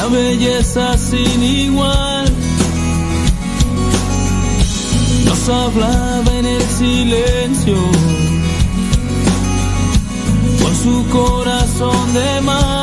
[0.00, 2.24] una belleza sin igual.
[5.24, 7.76] Nos hablaba en el silencio,
[10.62, 12.80] con su corazón de mar.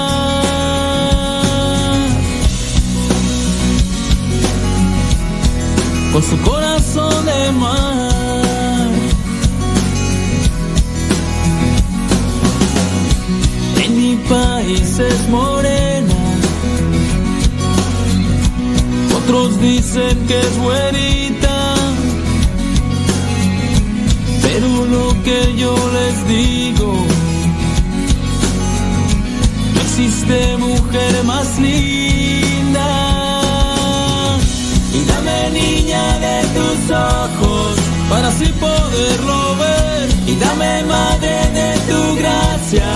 [6.14, 8.92] Con su corazón de mar.
[13.84, 15.87] En mi país es morena
[19.62, 21.76] dicen que es buenita,
[24.42, 26.94] pero lo que yo les digo,
[29.74, 32.88] no existe mujer más linda.
[34.94, 37.78] Y dame niña de tus ojos
[38.10, 40.10] para así poderlo ver.
[40.28, 42.90] Y dame madre de tu gracia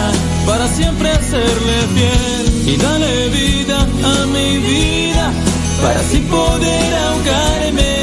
[0.46, 2.74] para siempre serle fiel.
[2.74, 5.32] Y dale vida a mi vida
[5.82, 7.94] para así poder ahogarme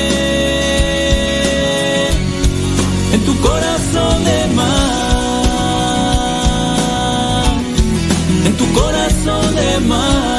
[3.15, 5.85] en tu corazón de mar,
[8.47, 10.39] en tu corazón de mar.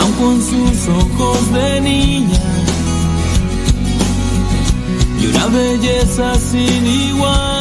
[0.00, 2.40] Aun con sus ojos de niña
[5.20, 7.57] y una belleza sin igual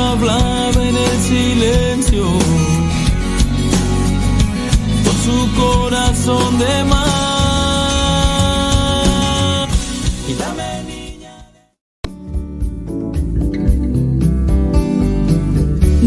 [0.00, 2.24] hablaba en el silencio,
[5.04, 7.04] con su corazón de mar.
[10.28, 11.32] Y dame niña.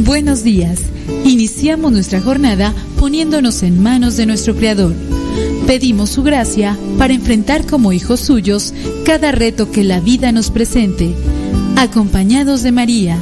[0.05, 0.81] Buenos días.
[1.25, 4.93] Iniciamos nuestra jornada poniéndonos en manos de nuestro Creador.
[5.65, 8.73] Pedimos su gracia para enfrentar como hijos suyos
[9.05, 11.13] cada reto que la vida nos presente,
[11.75, 13.21] acompañados de María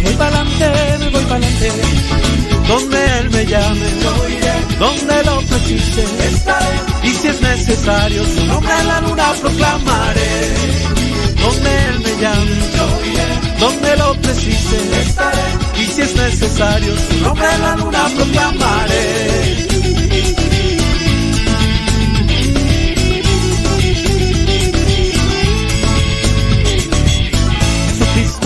[0.00, 1.70] voy para adelante, me voy para adelante.
[2.68, 4.52] Donde Él me llame, yo iré.
[4.78, 6.66] Donde lo precise, estaré.
[7.02, 10.54] Y si es necesario, su nombre en la luna proclamaré.
[11.42, 13.58] Donde Él me llame, yo iré.
[13.58, 15.42] Donde lo precise, estaré.
[15.80, 18.08] Y si es necesario, su nombre en la luna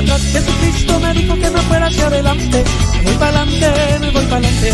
[0.00, 2.64] Jesucristo me dijo que me fuera hacia adelante,
[3.04, 4.72] voy para adelante, me voy para adelante.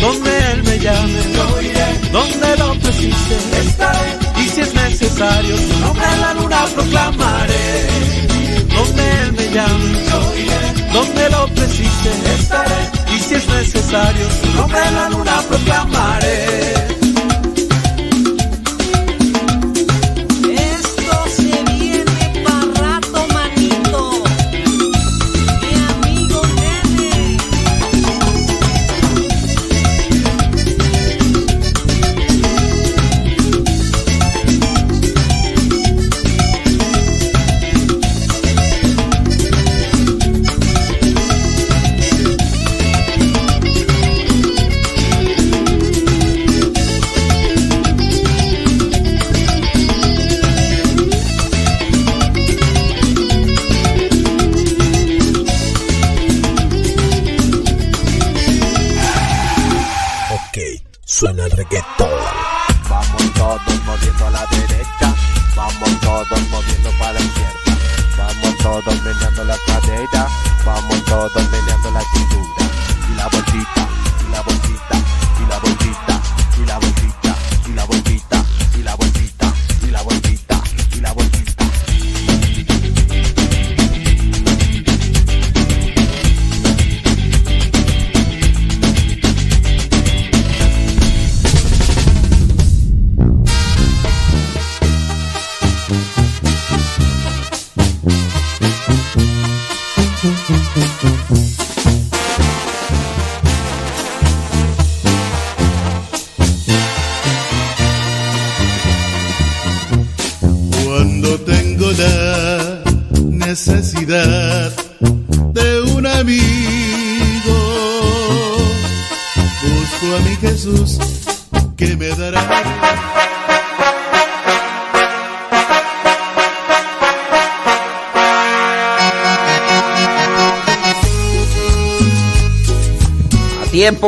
[0.00, 5.78] Donde Él me llame, yo iré, donde lo precise, estaré, y si es necesario, su
[5.80, 7.86] nombre en la luna proclamaré.
[8.74, 14.56] Donde Él me llame, yo iré, donde lo precise, estaré, y si es necesario, su
[14.56, 16.93] nombre en la luna proclamaré.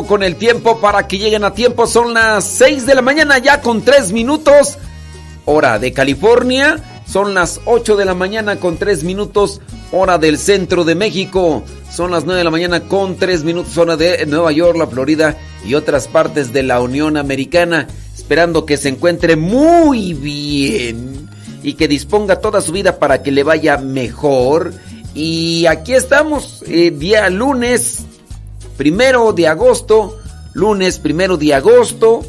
[0.05, 1.87] Con el tiempo para que lleguen a tiempo.
[1.87, 4.79] Son las 6 de la mañana ya con 3 minutos.
[5.45, 6.83] Hora de California.
[7.07, 9.61] Son las 8 de la mañana con 3 minutos.
[9.93, 11.63] Hora del centro de México.
[11.91, 13.79] Son las 9 de la mañana con 3 minutos.
[13.79, 17.87] Hora de Nueva York, la Florida y otras partes de la Unión Americana.
[18.15, 21.31] Esperando que se encuentre muy bien.
[21.63, 24.75] Y que disponga toda su vida para que le vaya mejor.
[25.15, 28.05] Y aquí estamos, eh, día lunes
[28.77, 30.19] primero de agosto,
[30.53, 32.25] lunes primero de agosto,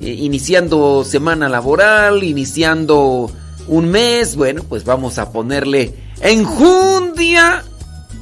[0.00, 3.30] eh, iniciando semana laboral, iniciando
[3.68, 7.64] un mes, bueno, pues vamos a ponerle enjundia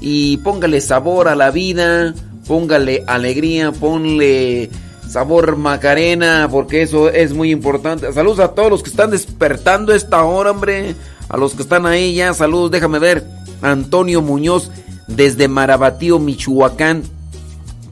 [0.00, 2.14] y póngale sabor a la vida,
[2.46, 4.70] póngale alegría, ponle
[5.08, 8.12] sabor macarena, porque eso es muy importante.
[8.12, 10.94] Saludos a todos los que están despertando esta hora, hombre,
[11.28, 13.24] a los que están ahí ya, saludos, déjame ver,
[13.62, 14.70] Antonio Muñoz
[15.06, 17.02] desde Marabatío, Michoacán.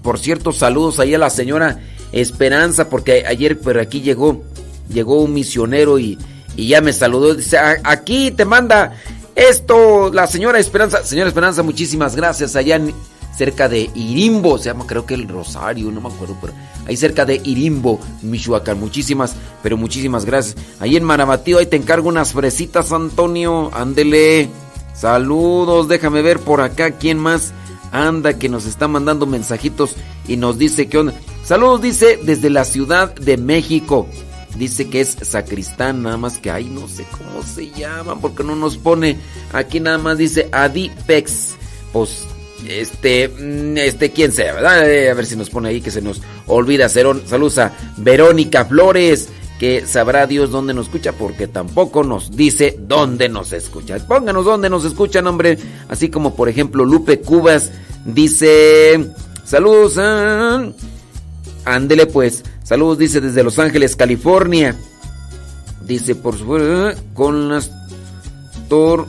[0.08, 1.80] Por cierto, saludos ahí a la señora
[2.12, 4.42] Esperanza, porque ayer por aquí llegó,
[4.90, 6.16] llegó un misionero y,
[6.56, 7.34] y ya me saludó.
[7.34, 8.94] Dice, "A- aquí te manda
[9.36, 11.04] esto la señora Esperanza.
[11.04, 12.56] Señora Esperanza, muchísimas gracias.
[12.56, 12.94] Allá en-
[13.36, 16.54] cerca de Irimbo, se llama creo que el Rosario, no me acuerdo, pero
[16.86, 18.80] ahí cerca de Irimbo, Michoacán.
[18.80, 20.56] Muchísimas, pero muchísimas gracias.
[20.80, 23.68] Ahí en Marabatío, ahí te encargo unas fresitas, Antonio.
[23.74, 24.48] Ándele.
[24.94, 27.52] Saludos, déjame ver por acá quién más
[27.92, 31.14] anda que nos está mandando mensajitos y nos dice que onda.
[31.44, 34.08] Saludos, dice desde la Ciudad de México.
[34.56, 38.56] Dice que es sacristán, nada más que ahí no sé cómo se llaman, porque no
[38.56, 39.16] nos pone
[39.52, 41.54] aquí nada más dice Adipex.
[41.92, 42.24] Pues
[42.66, 44.90] este, mm, este, quién sea, ¿verdad?
[44.90, 46.88] Eh, A ver si nos pone ahí que se nos olvida.
[46.88, 47.22] Cerón.
[47.26, 53.28] Saludos a Verónica Flores, que sabrá Dios dónde nos escucha, porque tampoco nos dice dónde
[53.28, 53.98] nos escucha.
[54.06, 55.58] Pónganos dónde nos escuchan, hombre.
[55.88, 57.72] Así como, por ejemplo, Lupe Cubas
[58.04, 59.12] dice:
[59.44, 60.64] Saludos, ah,
[61.64, 62.44] ándele pues.
[62.62, 64.76] Saludos, dice desde Los Ángeles, California.
[65.84, 67.70] Dice, por supuesto, con las
[68.68, 69.08] tor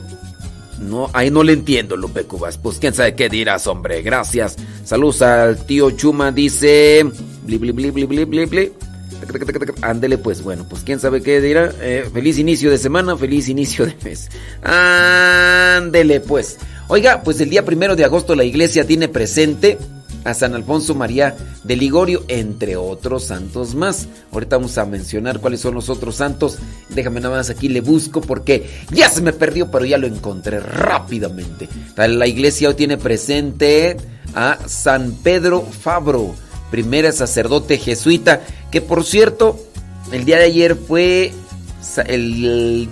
[0.80, 2.58] No, ahí no le entiendo, Lupe Cubas.
[2.58, 4.02] Pues quién sabe qué dirás, hombre.
[4.02, 4.56] Gracias.
[4.84, 7.04] Saludos al tío Chuma, dice.
[7.44, 8.72] Bli, bli, bli, bli, bli, bli, bli.
[9.82, 11.72] Ándele, pues bueno, pues quién sabe qué dirá.
[11.80, 14.28] Eh, feliz inicio de semana, feliz inicio de mes.
[14.62, 16.58] Ándele, pues.
[16.88, 19.78] Oiga, pues el día primero de agosto la iglesia tiene presente
[20.24, 24.08] a San Alfonso María de Ligorio, entre otros santos más.
[24.32, 26.58] Ahorita vamos a mencionar cuáles son los otros santos.
[26.88, 30.60] Déjame nada más aquí, le busco porque ya se me perdió, pero ya lo encontré
[30.60, 31.68] rápidamente.
[31.96, 33.96] La iglesia hoy tiene presente
[34.34, 36.34] a San Pedro Fabro,
[36.70, 39.58] primer sacerdote jesuita, que por cierto,
[40.12, 41.32] el día de ayer fue
[42.06, 42.88] el,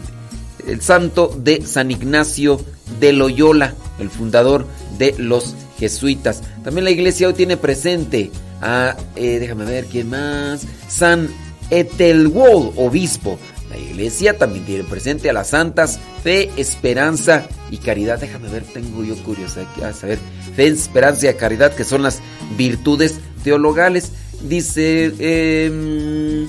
[0.66, 2.60] el santo de San Ignacio
[3.00, 4.66] de Loyola, el fundador
[4.98, 6.42] de los jesuitas.
[6.64, 8.30] También la iglesia hoy tiene presente
[8.60, 11.28] a, eh, déjame ver quién más, San
[11.70, 13.38] Etelwold, obispo.
[13.70, 18.18] La iglesia también tiene presente a las santas fe, esperanza y caridad.
[18.18, 20.18] Déjame ver, tengo yo curiosidad a saber.
[20.56, 22.20] Fe, esperanza y caridad, que son las
[22.56, 24.12] virtudes teologales.
[24.42, 26.48] Dice, em,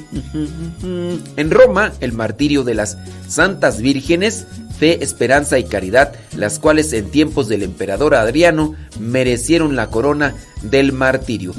[1.35, 4.45] en Roma, el martirio de las santas vírgenes
[4.79, 10.93] fe, esperanza y caridad, las cuales en tiempos del emperador Adriano merecieron la corona del
[10.93, 11.53] martirio.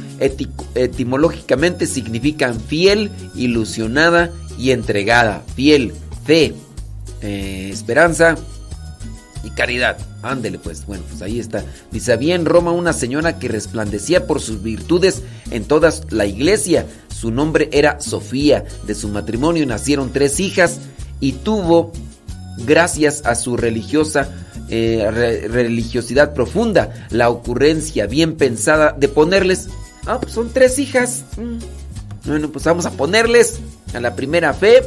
[0.75, 5.43] etimológicamente significan fiel, ilusionada y entregada.
[5.55, 5.93] Fiel,
[6.25, 6.55] fe,
[7.23, 8.37] eh, esperanza
[9.45, 9.99] y caridad.
[10.23, 11.65] Ándele pues, bueno, pues ahí está.
[11.91, 16.87] Dice, había en Roma una señora que resplandecía por sus virtudes en toda la iglesia.
[17.09, 18.65] Su nombre era Sofía.
[18.87, 20.79] De su matrimonio nacieron tres hijas
[21.21, 21.93] y tuvo
[22.67, 24.29] gracias a su religiosa
[24.73, 29.69] eh, religiosidad profunda, la ocurrencia bien pensada de ponerles,
[30.07, 31.25] ah, pues son tres hijas.
[31.37, 32.29] Mm.
[32.29, 33.59] Bueno, pues vamos a ponerles
[33.95, 34.83] a la primera fe,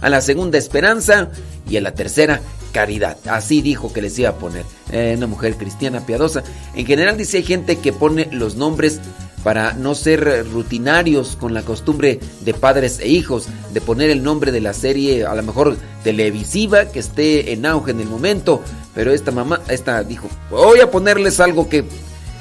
[0.00, 1.28] a la segunda esperanza
[1.68, 2.40] y a la tercera
[2.72, 3.18] caridad.
[3.26, 4.64] Así dijo que les iba a poner.
[4.92, 6.42] Eh, una mujer cristiana piadosa.
[6.74, 9.00] En general dice hay gente que pone los nombres
[9.42, 14.52] para no ser rutinarios con la costumbre de padres e hijos, de poner el nombre
[14.52, 18.62] de la serie a lo mejor televisiva que esté en auge en el momento.
[18.94, 21.84] Pero esta mamá, esta dijo, voy a ponerles algo que...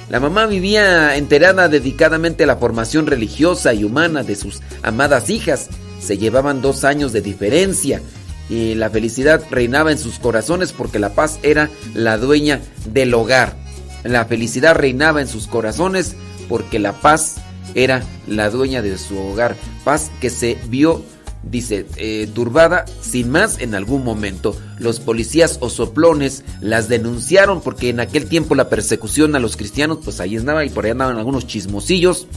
[0.09, 5.69] La mamá vivía enterada dedicadamente a la formación religiosa y humana de sus amadas hijas.
[6.01, 8.01] Se llevaban dos años de diferencia
[8.50, 13.56] y la felicidad reinaba en sus corazones porque la paz era la dueña del hogar.
[14.03, 16.15] La felicidad reinaba en sus corazones
[16.48, 17.36] porque la paz
[17.75, 19.56] era la dueña de su hogar.
[19.84, 21.03] Paz que se vio,
[21.44, 24.56] dice, eh, turbada sin más en algún momento.
[24.79, 30.00] Los policías o soplones las denunciaron porque en aquel tiempo la persecución a los cristianos,
[30.03, 32.27] pues ahí andaba y por ahí andaban algunos chismosillos.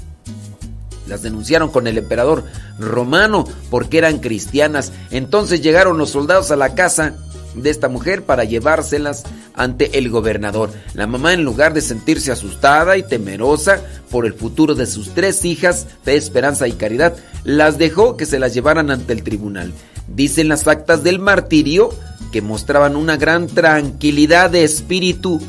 [1.07, 2.45] Las denunciaron con el emperador
[2.79, 4.93] romano porque eran cristianas.
[5.11, 7.15] Entonces llegaron los soldados a la casa
[7.55, 10.71] de esta mujer para llevárselas ante el gobernador.
[10.95, 13.81] La mamá, en lugar de sentirse asustada y temerosa
[14.11, 18.39] por el futuro de sus tres hijas, de esperanza y caridad, las dejó que se
[18.39, 19.73] las llevaran ante el tribunal.
[20.09, 21.91] Dicen las actas del martirio
[22.33, 25.41] que mostraban una gran tranquilidad de espíritu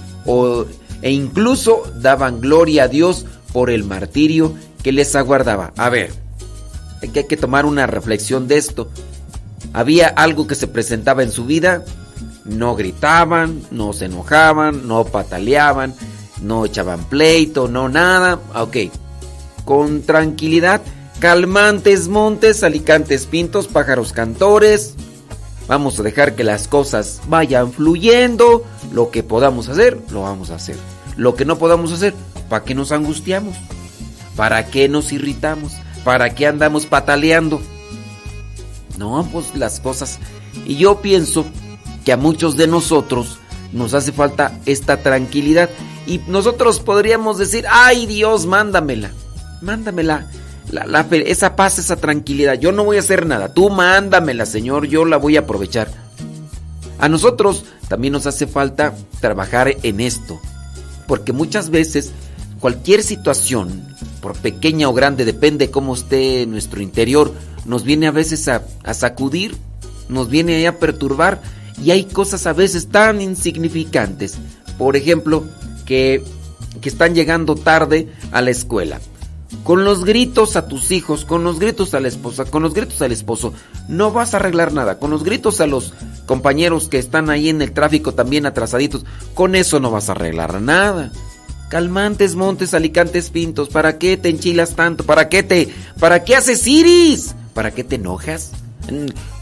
[1.01, 5.73] e incluso daban gloria a Dios por el martirio que les aguardaba.
[5.77, 6.11] A ver,
[7.01, 8.89] hay que tomar una reflexión de esto.
[9.73, 11.83] Había algo que se presentaba en su vida,
[12.45, 15.95] no gritaban, no se enojaban, no pataleaban,
[16.41, 18.39] no echaban pleito, no nada.
[18.55, 18.77] Ok,
[19.65, 20.81] con tranquilidad,
[21.19, 24.95] calmantes montes, alicantes pintos, pájaros cantores.
[25.67, 28.65] Vamos a dejar que las cosas vayan fluyendo.
[28.91, 30.75] Lo que podamos hacer, lo vamos a hacer.
[31.15, 32.13] Lo que no podamos hacer,
[32.49, 33.55] ¿para qué nos angustiamos?
[34.35, 35.73] ¿Para qué nos irritamos?
[36.03, 37.61] ¿Para qué andamos pataleando?
[38.97, 40.19] No, pues las cosas.
[40.65, 41.45] Y yo pienso
[42.05, 43.39] que a muchos de nosotros
[43.71, 45.69] nos hace falta esta tranquilidad.
[46.05, 49.11] Y nosotros podríamos decir, ay Dios, mándamela.
[49.61, 50.27] Mándamela.
[50.71, 52.55] La, esa paz, esa tranquilidad.
[52.55, 53.53] Yo no voy a hacer nada.
[53.53, 54.87] Tú mándamela, Señor.
[54.87, 55.89] Yo la voy a aprovechar.
[56.99, 60.39] A nosotros también nos hace falta trabajar en esto.
[61.07, 62.11] Porque muchas veces
[62.63, 63.83] cualquier situación,
[64.21, 67.33] por pequeña o grande, depende cómo esté nuestro interior,
[67.65, 69.57] nos viene a veces a, sacudir,
[70.07, 71.41] nos viene a perturbar
[71.83, 74.37] y hay cosas a veces tan insignificantes.
[74.77, 75.43] Por ejemplo,
[75.85, 76.23] que,
[76.79, 79.01] que están llegando tarde a la escuela.
[79.65, 83.01] Con los gritos a tus hijos, con los gritos a la esposa, con los gritos
[83.01, 83.53] al esposo,
[83.89, 84.99] no vas a arreglar nada.
[84.99, 85.93] Con los gritos a los
[86.27, 89.03] compañeros que están ahí en el tráfico también atrasaditos,
[89.33, 91.11] con eso no vas a arreglar nada.
[91.73, 95.07] Calmantes, montes, alicantes, pintos, ¿para qué te enchilas tanto?
[95.07, 97.33] ¿Para qué te, para qué haces iris?
[97.55, 98.51] ¿Para qué te enojas?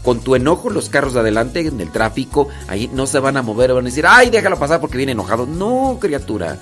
[0.02, 3.42] con tu enojo los carros de adelante en el tráfico, ahí no se van a
[3.42, 5.44] mover, van a decir, ay, déjalo pasar porque viene enojado.
[5.44, 6.58] No, criatura.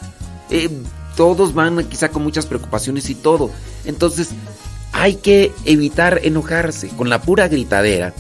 [0.50, 0.68] Eh,
[1.14, 3.52] todos van quizá con muchas preocupaciones y todo.
[3.84, 4.30] Entonces,
[4.90, 8.12] hay que evitar enojarse con la pura gritadera,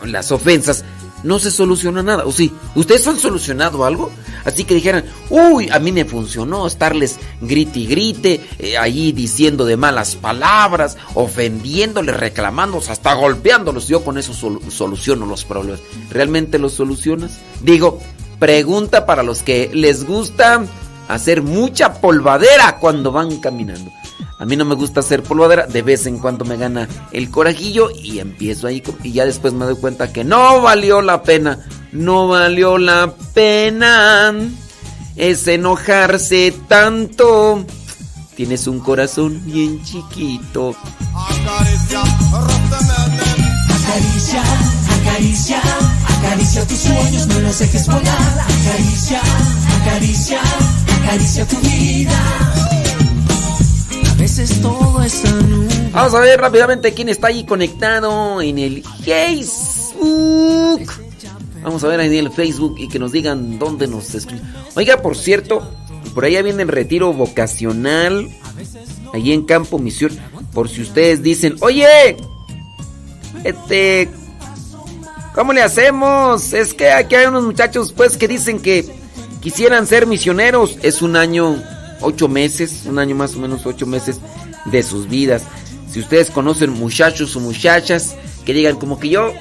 [0.00, 0.86] con las ofensas
[1.22, 2.24] no se soluciona nada.
[2.24, 2.52] ¿O sí?
[2.74, 4.10] ¿Ustedes han solucionado algo?
[4.44, 9.64] Así que dijeran, uy, a mí me funcionó estarles grite y grite, eh, ahí diciendo
[9.64, 13.88] de malas palabras, ofendiéndoles, reclamándolos, hasta golpeándolos.
[13.88, 14.32] Yo con eso
[14.70, 15.80] soluciono los problemas.
[16.10, 17.38] ¿Realmente los solucionas?
[17.62, 18.00] Digo,
[18.38, 20.64] pregunta para los que les gusta
[21.08, 23.90] hacer mucha polvadera cuando van caminando.
[24.38, 27.90] A mí no me gusta hacer polvadera, de vez en cuando me gana el corajillo
[27.90, 31.58] y empiezo ahí y ya después me doy cuenta que no valió la pena,
[31.92, 34.34] no valió la pena.
[35.16, 37.64] Es enojarse tanto.
[38.36, 40.76] Tienes un corazón bien chiquito.
[43.70, 44.42] Acaricia,
[45.00, 45.62] acaricia,
[46.18, 48.04] acaricia tus sueños, no los dejes volar.
[48.40, 49.22] Acaricia,
[49.80, 50.40] acaricia,
[51.00, 52.85] acaricia tu vida
[54.26, 54.98] veces todo
[55.92, 60.82] Vamos a ver rápidamente quién está ahí conectado en el Facebook.
[61.62, 64.42] Vamos a ver ahí en el Facebook y que nos digan dónde nos escriben.
[64.74, 65.70] Oiga, por cierto,
[66.12, 68.28] por allá viene el retiro vocacional.
[69.14, 70.18] Allí en Campo Misión.
[70.52, 72.16] Por si ustedes dicen, oye,
[73.44, 74.08] este,
[75.36, 76.52] ¿cómo le hacemos?
[76.52, 78.92] Es que aquí hay unos muchachos pues que dicen que
[79.40, 80.78] quisieran ser misioneros.
[80.82, 81.62] Es un año
[82.00, 84.20] ocho meses, un año más o menos ocho meses
[84.66, 85.42] de sus vidas.
[85.90, 89.32] Si ustedes conocen muchachos o muchachas que digan como que yo,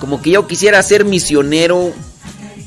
[0.00, 1.92] como que yo quisiera ser misionero,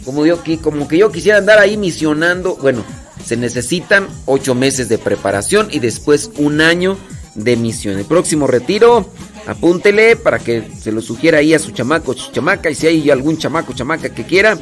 [0.03, 2.83] como yo, como que yo quisiera andar ahí misionando, bueno,
[3.25, 6.97] se necesitan ocho meses de preparación y después un año
[7.33, 7.97] de misión.
[7.97, 9.09] El próximo retiro,
[9.47, 13.09] apúntele para que se lo sugiera ahí a su chamaco, su chamaca, y si hay
[13.09, 14.57] algún chamaco, chamaca que quiera,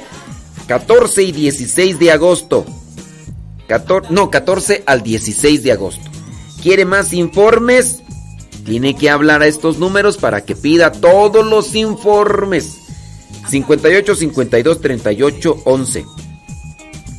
[0.67, 2.65] 14 y 16 de agosto
[4.09, 6.09] no, 14 al 16 de agosto.
[6.62, 8.03] ¿Quiere más informes?
[8.65, 12.77] Tiene que hablar a estos números para que pida todos los informes.
[13.49, 16.05] 58 52 38 11.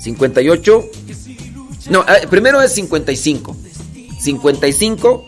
[0.01, 0.85] 58
[1.91, 3.57] No, eh, primero es 55.
[4.19, 5.27] 55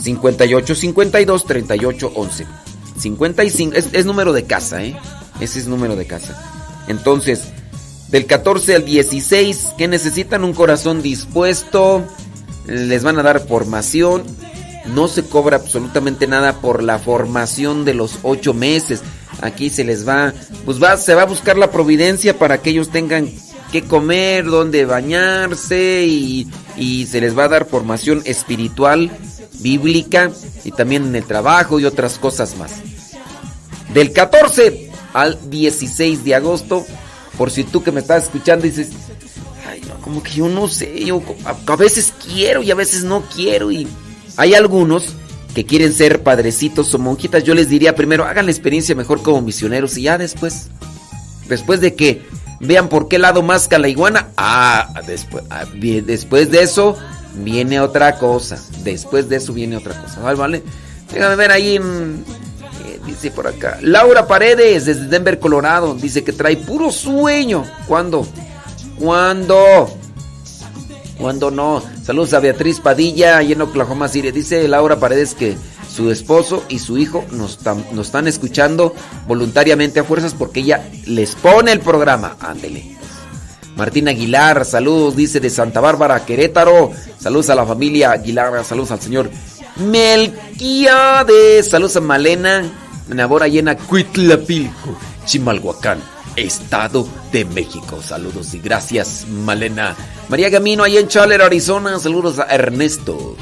[0.00, 2.46] 58 52 38 11.
[2.98, 4.96] 55 es, es número de casa, ¿eh?
[5.40, 6.84] Ese es número de casa.
[6.88, 7.48] Entonces,
[8.08, 12.04] del 14 al 16 que necesitan un corazón dispuesto.
[12.66, 14.24] Les van a dar formación.
[14.86, 19.02] No se cobra absolutamente nada por la formación de los ocho meses.
[19.40, 20.32] Aquí se les va,
[20.64, 23.30] pues va, se va a buscar la providencia para que ellos tengan
[23.70, 29.10] que comer, donde bañarse y se les va a dar formación espiritual,
[29.60, 30.30] bíblica
[30.64, 32.72] y también en el trabajo y otras cosas más.
[33.92, 36.86] Del 14 al 16 de agosto
[37.36, 38.90] por si tú que me estás escuchando dices,
[39.68, 43.22] ay, no, como que yo no sé, yo a, veces quiero y a veces no
[43.34, 43.70] quiero.
[43.70, 43.86] Y
[44.36, 45.14] hay algunos
[45.54, 47.44] que quieren ser padrecitos o monjitas.
[47.44, 50.68] Yo les diría primero, hagan la experiencia mejor como misioneros y ya después,
[51.48, 52.22] después de que
[52.60, 56.96] vean por qué lado masca la iguana, ah, después, ah, después de eso
[57.34, 58.58] viene otra cosa.
[58.82, 60.20] Después de eso viene otra cosa.
[60.20, 60.38] ¿Vale?
[60.38, 60.62] ¿Vale?
[61.12, 62.24] Déjame ver ahí en
[63.08, 63.78] Dice por acá.
[63.80, 65.94] Laura Paredes, desde Denver, Colorado.
[65.94, 67.64] Dice que trae puro sueño.
[67.86, 68.26] ¿Cuándo?
[68.98, 69.88] ¿Cuándo?
[71.18, 71.82] ¿Cuándo no?
[72.04, 74.30] Saludos a Beatriz Padilla, allá en Oklahoma City.
[74.30, 75.56] Dice Laura Paredes que
[75.90, 77.58] su esposo y su hijo nos,
[77.92, 78.94] nos están escuchando
[79.26, 82.36] voluntariamente a fuerzas porque ella les pone el programa.
[82.40, 82.98] Ándele.
[83.74, 86.90] Martín Aguilar, saludos, dice de Santa Bárbara, Querétaro.
[87.18, 89.30] Saludos a la familia Aguilar, saludos al señor
[89.78, 91.70] Melquiades.
[91.70, 92.64] Saludos a Malena,
[93.08, 95.98] Nabora llena Cuitlapilco, Chimalhuacán,
[96.36, 98.00] Estado de México.
[98.02, 99.96] Saludos y gracias, Malena.
[100.28, 101.98] María Gamino, allá en Chaler, Arizona.
[101.98, 103.36] Saludos a Ernesto,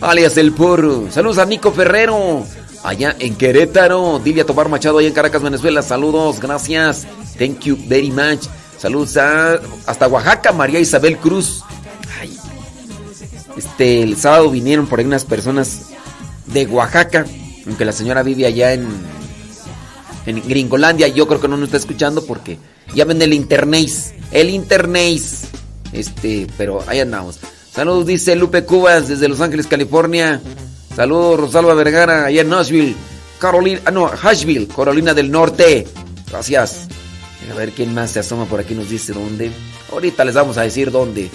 [0.00, 1.10] alias El Porro.
[1.10, 2.44] Saludos a Nico Ferrero,
[2.84, 4.20] allá en Querétaro.
[4.22, 5.82] Dilia Tobar Machado, allá en Caracas, Venezuela.
[5.82, 7.06] Saludos, gracias.
[7.38, 8.44] Thank you very much.
[8.76, 11.64] Saludos a, hasta Oaxaca, María Isabel Cruz.
[13.56, 15.88] Este, el sábado vinieron por ahí unas personas
[16.46, 17.26] de Oaxaca
[17.68, 18.88] aunque la señora vive allá en,
[20.26, 22.58] en Gringolandia, yo creo que no nos está escuchando porque
[22.94, 23.90] ya ven el internet,
[24.32, 25.22] el internet.
[25.92, 27.38] Este, pero ahí andamos.
[27.72, 30.40] Saludos, dice Lupe Cubas desde Los Ángeles, California.
[30.96, 32.96] Saludos, Rosalba Vergara, allá en Nashville.
[33.38, 35.86] Carolina, ah, no, Asheville, Carolina del Norte.
[36.28, 36.88] Gracias.
[37.50, 39.50] A ver quién más se asoma por aquí, nos dice dónde.
[39.92, 41.30] Ahorita les vamos a decir dónde.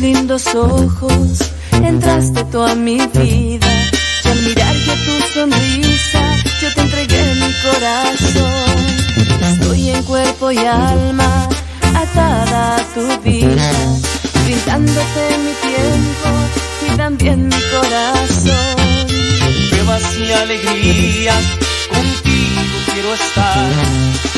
[0.00, 3.68] Lindos ojos entraste tú a mi vida.
[4.24, 6.20] Y al mirar que tu sonrisa,
[6.60, 8.78] yo te entregué mi corazón.
[9.52, 11.48] Estoy en cuerpo y alma
[11.94, 13.70] atada a tu vida,
[14.44, 16.28] brindándote mi tiempo
[16.86, 19.06] y también mi corazón.
[19.70, 21.44] Pruebas y alegrías,
[21.88, 23.70] contigo quiero estar.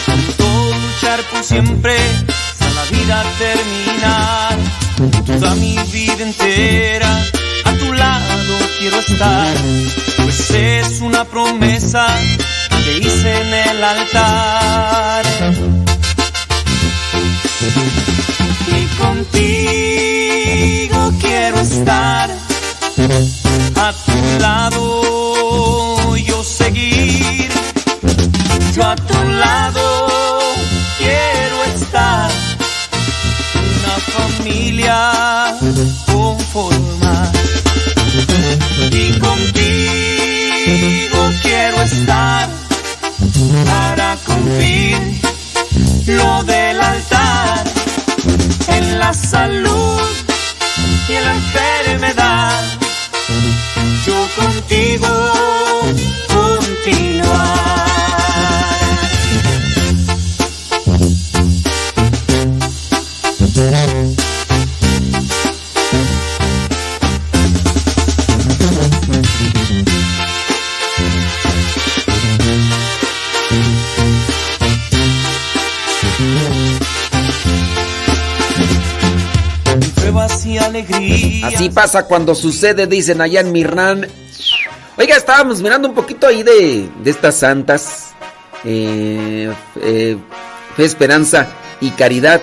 [0.06, 0.44] Junto
[0.78, 1.96] luchar por siempre,
[2.28, 4.79] hasta la vida terminar.
[5.00, 7.24] Toda mi vida entera,
[7.64, 9.56] a tu lado quiero estar.
[10.18, 12.06] Pues es una promesa
[12.84, 15.24] que hice en el altar.
[18.68, 19.40] Y contigo
[21.18, 22.30] quiero estar
[23.76, 27.50] a tu lado yo seguir,
[28.74, 30.09] yo a tu lado
[34.80, 35.58] familia
[36.06, 37.32] conformar
[38.90, 39.50] y contigo
[41.42, 42.48] quiero estar
[43.66, 45.20] para cumplir
[46.06, 47.64] lo del altar
[48.68, 50.00] en la salud
[51.08, 52.62] y en la enfermedad
[54.06, 55.08] yo contigo
[56.28, 57.29] continuar.
[81.44, 84.06] Así pasa cuando sucede, dicen allá en Mirrán.
[84.96, 88.12] Oiga, estábamos mirando un poquito ahí de, de estas santas.
[88.64, 90.16] eh,
[90.76, 91.48] fe, esperanza
[91.80, 92.40] y caridad.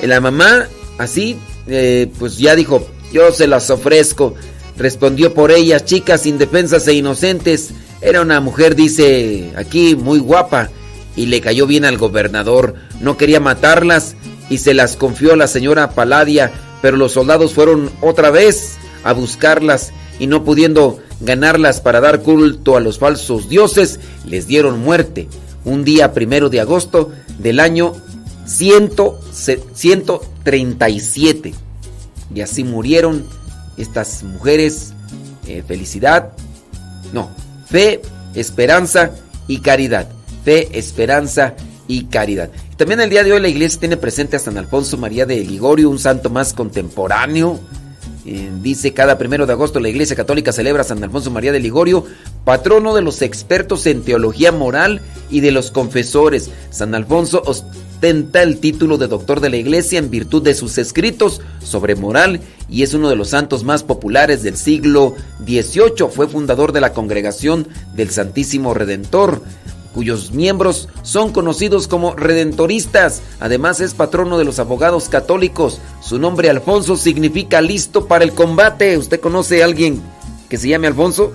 [0.00, 4.34] La mamá, así, eh, pues ya dijo, yo se las ofrezco.
[4.76, 7.70] Respondió por ellas, chicas indefensas e inocentes.
[8.00, 10.70] Era una mujer, dice aquí, muy guapa.
[11.16, 12.74] Y le cayó bien al gobernador.
[13.00, 14.14] No quería matarlas
[14.48, 16.52] y se las confió a la señora Paladia.
[16.82, 22.76] Pero los soldados fueron otra vez a buscarlas y no pudiendo ganarlas para dar culto
[22.76, 25.28] a los falsos dioses, les dieron muerte.
[25.64, 27.92] Un día primero de agosto del año
[28.46, 28.92] 100
[29.32, 31.54] se- 137.
[32.34, 33.24] Y así murieron
[33.76, 34.92] estas mujeres.
[35.46, 36.32] eh, felicidad.
[37.14, 37.30] No,
[37.70, 38.02] fe,
[38.34, 39.12] esperanza
[39.46, 40.06] y caridad.
[40.44, 41.54] Fe, esperanza
[41.88, 42.50] y caridad.
[42.76, 45.90] También el día de hoy la iglesia tiene presente a San Alfonso María de Ligorio,
[45.90, 47.58] un santo más contemporáneo.
[48.26, 51.60] Eh, dice cada primero de agosto la Iglesia Católica celebra a San Alfonso María de
[51.60, 52.04] Ligorio,
[52.44, 56.50] patrono de los expertos en teología moral y de los confesores.
[56.68, 61.40] San Alfonso ostenta el título de doctor de la Iglesia en virtud de sus escritos
[61.64, 65.14] sobre moral y es uno de los santos más populares del siglo
[65.46, 66.10] XVIII.
[66.10, 69.40] Fue fundador de la Congregación del Santísimo Redentor
[69.94, 73.22] cuyos miembros son conocidos como redentoristas.
[73.40, 75.80] Además es patrono de los abogados católicos.
[76.00, 78.96] Su nombre Alfonso significa listo para el combate.
[78.96, 80.00] ¿Usted conoce a alguien
[80.48, 81.32] que se llame Alfonso?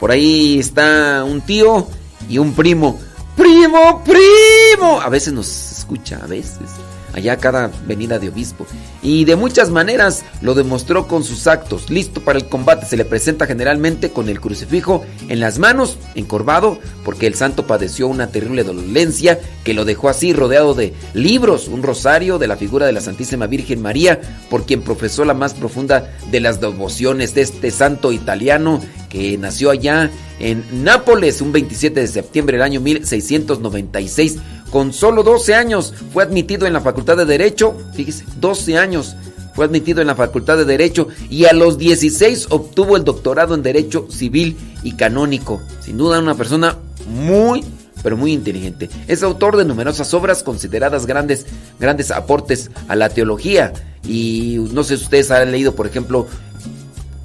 [0.00, 1.86] Por ahí está un tío
[2.28, 2.98] y un primo.
[3.36, 5.00] ¡Primo, primo!
[5.00, 5.46] A veces nos
[5.78, 6.70] escucha, a veces.
[7.16, 8.66] Allá cada venida de obispo.
[9.02, 11.90] Y de muchas maneras lo demostró con sus actos.
[11.90, 12.86] Listo para el combate.
[12.86, 18.06] Se le presenta generalmente con el crucifijo en las manos, encorvado, porque el santo padeció
[18.06, 22.86] una terrible dolencia que lo dejó así rodeado de libros, un rosario de la figura
[22.86, 27.42] de la Santísima Virgen María, por quien profesó la más profunda de las devociones de
[27.42, 34.38] este santo italiano que nació allá en Nápoles un 27 de septiembre del año 1696.
[34.70, 39.16] Con solo 12 años fue admitido en la Facultad de Derecho, fíjese, 12 años
[39.56, 43.62] fue admitido en la Facultad de Derecho y a los 16 obtuvo el doctorado en
[43.62, 45.62] Derecho Civil y Canónico.
[45.80, 46.76] Sin duda una persona
[47.08, 47.64] muy,
[48.02, 48.90] pero muy inteligente.
[49.08, 51.46] Es autor de numerosas obras consideradas grandes,
[51.80, 53.72] grandes aportes a la teología.
[54.06, 56.26] Y no sé si ustedes han leído, por ejemplo,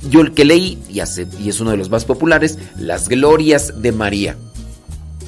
[0.10, 1.02] yo el que leí, y,
[1.44, 4.38] y es uno de los más populares, Las Glorias de María.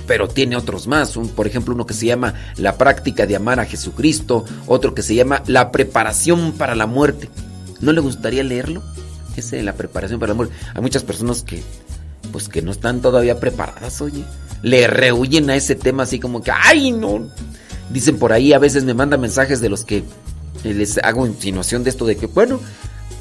[0.07, 3.59] Pero tiene otros más, un- por ejemplo uno que se llama La práctica de amar
[3.59, 7.29] a Jesucristo, otro que se llama La preparación para la muerte.
[7.79, 8.81] ¿No le gustaría leerlo?
[9.35, 10.53] Ese de la preparación para la muerte.
[10.75, 11.63] Hay muchas personas que,
[12.31, 14.23] pues que no están todavía preparadas, oye.
[14.61, 17.29] Le rehuyen a ese tema así como que, ¡ay, no!
[17.91, 20.03] Dicen por ahí, a veces me mandan mensajes de los que
[20.63, 22.59] eh, les hago insinuación de esto de que, bueno,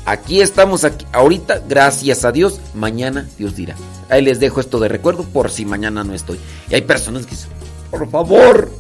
[0.05, 3.77] aquí estamos aquí, ahorita, gracias a Dios, mañana Dios dirá.
[4.09, 6.39] Ahí les dejo esto de recuerdo por si mañana no estoy.
[6.69, 7.51] Y hay personas que dicen,
[7.91, 8.71] por favor,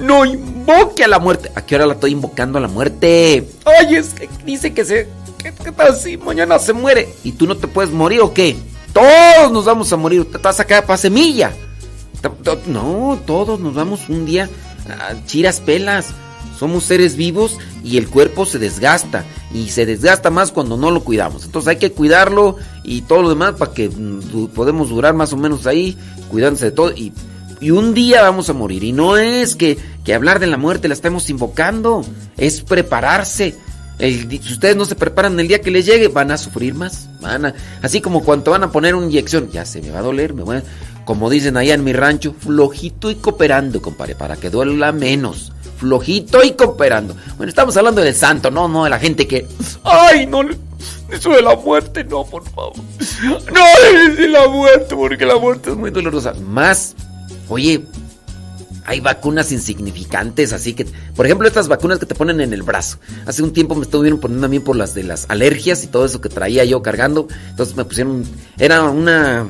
[0.00, 1.50] no invoque a la muerte.
[1.54, 3.48] ¿A qué hora la estoy invocando a la muerte?
[3.64, 5.08] Ay, es que dice que se.
[5.38, 7.08] ¿Qué, tal si mañana se muere?
[7.24, 8.56] ¿Y tú no te puedes morir o qué?
[8.92, 10.30] Todos nos vamos a morir.
[10.30, 11.52] Te vas a quedar para semilla.
[12.66, 14.50] No, todos nos vamos un día
[14.88, 16.08] a chiras pelas.
[16.60, 19.24] Somos seres vivos y el cuerpo se desgasta.
[19.54, 21.46] Y se desgasta más cuando no lo cuidamos.
[21.46, 25.38] Entonces hay que cuidarlo y todo lo demás para que mm, podemos durar más o
[25.38, 25.96] menos ahí,
[26.28, 26.92] cuidándose de todo.
[26.92, 27.14] Y,
[27.70, 28.84] un día vamos a morir.
[28.84, 32.04] Y no es que, que hablar de la muerte la estemos invocando,
[32.36, 33.54] es prepararse.
[33.98, 37.08] Si ustedes no se preparan el día que les llegue, van a sufrir más.
[37.22, 40.02] Van a, así como cuando van a poner una inyección, ya se me va a
[40.02, 40.62] doler, me voy a,
[41.06, 46.44] como dicen allá en mi rancho, flojito y cooperando, compadre, para que duela menos flojito
[46.44, 47.16] y cooperando.
[47.36, 49.46] Bueno, estamos hablando del santo, no, no de la gente que.
[49.82, 50.42] ¡Ay, no!
[51.10, 52.76] Eso de la muerte, no, por favor.
[53.22, 56.34] No de la muerte, porque la muerte es muy dolorosa.
[56.34, 56.94] Más,
[57.48, 57.82] oye,
[58.86, 62.98] hay vacunas insignificantes, así que, por ejemplo, estas vacunas que te ponen en el brazo.
[63.26, 66.04] Hace un tiempo me estuvieron poniendo a mí por las de las alergias y todo
[66.04, 67.26] eso que traía yo cargando.
[67.50, 68.24] Entonces me pusieron,
[68.58, 69.46] era una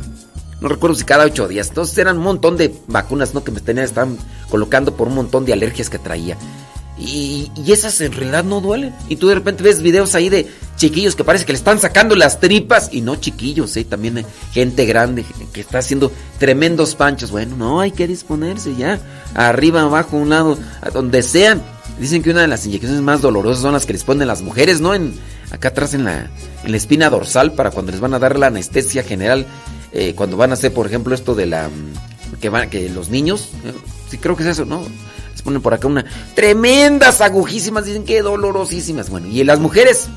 [0.60, 1.68] no recuerdo si cada ocho días.
[1.68, 3.42] Entonces eran un montón de vacunas, ¿no?
[3.42, 4.18] Que me tenían, estaban
[4.50, 6.36] colocando por un montón de alergias que traía.
[6.98, 8.94] Y, esas en realidad no duelen.
[9.08, 10.46] Y tú de repente ves videos ahí de
[10.76, 12.90] chiquillos que parece que le están sacando las tripas.
[12.92, 13.84] Y no chiquillos, ¿eh?
[13.84, 17.30] También hay gente grande que está haciendo tremendos panchos.
[17.30, 19.00] Bueno, no, hay que disponerse ya.
[19.34, 20.58] Arriba, abajo, un lado,
[20.92, 21.62] donde sean.
[21.98, 24.80] Dicen que una de las inyecciones más dolorosas son las que les ponen las mujeres,
[24.80, 24.94] ¿no?
[24.94, 25.14] En,
[25.50, 26.28] acá atrás en la
[26.64, 29.46] espina dorsal para cuando les van a dar la anestesia general
[29.92, 31.68] eh, cuando van a hacer, por ejemplo, esto de la.
[32.40, 33.48] que van, que los niños.
[33.64, 33.72] Eh,
[34.10, 34.82] sí, creo que es eso, ¿no?
[35.32, 36.04] Les ponen por acá una.
[36.34, 39.10] Tremendas agujísimas, dicen que dolorosísimas.
[39.10, 40.08] Bueno, y las mujeres,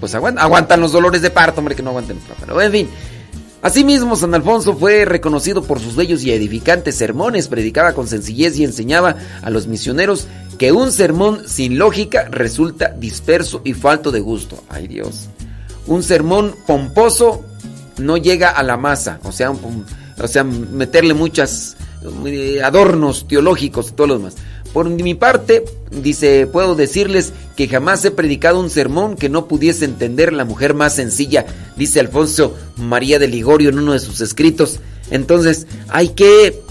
[0.00, 2.18] pues aguantan, aguantan los dolores de parto, hombre, que no aguanten.
[2.40, 2.88] Pero en fin.
[3.62, 8.64] Asimismo, San Alfonso fue reconocido por sus bellos y edificantes sermones, predicaba con sencillez y
[8.64, 14.64] enseñaba a los misioneros que un sermón sin lógica resulta disperso y falto de gusto.
[14.70, 15.28] Ay Dios.
[15.86, 17.44] Un sermón pomposo
[18.00, 21.76] no llega a la masa, o sea, o sea meterle muchas
[22.26, 24.36] eh, adornos teológicos y todo lo demás.
[24.72, 29.84] Por mi parte, dice, puedo decirles que jamás he predicado un sermón que no pudiese
[29.84, 31.44] entender la mujer más sencilla,
[31.76, 34.78] dice Alfonso María de Ligorio en uno de sus escritos.
[35.10, 36.62] Entonces, hay que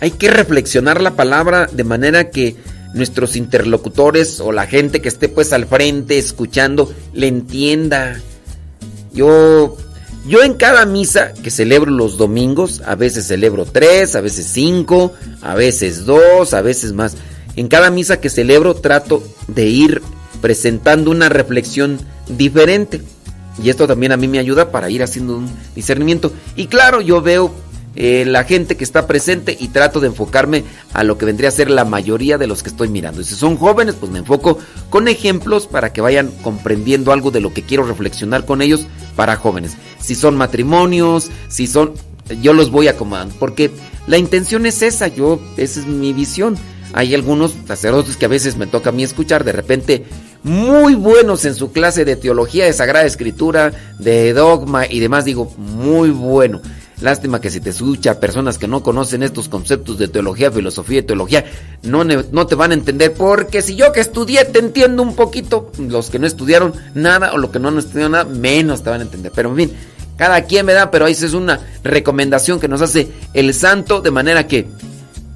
[0.00, 2.56] hay que reflexionar la palabra de manera que
[2.94, 8.20] nuestros interlocutores o la gente que esté pues al frente escuchando le entienda.
[9.12, 9.76] Yo
[10.28, 15.14] yo en cada misa que celebro los domingos, a veces celebro tres, a veces cinco,
[15.40, 17.16] a veces dos, a veces más.
[17.56, 20.02] En cada misa que celebro trato de ir
[20.42, 23.00] presentando una reflexión diferente.
[23.62, 26.30] Y esto también a mí me ayuda para ir haciendo un discernimiento.
[26.54, 27.52] Y claro, yo veo
[28.00, 31.52] eh, la gente que está presente y trato de enfocarme a lo que vendría a
[31.52, 33.20] ser la mayoría de los que estoy mirando.
[33.20, 37.40] Y si son jóvenes, pues me enfoco con ejemplos para que vayan comprendiendo algo de
[37.40, 39.76] lo que quiero reflexionar con ellos para jóvenes.
[39.98, 41.94] Si son matrimonios, si son...
[42.40, 43.72] Yo los voy acomodando, porque
[44.06, 46.56] la intención es esa, yo, esa es mi visión.
[46.92, 50.04] Hay algunos sacerdotes que a veces me toca a mí escuchar, de repente
[50.44, 55.52] muy buenos en su clase de teología, de Sagrada Escritura, de dogma y demás, digo,
[55.56, 56.60] muy bueno.
[57.00, 61.02] Lástima que si te escucha personas que no conocen estos conceptos de teología, filosofía y
[61.02, 61.44] teología,
[61.82, 63.12] no, no te van a entender.
[63.12, 67.38] Porque si yo que estudié te entiendo un poquito, los que no estudiaron nada o
[67.38, 69.30] los que no han estudiado nada, menos te van a entender.
[69.32, 69.72] Pero en fin,
[70.16, 74.10] cada quien me da, pero ahí es una recomendación que nos hace el santo de
[74.10, 74.66] manera que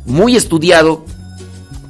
[0.04, 1.04] muy estudiado,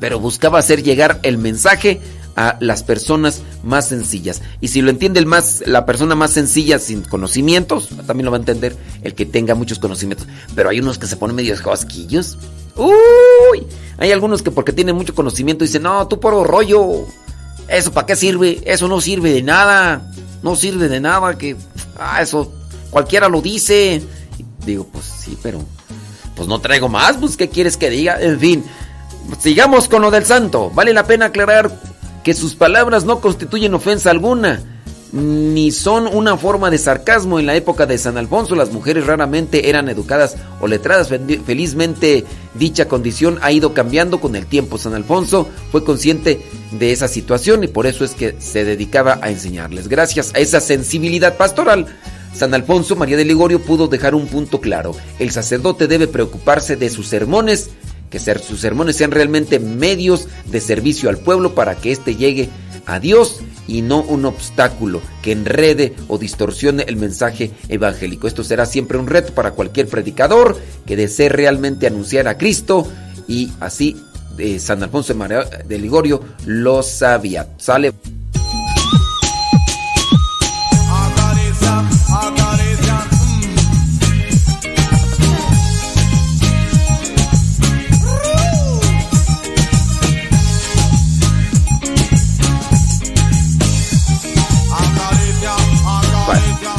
[0.00, 2.02] pero buscaba hacer llegar el mensaje
[2.36, 4.42] a las personas más sencillas.
[4.60, 8.38] Y si lo entiende el más, la persona más sencilla sin conocimientos, también lo va
[8.38, 10.26] a entender el que tenga muchos conocimientos.
[10.54, 12.38] Pero hay unos que se ponen medio cosquillos.
[12.76, 13.66] Uy,
[13.98, 17.06] hay algunos que porque tienen mucho conocimiento dicen, no, tú por rollo.
[17.68, 18.60] ¿Eso para qué sirve?
[18.64, 20.10] Eso no sirve de nada.
[20.42, 21.36] No sirve de nada.
[21.36, 21.56] Que,
[21.98, 22.52] ah, eso
[22.90, 24.02] cualquiera lo dice.
[24.64, 25.64] digo, pues sí, pero
[26.34, 27.16] pues no traigo más.
[27.18, 28.20] Pues, ¿qué quieres que diga?
[28.20, 28.64] En fin,
[29.38, 30.70] sigamos con lo del santo.
[30.70, 31.70] Vale la pena aclarar
[32.24, 34.62] que sus palabras no constituyen ofensa alguna,
[35.12, 37.38] ni son una forma de sarcasmo.
[37.38, 41.08] En la época de San Alfonso las mujeres raramente eran educadas o letradas.
[41.44, 44.78] Felizmente dicha condición ha ido cambiando con el tiempo.
[44.78, 46.40] San Alfonso fue consciente
[46.72, 49.88] de esa situación y por eso es que se dedicaba a enseñarles.
[49.88, 51.86] Gracias a esa sensibilidad pastoral.
[52.34, 54.96] San Alfonso María de Ligorio pudo dejar un punto claro.
[55.18, 57.70] El sacerdote debe preocuparse de sus sermones
[58.12, 62.50] que sus sermones sean realmente medios de servicio al pueblo para que éste llegue
[62.84, 68.28] a Dios y no un obstáculo que enrede o distorsione el mensaje evangélico.
[68.28, 72.86] Esto será siempre un reto para cualquier predicador que desee realmente anunciar a Cristo
[73.26, 73.96] y así
[74.36, 77.48] de San Alfonso de Ligorio lo sabía.
[77.56, 77.92] Sale.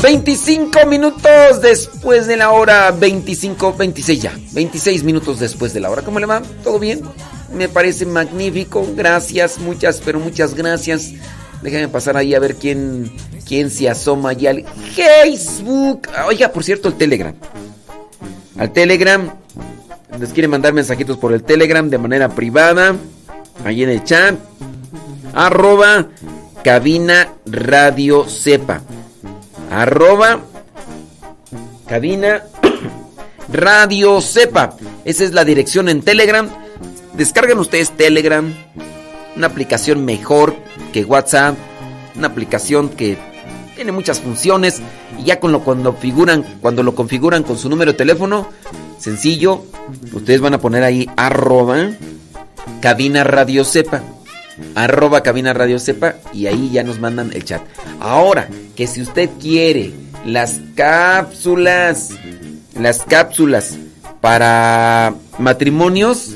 [0.03, 6.01] 25 minutos después de la hora, 25, 26 ya, 26 minutos después de la hora.
[6.01, 6.41] ¿Cómo le va?
[6.61, 7.01] ¿Todo bien?
[7.53, 11.13] Me parece magnífico, gracias, muchas, pero muchas gracias.
[11.61, 13.13] Déjame pasar ahí a ver quién,
[13.47, 16.09] quién se asoma allá al Facebook.
[16.27, 17.33] Oiga, por cierto, el Telegram.
[18.57, 19.33] Al Telegram,
[20.19, 22.93] les quieren mandar mensajitos por el Telegram de manera privada,
[23.63, 24.35] ahí en el chat.
[25.33, 26.09] Arroba
[26.61, 28.81] cabina radio sepa
[29.73, 30.41] arroba
[31.87, 32.43] cabina
[33.51, 34.75] radio sepa.
[35.05, 36.47] Esa es la dirección en Telegram.
[37.13, 38.53] Descargan ustedes Telegram,
[39.35, 40.55] una aplicación mejor
[40.91, 41.55] que WhatsApp,
[42.15, 43.17] una aplicación que
[43.75, 44.81] tiene muchas funciones
[45.19, 48.47] y ya con lo cuando figuran, cuando lo configuran con su número de teléfono,
[48.97, 49.63] sencillo,
[50.13, 51.89] ustedes van a poner ahí arroba
[52.81, 54.01] cabina radio sepa
[54.75, 57.61] arroba cabina radio sepa y ahí ya nos mandan el chat.
[57.99, 59.93] Ahora, que si usted quiere
[60.25, 62.11] las cápsulas,
[62.79, 63.77] las cápsulas
[64.21, 66.35] para matrimonios,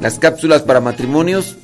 [0.00, 1.56] las cápsulas para matrimonios,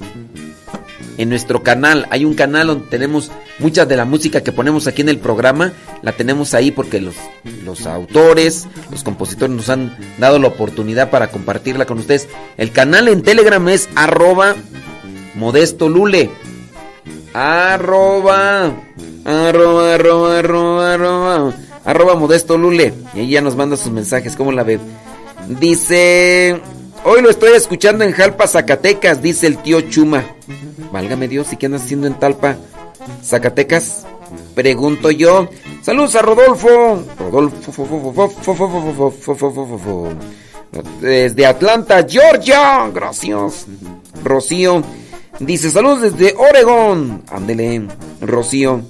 [1.17, 5.03] en nuestro canal, hay un canal donde tenemos mucha de la música que ponemos aquí
[5.03, 7.15] en el programa, la tenemos ahí porque los,
[7.65, 12.29] los autores, los compositores nos han dado la oportunidad para compartirla con ustedes.
[12.57, 14.57] El canal en Telegram es arroba
[15.35, 16.31] Modesto Lule.
[17.33, 18.73] Arroba.
[19.25, 21.55] Arroba, arroba, arroba, arroba.
[21.85, 22.93] Arroba Modesto Lule.
[23.15, 24.37] Y ya nos manda sus mensajes.
[24.37, 24.79] ¿Cómo la ve?
[25.49, 26.61] Dice.
[27.07, 30.25] Hoy lo estoy escuchando en Jalpa, Zacatecas, dice el tío Chuma.
[30.91, 32.57] Válgame Dios, ¿y qué andas haciendo en Talpa,
[33.23, 34.07] Zacatecas?
[34.55, 35.49] Pregunto yo.
[35.83, 37.03] Saludos a Rodolfo.
[37.19, 37.83] Rodolfo.
[41.01, 42.89] Desde Atlanta, Georgia.
[42.93, 43.67] Gracias.
[44.23, 44.83] Rocío.
[45.41, 47.23] Dice, saludos desde Oregón.
[47.31, 47.89] Ándele,
[48.21, 48.83] Rocío.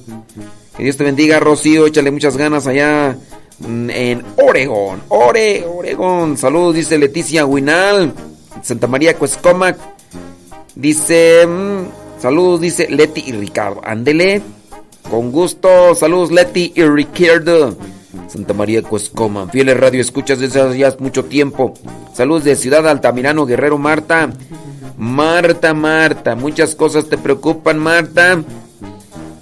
[0.77, 1.87] Que Dios te bendiga, Rocío.
[1.87, 3.17] Échale muchas ganas allá
[3.61, 5.03] mm, en Oregón.
[5.09, 6.37] Ore, Oregón.
[6.37, 8.13] Saludos, dice Leticia Huinal.
[8.63, 9.79] Santa María Cuescomac.
[10.75, 13.81] Dice, mm, saludos, dice Leti y Ricardo.
[13.85, 14.43] Ándele.
[15.11, 15.95] Con gusto.
[15.95, 17.77] Saludos, Leti y Ricardo.
[18.29, 19.49] Santa María Cuescoma.
[19.49, 21.75] Fieles radio escuchas desde hace ya mucho tiempo.
[22.15, 24.31] Saludos de Ciudad Altamirano, Guerrero Marta.
[24.97, 28.43] Marta, Marta, muchas cosas te preocupan, Marta,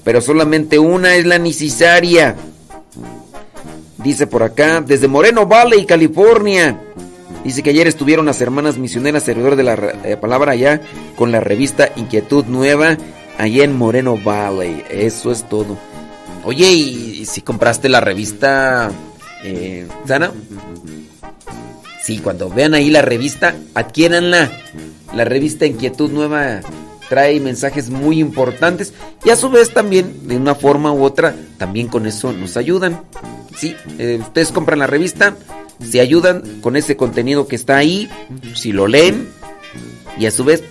[0.05, 2.37] pero solamente una es la necesaria.
[3.99, 6.81] Dice por acá, desde Moreno Valley, California.
[7.45, 10.81] Dice que ayer estuvieron las hermanas misioneras servidor de la eh, palabra allá
[11.17, 12.97] con la revista Inquietud Nueva
[13.39, 14.85] allá en Moreno Valley.
[14.91, 15.77] Eso es todo.
[16.45, 18.91] Oye, ¿y si compraste la revista
[19.45, 20.33] eh, Sana?
[22.03, 24.51] Sí, cuando vean ahí la revista, adquiéranla.
[25.15, 26.61] La revista Inquietud Nueva
[27.09, 31.89] trae mensajes muy importantes y a su vez también, de una forma u otra, también
[31.89, 33.03] con eso nos ayudan.
[33.57, 35.37] Sí, eh, ustedes compran la revista,
[35.87, 38.09] se ayudan con ese contenido que está ahí,
[38.55, 39.29] si lo leen,
[40.19, 40.65] y a su vez,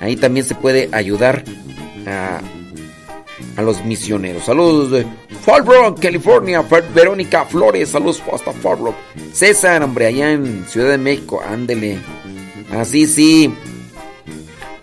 [0.00, 1.44] ahí también se puede ayudar
[2.06, 2.40] a,
[3.56, 4.44] a los misioneros.
[4.44, 5.06] Saludos de
[5.44, 8.94] Fallbrook, California, Verónica Flores, saludos hasta Fallbrook.
[9.32, 11.98] César, hombre, allá en Ciudad de México, ándele.
[12.72, 13.52] Así sí.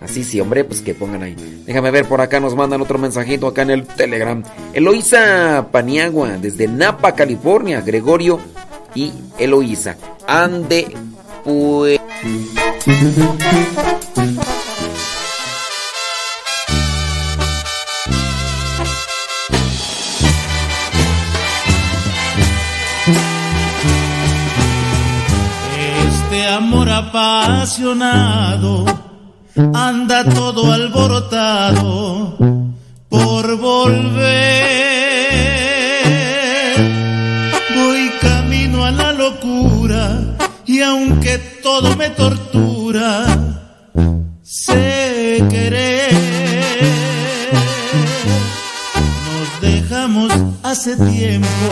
[0.00, 1.34] Así sí, hombre, pues que pongan ahí.
[1.64, 4.42] Déjame ver, por acá nos mandan otro mensajito acá en el Telegram.
[4.72, 7.80] Eloísa Paniagua, desde Napa, California.
[7.80, 8.38] Gregorio
[8.94, 9.96] y Eloísa.
[10.26, 10.94] Ande,
[11.44, 12.00] pues.
[26.96, 28.84] Apasionado
[29.74, 32.36] anda todo alborotado
[33.08, 34.26] por volver.
[37.74, 43.26] Voy camino a la locura y aunque todo me tortura,
[44.42, 46.14] sé querer.
[49.26, 50.32] Nos dejamos
[50.62, 51.68] hace tiempo,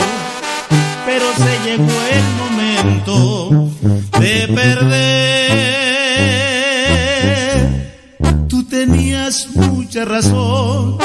[1.05, 2.54] pero se llegó el momento
[4.19, 5.65] de perder.
[8.47, 10.97] Tú tenías mucha razón,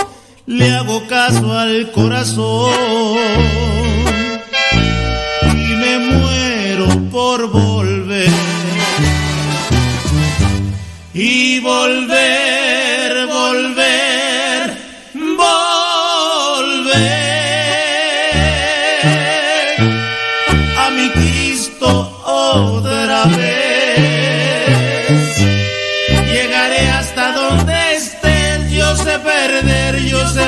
[0.47, 2.72] le hago caso al corazón
[5.45, 8.31] y me muero por volver.
[11.12, 12.39] y volver,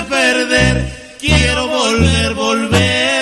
[0.07, 3.22] perder, quiero volver, volver.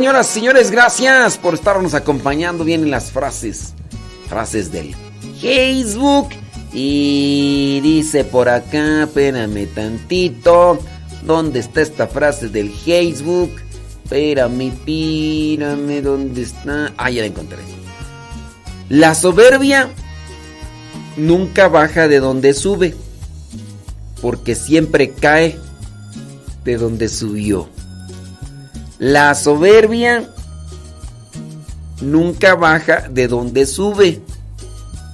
[0.00, 3.74] Señoras y señores, gracias por estarnos acompañando bien en las frases.
[4.30, 4.96] Frases del
[5.42, 6.30] Facebook.
[6.72, 10.78] Y dice por acá, espérame tantito.
[11.26, 13.50] ¿Dónde está esta frase del Facebook?
[14.04, 16.94] Espérame, pírame, ¿dónde está?
[16.96, 17.58] Ah, ya la encontré.
[18.88, 19.90] La soberbia
[21.18, 22.94] nunca baja de donde sube,
[24.22, 25.58] porque siempre cae
[26.64, 27.68] de donde subió.
[29.00, 30.28] La soberbia
[32.02, 34.20] nunca baja de donde sube,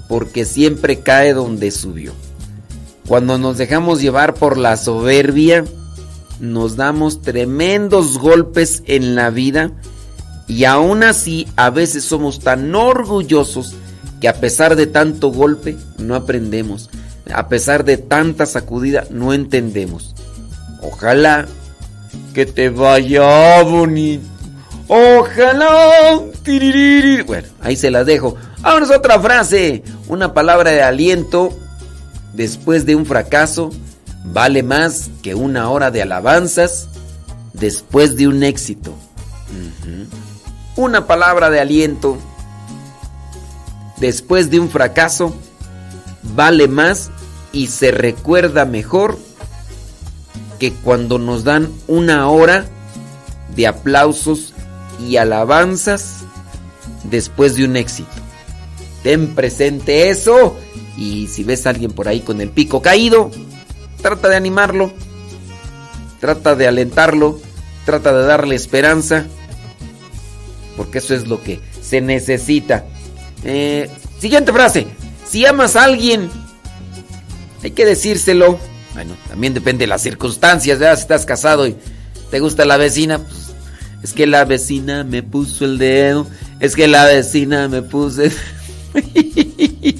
[0.09, 2.13] porque siempre cae donde subió.
[3.07, 5.65] Cuando nos dejamos llevar por la soberbia,
[6.41, 9.71] nos damos tremendos golpes en la vida
[10.49, 13.77] y aún así a veces somos tan orgullosos
[14.21, 16.91] que a pesar de tanto golpe no aprendemos,
[17.33, 20.17] a pesar de tanta sacudida no entendemos.
[20.83, 21.47] Ojalá
[22.35, 24.27] que te vaya bonito.
[24.89, 26.21] Ojalá.
[27.27, 28.37] Bueno, ahí se las dejo.
[28.61, 29.83] Vámonos otra frase.
[30.09, 31.51] Una palabra de aliento
[32.35, 33.71] después de un fracaso
[34.25, 36.89] vale más que una hora de alabanzas
[37.53, 38.95] después de un éxito.
[40.77, 42.19] Una palabra de aliento
[43.99, 45.35] después de un fracaso
[46.35, 47.11] vale más
[47.53, 49.19] y se recuerda mejor
[50.59, 52.67] que cuando nos dan una hora
[53.55, 54.55] de aplausos
[55.01, 56.25] y alabanzas
[57.05, 58.09] después de un éxito.
[59.03, 60.57] Ten presente eso
[60.97, 63.31] y si ves a alguien por ahí con el pico caído,
[64.03, 64.93] trata de animarlo,
[66.21, 67.41] trata de alentarlo,
[67.85, 69.27] trata de darle esperanza,
[70.77, 72.87] porque eso es lo que se necesita.
[73.45, 73.89] Eh,
[74.19, 74.87] siguiente frase,
[75.27, 76.29] si amas a alguien,
[77.63, 78.59] hay que decírselo.
[78.97, 80.97] Bueno, también depende de las circunstancias, ¿verdad?
[80.97, 81.77] Si estás casado y
[82.31, 83.53] te gusta la vecina, pues
[84.03, 86.27] es que la vecina me puso el dedo,
[86.61, 88.23] es que la vecina me puso...
[88.23, 88.33] el-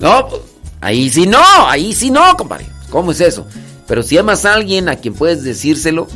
[0.00, 0.42] no, pues,
[0.80, 2.66] ahí sí no, ahí sí no, compadre.
[2.90, 3.46] ¿Cómo es eso?
[3.86, 6.08] Pero si amas a alguien a quien puedes decírselo,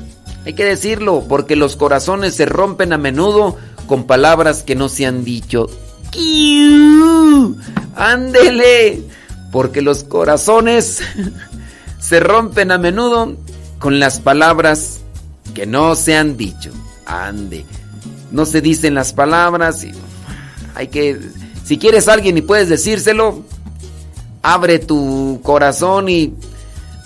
[0.47, 3.57] hay que decirlo, porque los corazones se rompen a menudo
[3.87, 5.68] con palabras que no se han dicho.
[7.95, 9.03] ¡Ándele!
[9.53, 11.01] Porque los corazones
[12.07, 13.34] se rompen a menudo
[13.78, 15.00] con las palabras
[15.55, 16.70] que no se han dicho.
[17.07, 17.64] Ande.
[18.30, 19.92] No se dicen las palabras y
[20.74, 21.18] hay que
[21.64, 23.42] si quieres a alguien y puedes decírselo,
[24.42, 26.34] abre tu corazón y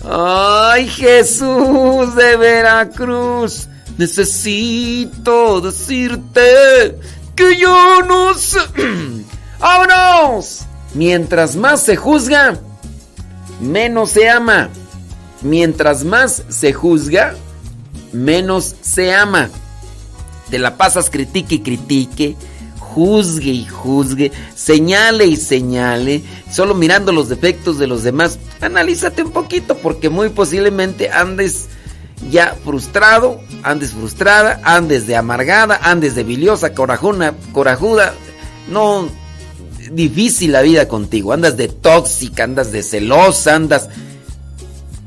[0.04, 6.98] ay, Jesús de Veracruz, necesito decirte
[7.36, 8.58] que yo no sé.
[9.60, 10.62] ¡Vámonos!
[10.94, 12.58] Mientras más se juzga,
[13.60, 14.70] menos se ama.
[15.42, 17.34] Mientras más se juzga,
[18.12, 19.50] menos se ama.
[20.50, 22.36] Te la pasas critique y critique,
[22.78, 28.38] juzgue y juzgue, señale y señale, solo mirando los defectos de los demás.
[28.60, 31.68] Analízate un poquito porque muy posiblemente andes
[32.30, 38.14] ya frustrado, andes frustrada, andes de amargada, andes de biliosa, corajuna, corajuda.
[38.70, 39.08] No,
[39.92, 41.32] difícil la vida contigo.
[41.32, 43.88] Andas de tóxica, andas de celosa, andas...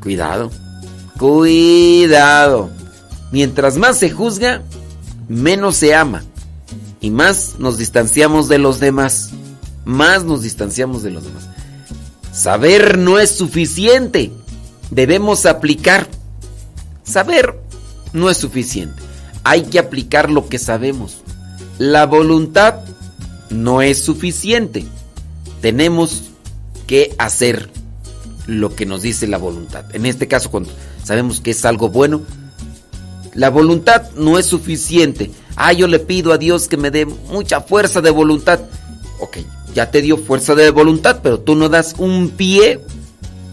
[0.01, 0.51] Cuidado,
[1.17, 2.71] cuidado.
[3.31, 4.63] Mientras más se juzga,
[5.29, 6.23] menos se ama.
[6.99, 9.29] Y más nos distanciamos de los demás.
[9.85, 11.47] Más nos distanciamos de los demás.
[12.33, 14.31] Saber no es suficiente.
[14.89, 16.07] Debemos aplicar.
[17.03, 17.59] Saber
[18.13, 19.01] no es suficiente.
[19.43, 21.21] Hay que aplicar lo que sabemos.
[21.77, 22.81] La voluntad
[23.49, 24.85] no es suficiente.
[25.61, 26.23] Tenemos
[26.87, 27.69] que hacer
[28.47, 29.85] lo que nos dice la voluntad.
[29.93, 30.71] En este caso, cuando
[31.03, 32.21] sabemos que es algo bueno,
[33.33, 35.31] la voluntad no es suficiente.
[35.55, 38.59] Ah, yo le pido a Dios que me dé mucha fuerza de voluntad.
[39.19, 39.37] Ok,
[39.73, 42.79] ya te dio fuerza de voluntad, pero tú no das un pie,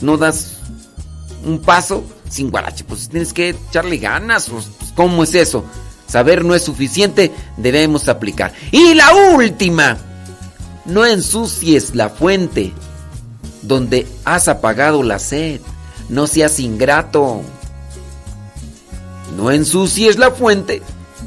[0.01, 0.59] no das
[1.45, 2.85] un paso sin guarache.
[2.85, 4.49] Pues tienes que echarle ganas.
[4.49, 5.65] Pues, ¿Cómo es eso?
[6.09, 8.53] Saber no es suficiente, debemos aplicar.
[8.73, 9.99] Y la última,
[10.87, 12.73] no ensucies la fuente
[13.63, 15.61] donde has apagado la sed.
[16.09, 17.43] No seas ingrato.
[19.37, 20.83] No ensucies la fuente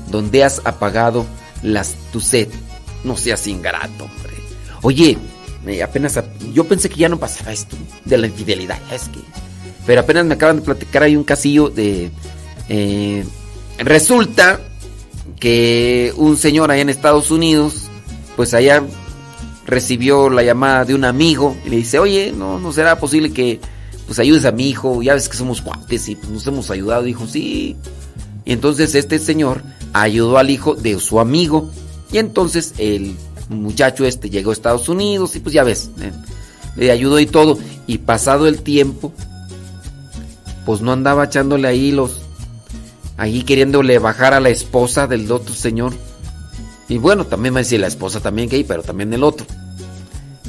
[0.09, 1.25] donde has apagado
[1.61, 2.49] las, tu sed.
[3.03, 4.33] No seas ingrato, hombre.
[4.81, 5.17] Oye,
[5.83, 6.19] apenas
[6.53, 9.19] yo pensé que ya no pasaba esto de la infidelidad, es que
[9.85, 12.11] pero apenas me acaban de platicar hay un casillo de
[12.69, 13.25] eh,
[13.77, 14.59] resulta
[15.39, 17.89] que un señor allá en Estados Unidos,
[18.35, 18.83] pues allá
[19.65, 23.59] recibió la llamada de un amigo y le dice, oye, no, no será posible que
[24.05, 27.03] pues ayudes a mi hijo, ya ves que somos cuates y pues, nos hemos ayudado.
[27.03, 27.75] Dijo, sí.
[28.43, 29.61] Y entonces este señor
[29.93, 31.71] ayudó al hijo de su amigo
[32.11, 33.15] y entonces el
[33.49, 36.11] muchacho este llegó a Estados Unidos y pues ya ves, eh,
[36.75, 37.57] le ayudó y todo.
[37.87, 39.13] Y pasado el tiempo,
[40.65, 42.21] pues no andaba echándole ahí los
[43.17, 45.93] ahí queriéndole bajar a la esposa del otro señor.
[46.91, 49.47] Y bueno, también me decía la esposa también gay, pero también el otro.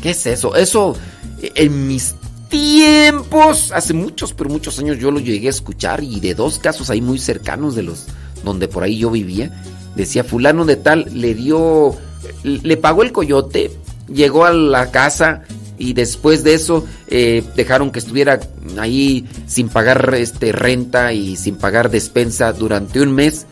[0.02, 0.56] ¿Qué es eso?
[0.56, 0.96] Eso
[1.40, 2.16] en mis
[2.48, 6.90] tiempos, hace muchos, pero muchos años yo lo llegué a escuchar y de dos casos
[6.90, 8.06] ahí muy cercanos de los
[8.42, 9.52] donde por ahí yo vivía,
[9.94, 11.94] decía fulano de tal le dio
[12.42, 13.70] le pagó el coyote,
[14.12, 15.42] llegó a la casa
[15.78, 18.40] y después de eso eh, dejaron que estuviera
[18.78, 23.46] ahí sin pagar este renta y sin pagar despensa durante un mes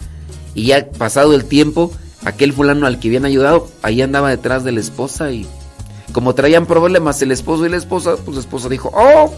[0.57, 1.93] y ya pasado el tiempo
[2.25, 5.47] aquel fulano al que habían ayudado ahí andaba detrás de la esposa y
[6.13, 9.33] como traían problemas el esposo y la esposa pues la esposa dijo oh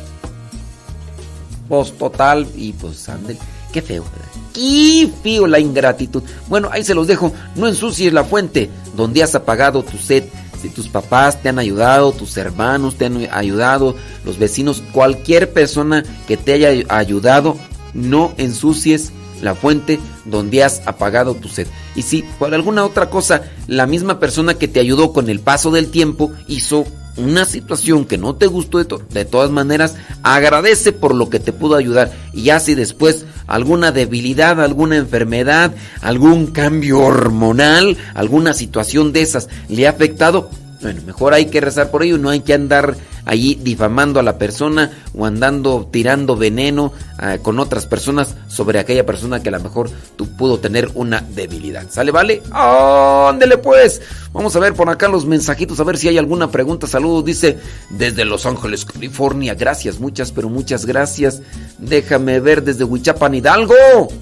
[1.69, 3.37] pues total y pues ande
[3.73, 4.05] qué feo
[4.53, 6.23] qué feo la ingratitud.
[6.49, 7.33] Bueno ahí se los dejo.
[7.57, 10.25] No ensucies la fuente donde has apagado tu sed.
[10.61, 16.05] Si tus papás te han ayudado, tus hermanos te han ayudado, los vecinos, cualquier persona
[16.29, 17.57] que te haya ayudado,
[17.95, 19.13] no ensucies
[19.43, 21.67] la fuente donde has apagado tu sed.
[21.95, 25.71] Y si por alguna otra cosa la misma persona que te ayudó con el paso
[25.71, 26.87] del tiempo hizo
[27.17, 31.53] una situación que no te gustó de, de todas maneras, agradece por lo que te
[31.53, 32.11] pudo ayudar.
[32.33, 39.49] Y ya si después alguna debilidad, alguna enfermedad, algún cambio hormonal, alguna situación de esas
[39.69, 40.49] le ha afectado,
[40.83, 44.37] bueno, mejor hay que rezar por ello, no hay que andar allí difamando a la
[44.37, 49.61] persona o andando tirando veneno ah, con otras personas sobre aquella persona que a lo
[49.61, 51.89] mejor tú pudo tener una debilidad.
[51.89, 52.43] ¿Sale, vale?
[52.51, 54.03] ¡Ándele pues!
[54.33, 56.87] Vamos a ver por acá los mensajitos, a ver si hay alguna pregunta.
[56.87, 57.59] Saludos, dice
[57.91, 59.55] desde Los Ángeles, California.
[59.55, 61.43] Gracias, muchas, pero muchas gracias.
[61.79, 63.75] Déjame ver desde Huichapan, Hidalgo.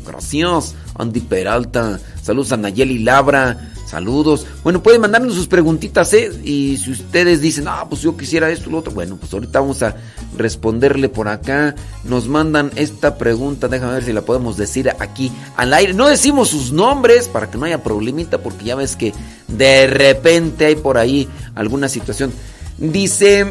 [0.07, 0.75] Gracias.
[0.97, 1.99] Andy Peralta.
[2.23, 3.73] Saludos a Nayeli Labra.
[3.91, 4.47] Saludos.
[4.63, 6.31] Bueno, pueden mandarnos sus preguntitas, ¿eh?
[6.45, 9.83] Y si ustedes dicen, ah, pues yo quisiera esto, lo otro, bueno, pues ahorita vamos
[9.83, 9.97] a
[10.39, 11.75] responderle por acá.
[12.05, 15.93] Nos mandan esta pregunta, déjame ver si la podemos decir aquí al aire.
[15.93, 19.13] No decimos sus nombres para que no haya problemita, porque ya ves que
[19.49, 22.33] de repente hay por ahí alguna situación.
[22.79, 23.45] Dice,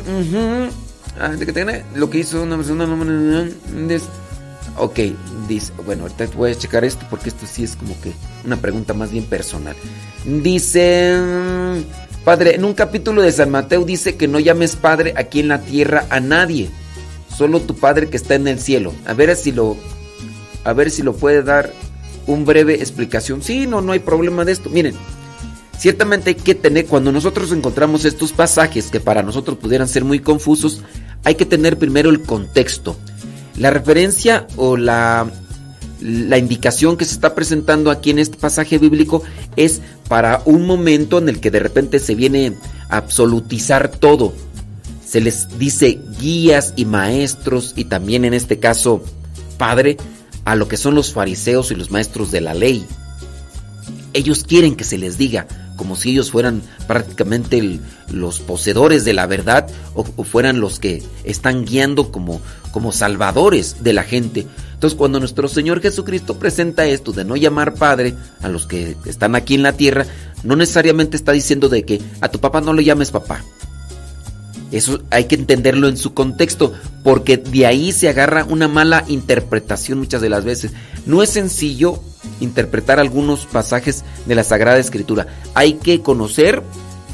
[1.19, 1.33] ah,
[1.95, 2.87] lo que hizo una persona.
[4.77, 4.99] Ok,
[5.85, 8.11] bueno, ahorita voy a checar esto porque esto sí es como que
[8.45, 9.75] una pregunta más bien personal.
[10.25, 11.17] Dice,
[12.23, 15.61] padre, en un capítulo de San Mateo dice que no llames padre aquí en la
[15.61, 16.69] tierra a nadie,
[17.35, 18.93] solo tu padre que está en el cielo.
[19.05, 19.77] A ver si lo,
[20.63, 21.73] a ver si lo puede dar
[22.27, 23.41] un breve explicación.
[23.41, 24.69] Sí, no, no hay problema de esto.
[24.69, 24.93] Miren,
[25.77, 30.19] ciertamente hay que tener, cuando nosotros encontramos estos pasajes que para nosotros pudieran ser muy
[30.19, 30.83] confusos,
[31.23, 32.95] hay que tener primero el contexto.
[33.59, 35.29] La referencia o la,
[36.01, 39.21] la indicación que se está presentando aquí en este pasaje bíblico
[39.57, 42.53] es para un momento en el que de repente se viene
[42.89, 44.33] a absolutizar todo.
[45.05, 49.03] Se les dice guías y maestros y también en este caso
[49.57, 49.97] padre
[50.45, 52.85] a lo que son los fariseos y los maestros de la ley.
[54.13, 55.47] Ellos quieren que se les diga,
[55.79, 57.79] como si ellos fueran prácticamente
[58.11, 62.41] los poseedores de la verdad o, fueran los que están guiando como,
[62.73, 64.45] como salvadores de la gente.
[64.73, 69.35] Entonces cuando nuestro Señor Jesucristo presenta esto de no llamar Padre a los que están
[69.35, 70.05] aquí en la tierra,
[70.43, 73.41] no necesariamente está diciendo de que a tu papá no le llames papá.
[74.73, 76.73] Eso hay que entenderlo en su contexto,
[77.05, 80.73] porque de ahí se agarra una mala interpretación muchas de las veces.
[81.05, 82.03] No es sencillo
[82.39, 85.27] interpretar algunos pasajes de la Sagrada Escritura.
[85.53, 86.63] Hay que conocer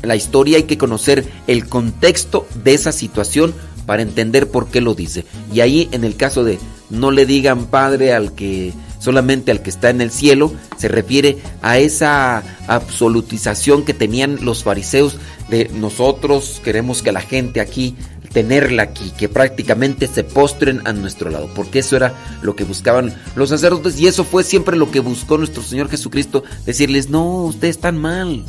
[0.02, 3.54] la historia, hay que conocer el contexto de esa situación
[3.86, 5.26] para entender por qué lo dice.
[5.54, 9.70] Y ahí en el caso de no le digan padre al que solamente al que
[9.70, 15.18] está en el cielo, se refiere a esa absolutización que tenían los fariseos
[15.50, 17.96] de nosotros queremos que la gente aquí
[18.36, 23.14] tenerla aquí, que prácticamente se postren a nuestro lado, porque eso era lo que buscaban
[23.34, 27.78] los sacerdotes y eso fue siempre lo que buscó nuestro Señor Jesucristo, decirles, no, ustedes
[27.78, 28.44] están mal,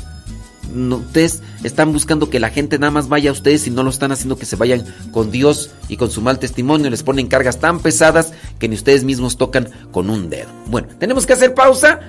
[0.75, 3.91] no, ustedes están buscando que la gente nada más vaya a ustedes y no lo
[3.91, 6.91] están haciendo que se vayan con Dios y con su mal testimonio.
[6.91, 10.49] Les ponen cargas tan pesadas que ni ustedes mismos tocan con un dedo.
[10.67, 12.01] Bueno, tenemos que hacer pausa.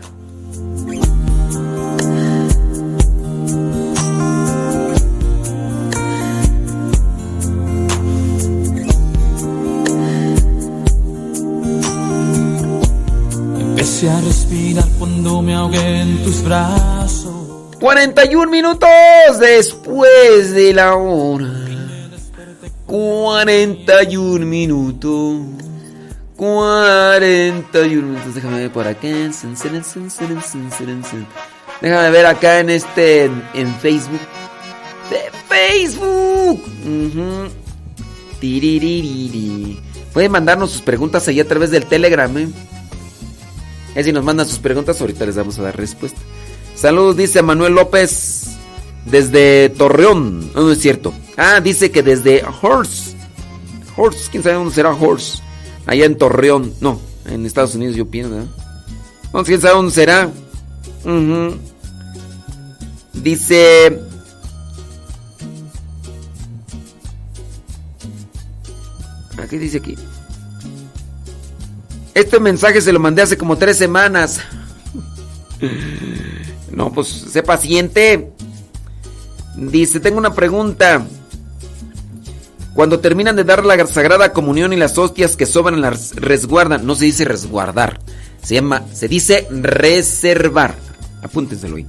[13.99, 17.75] Empecé a respirar cuando me ahogué en tus brazos.
[17.79, 18.87] 41 minutos
[19.39, 21.51] después de la hora.
[22.85, 25.47] 41 minutos.
[26.35, 28.35] 41 minutos.
[28.35, 29.07] Déjame ver por acá.
[31.81, 33.23] Déjame ver acá en este.
[33.55, 34.21] En Facebook.
[35.09, 36.61] De Facebook.
[36.85, 37.49] Uh
[40.13, 42.37] Pueden mandarnos sus preguntas ahí a través del Telegram.
[42.37, 42.47] ¿eh?
[43.95, 46.19] Y si nos mandan sus preguntas, ahorita les vamos a dar respuesta.
[46.75, 48.43] Saludos, dice Manuel López
[49.05, 50.51] desde Torreón.
[50.53, 51.13] No, no es cierto.
[51.35, 53.15] Ah, dice que desde Horse.
[53.95, 55.41] Horse, quién sabe dónde será Horse.
[55.85, 56.73] Allá en Torreón.
[56.81, 58.47] No, en Estados Unidos yo pienso.
[59.33, 60.29] No, quién sabe dónde será.
[63.13, 63.99] Dice.
[69.49, 69.95] ¿Qué dice aquí?
[72.17, 74.39] Este mensaje se lo mandé hace como tres semanas.
[76.71, 78.31] No, pues sé paciente.
[79.55, 81.05] Dice, tengo una pregunta.
[82.73, 86.95] Cuando terminan de dar la sagrada comunión y las hostias que sobran las resguardan, no
[86.95, 87.99] se dice resguardar,
[88.41, 90.73] se llama, se dice reservar.
[91.21, 91.85] Apúntenselo ahí.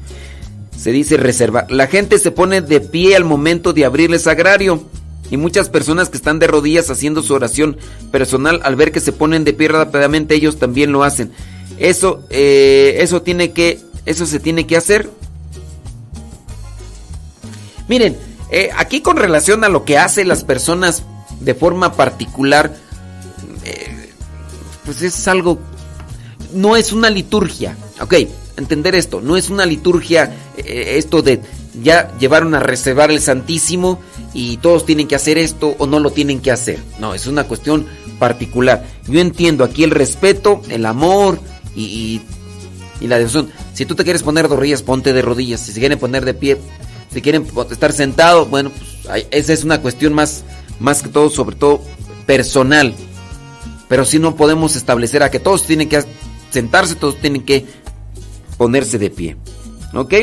[0.77, 1.71] Se dice reservar.
[1.71, 4.87] La gente se pone de pie al momento de abrir el sagrario.
[5.31, 7.77] Y muchas personas que están de rodillas haciendo su oración
[8.11, 11.33] personal, al ver que se ponen de pie rápidamente, ellos también lo hacen.
[11.79, 15.11] Eso, eh, eso tiene que eso se tiene que hacer.
[17.89, 18.17] Miren,
[18.51, 21.05] eh, aquí con relación a lo que hacen las personas
[21.41, 22.75] de forma particular,
[23.65, 24.11] eh,
[24.85, 25.59] pues es algo,
[26.55, 28.15] no es una liturgia, ok,
[28.57, 31.41] entender esto, no es una liturgia esto de
[31.83, 34.01] ya llevaron a reservar el Santísimo
[34.35, 37.45] y todos tienen que hacer esto o no lo tienen que hacer, no, es una
[37.45, 37.87] cuestión
[38.19, 38.85] particular.
[39.07, 41.41] Yo entiendo aquí el respeto, el amor
[41.75, 42.21] y
[43.01, 43.51] la devoción.
[43.79, 45.61] Si tú te quieres poner de rodillas, ponte de rodillas.
[45.61, 46.59] Si se quieren poner de pie,
[47.13, 50.43] si quieren estar sentado, bueno, pues esa es una cuestión más,
[50.81, 51.81] más que todo, sobre todo
[52.27, 52.93] personal.
[53.89, 56.03] Pero si no podemos establecer a que todos tienen que
[56.51, 57.67] sentarse, todos tienen que
[58.57, 59.37] ponerse de pie.
[59.95, 60.15] ¿Ok?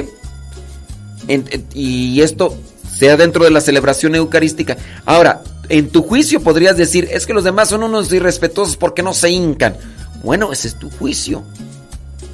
[1.74, 2.58] Y esto
[2.98, 4.78] sea dentro de la celebración eucarística.
[5.06, 9.14] Ahora, en tu juicio podrías decir, es que los demás son unos irrespetuosos porque no
[9.14, 9.76] se hincan.
[10.24, 11.44] Bueno, ese es tu juicio.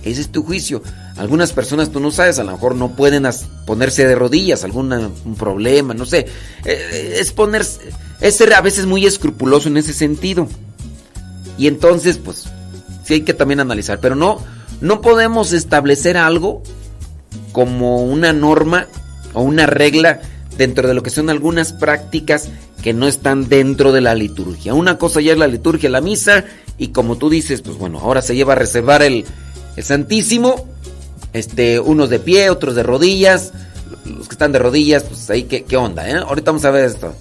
[0.04, 0.82] Ese es tu juicio.
[1.18, 3.28] Algunas personas tú no sabes, a lo mejor no pueden
[3.66, 6.28] ponerse de rodillas, algún un problema, no sé.
[6.66, 7.80] Eh, es ponerse,
[8.20, 10.48] es ser a veces muy escrupuloso en ese sentido.
[11.58, 12.46] Y entonces, pues,
[13.04, 14.00] sí hay que también analizar.
[14.00, 14.44] Pero no,
[14.80, 16.64] no podemos establecer algo
[17.52, 18.88] como una norma
[19.34, 20.22] o una regla
[20.58, 22.50] dentro de lo que son algunas prácticas
[22.82, 24.74] que no están dentro de la liturgia.
[24.74, 26.46] Una cosa ya es la liturgia, la misa,
[26.78, 29.26] y como tú dices, pues bueno, ahora se lleva a reservar el,
[29.76, 30.68] el Santísimo,
[31.34, 33.54] este, unos de pie, otros de rodillas.
[34.06, 36.10] Los que están de rodillas, pues ahí, ¿qué, qué onda?
[36.10, 36.16] Eh?
[36.16, 37.14] Ahorita vamos a ver esto.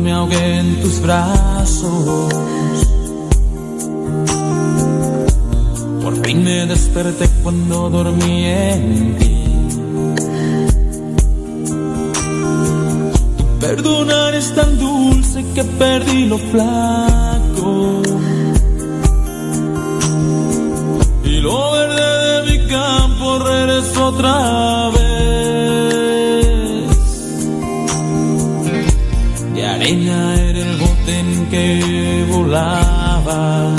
[0.00, 2.34] Me ahogué en tus brazos.
[6.26, 9.44] Y me desperté cuando dormí en ti.
[13.36, 18.02] Tu perdonar es tan dulce que perdí lo flaco.
[21.24, 25.03] Y lo verde de mi campo regresó otra vez.
[29.84, 33.76] Arena era el bote en que volaba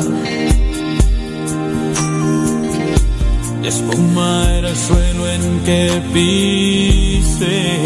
[3.62, 7.82] de espuma era el suelo en que pisé.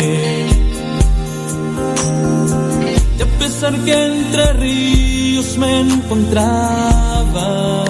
[3.17, 7.85] Y a pesar que entre ríos me encontraba,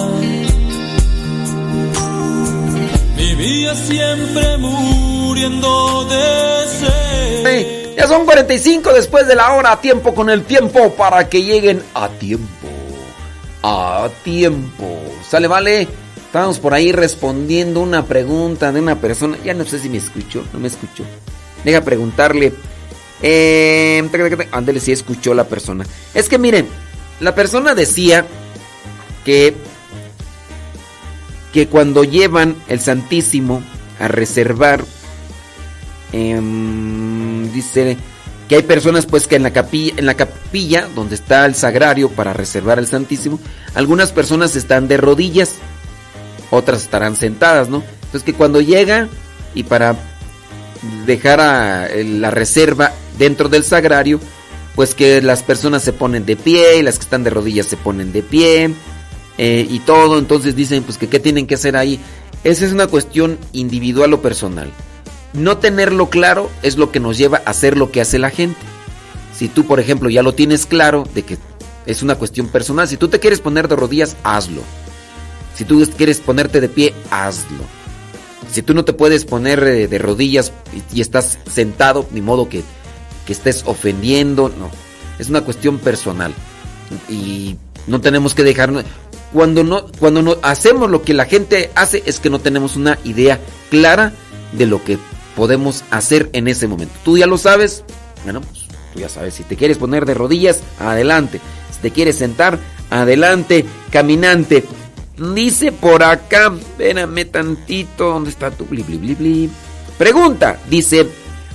[3.16, 7.79] vivía siempre muriendo de sed.
[7.96, 12.08] Ya son 45 después de la hora, tiempo con el tiempo para que lleguen a
[12.08, 12.68] tiempo.
[13.62, 14.98] A tiempo.
[15.28, 15.88] ¿Sale, vale?
[16.26, 19.36] Estábamos por ahí respondiendo una pregunta de una persona.
[19.44, 21.04] Ya no sé si me escuchó, no me escuchó.
[21.64, 22.52] Deja preguntarle.
[23.22, 24.02] Eh,
[24.52, 25.84] ándale, si escuchó la persona.
[26.14, 26.68] Es que miren,
[27.20, 28.24] la persona decía
[29.24, 29.54] que
[31.52, 33.62] que cuando llevan el Santísimo
[33.98, 34.84] a reservar,
[36.12, 37.96] em, dice
[38.48, 42.10] que hay personas pues que en la capilla, en la capilla donde está el sagrario
[42.10, 43.38] para reservar el Santísimo,
[43.74, 45.54] algunas personas están de rodillas,
[46.50, 47.84] otras estarán sentadas, ¿no?
[48.02, 49.08] Entonces que cuando llega
[49.54, 49.96] y para
[51.06, 54.18] dejar a la reserva dentro del sagrario,
[54.74, 57.76] pues que las personas se ponen de pie y las que están de rodillas se
[57.76, 58.70] ponen de pie
[59.38, 62.00] eh, y todo, entonces dicen pues que qué tienen que hacer ahí.
[62.42, 64.72] Esa es una cuestión individual o personal.
[65.32, 68.58] No tenerlo claro es lo que nos lleva a hacer lo que hace la gente.
[69.36, 71.38] Si tú, por ejemplo, ya lo tienes claro de que
[71.86, 74.62] es una cuestión personal, si tú te quieres poner de rodillas, hazlo.
[75.54, 77.64] Si tú quieres ponerte de pie, hazlo.
[78.50, 80.52] Si tú no te puedes poner eh, de rodillas
[80.92, 82.64] y, estás sentado, ni modo que,
[83.26, 84.70] que estés ofendiendo, no.
[85.18, 86.34] Es una cuestión personal.
[87.08, 87.56] Y
[87.86, 88.84] no tenemos que dejarnos
[89.32, 92.98] cuando no cuando no hacemos lo que la gente hace es que no tenemos una
[93.04, 94.12] idea clara
[94.52, 94.98] de lo que
[95.36, 96.94] podemos hacer en ese momento.
[97.04, 97.84] Tú ya lo sabes,
[98.24, 101.40] bueno, pues tú ya sabes, si te quieres poner de rodillas, adelante.
[101.72, 102.58] Si te quieres sentar,
[102.90, 104.64] adelante, caminante.
[105.34, 109.50] Dice por acá, espérame tantito, ¿dónde está tu bli, bli, bli, bli?
[109.98, 111.06] Pregunta, dice,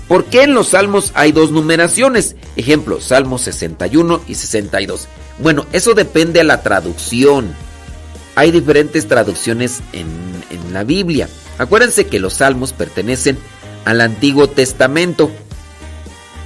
[0.07, 2.35] ¿por qué en los salmos hay dos numeraciones?
[2.55, 5.07] Ejemplo, Salmos 61 y 62.
[5.39, 7.53] Bueno, eso depende a la traducción.
[8.35, 10.07] Hay diferentes traducciones en,
[10.51, 11.27] en, la Biblia.
[11.57, 13.37] Acuérdense que los salmos pertenecen
[13.85, 15.31] al Antiguo Testamento.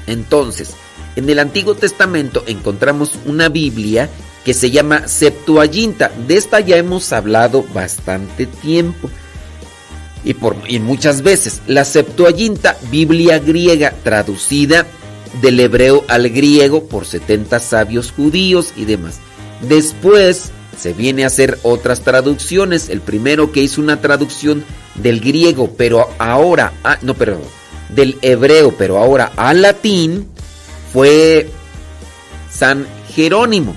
[0.08, 0.76] Entonces,
[1.16, 4.10] en el Antiguo Testamento encontramos una Biblia
[4.46, 6.12] que se llama Septuaginta.
[6.28, 9.10] De esta ya hemos hablado bastante tiempo.
[10.24, 14.86] Y, por, y muchas veces la Septuaginta, Biblia griega traducida
[15.42, 19.20] del hebreo al griego por 70 sabios judíos y demás.
[19.62, 22.90] Después se viene a hacer otras traducciones.
[22.90, 24.64] El primero que hizo una traducción
[24.96, 27.42] del griego, pero ahora, ah, no, perdón,
[27.90, 30.28] del hebreo, pero ahora al latín,
[30.94, 31.50] fue
[32.52, 33.76] San Jerónimo.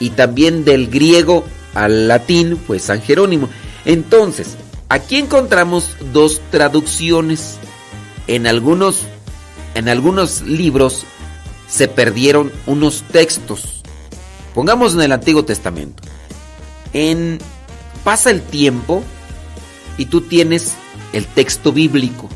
[0.00, 3.48] Y también del griego al latín fue San Jerónimo.
[3.84, 4.56] Entonces,
[4.88, 7.58] aquí encontramos dos traducciones.
[8.26, 9.02] En algunos
[9.74, 11.04] en algunos libros
[11.68, 13.82] se perdieron unos textos.
[14.54, 16.02] Pongamos en el Antiguo Testamento.
[16.92, 17.38] En
[18.04, 19.02] pasa el tiempo
[19.96, 20.74] y tú tienes
[21.12, 22.28] el texto bíblico.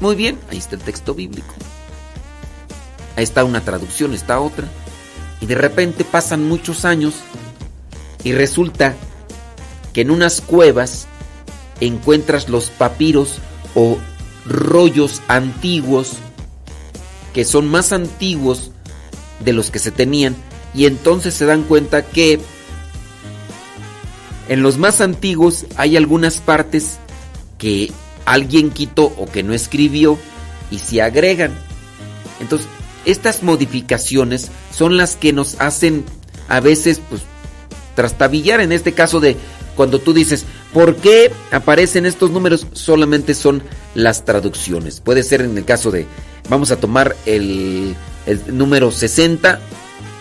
[0.00, 1.54] Muy bien, ahí está el texto bíblico.
[3.16, 4.68] Ahí está una traducción, está otra.
[5.40, 7.14] Y de repente pasan muchos años
[8.24, 8.94] y resulta
[9.92, 11.06] que en unas cuevas
[11.80, 13.38] encuentras los papiros
[13.74, 13.98] o
[14.44, 16.12] rollos antiguos
[17.32, 18.70] que son más antiguos
[19.40, 20.36] de los que se tenían
[20.74, 22.40] y entonces se dan cuenta que
[24.48, 26.98] en los más antiguos hay algunas partes
[27.58, 27.92] que
[28.24, 30.18] alguien quitó o que no escribió
[30.70, 31.52] y se agregan.
[32.40, 32.66] Entonces,
[33.04, 36.04] estas modificaciones son las que nos hacen
[36.48, 37.22] a veces pues
[37.94, 39.36] trastabillar en este caso de
[39.76, 42.66] cuando tú dices, ¿por qué aparecen estos números?
[42.72, 43.62] Solamente son
[43.94, 45.00] las traducciones.
[45.00, 46.06] Puede ser en el caso de,
[46.48, 47.94] vamos a tomar el,
[48.26, 49.60] el número 60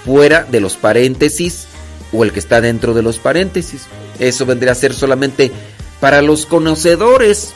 [0.05, 1.67] fuera de los paréntesis
[2.11, 3.87] o el que está dentro de los paréntesis.
[4.19, 5.51] Eso vendría a ser solamente
[5.99, 7.53] para los conocedores.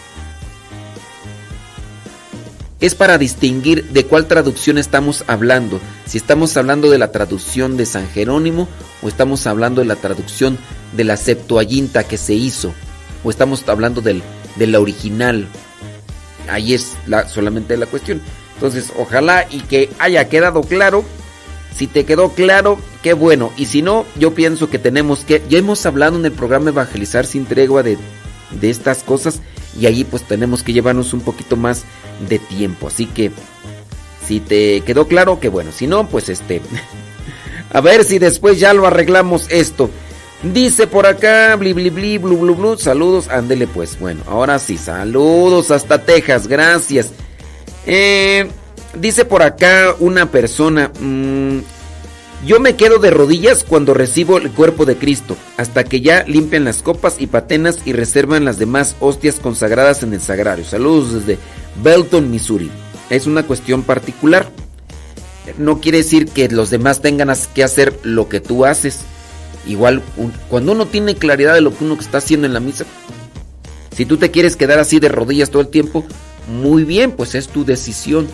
[2.79, 5.79] Es para distinguir de cuál traducción estamos hablando.
[6.05, 8.67] Si estamos hablando de la traducción de San Jerónimo
[9.01, 10.57] o estamos hablando de la traducción
[10.91, 12.73] de la Septuaginta que se hizo
[13.23, 14.21] o estamos hablando del,
[14.57, 15.47] de la original.
[16.49, 18.21] Ahí es la, solamente la cuestión.
[18.55, 21.05] Entonces, ojalá y que haya quedado claro.
[21.75, 23.51] Si te quedó claro, qué bueno.
[23.57, 25.41] Y si no, yo pienso que tenemos que...
[25.49, 27.97] Ya hemos hablado en el programa Evangelizar sin tregua de,
[28.59, 29.41] de estas cosas.
[29.79, 31.83] Y ahí pues tenemos que llevarnos un poquito más
[32.29, 32.87] de tiempo.
[32.87, 33.31] Así que,
[34.25, 35.71] si te quedó claro, qué bueno.
[35.71, 36.61] Si no, pues este...
[37.73, 39.89] A ver si después ya lo arreglamos esto.
[40.43, 43.97] Dice por acá, bli bli bli, blu blu blu, saludos, ándele pues.
[43.97, 47.11] Bueno, ahora sí, saludos hasta Texas, gracias.
[47.87, 48.47] Eh,
[48.99, 51.59] dice por acá una persona, mm,
[52.45, 56.65] yo me quedo de rodillas cuando recibo el cuerpo de Cristo, hasta que ya limpian
[56.65, 60.65] las copas y patenas y reservan las demás hostias consagradas en el sagrario.
[60.65, 61.39] Saludos desde
[61.81, 62.69] Belton, Missouri.
[63.09, 64.49] Es una cuestión particular.
[65.57, 69.01] No quiere decir que los demás tengan que hacer lo que tú haces.
[69.65, 70.01] Igual,
[70.49, 72.85] cuando uno tiene claridad de lo que uno está haciendo en la misa,
[73.95, 76.05] si tú te quieres quedar así de rodillas todo el tiempo,
[76.47, 78.27] muy bien, pues es tu decisión.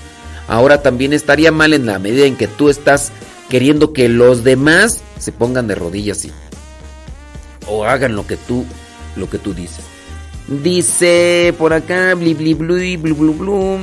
[0.50, 3.12] Ahora también estaría mal en la medida en que tú estás
[3.50, 6.32] queriendo que los demás se pongan de rodillas y
[7.68, 8.66] o hagan lo que tú
[9.16, 9.86] lo que tú dices.
[10.48, 13.78] Dice por acá bli bli blu blu blu blu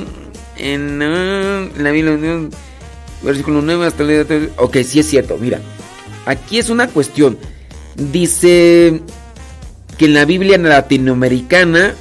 [0.57, 2.49] en, ah, en la Biblia
[3.23, 5.61] versículo 9 hasta el Ok, sí es cierto, mira.
[6.25, 7.37] Aquí es una cuestión.
[7.95, 9.01] Dice
[9.97, 11.95] que en la Biblia latinoamericana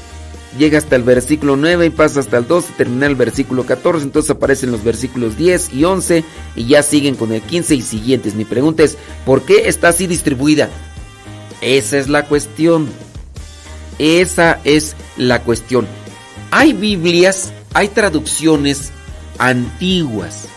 [0.56, 4.30] llega hasta el versículo 9 y pasa hasta el 12, termina el versículo 14, entonces
[4.30, 6.24] aparecen los versículos 10 y 11
[6.56, 8.34] y ya siguen con el 15 y siguientes.
[8.34, 10.68] Mi pregunta es, ¿por qué está así distribuida?
[11.60, 12.88] Esa es la cuestión.
[13.98, 15.86] Esa es la cuestión.
[16.50, 18.92] Hay Biblias, hay traducciones
[19.38, 20.48] antiguas,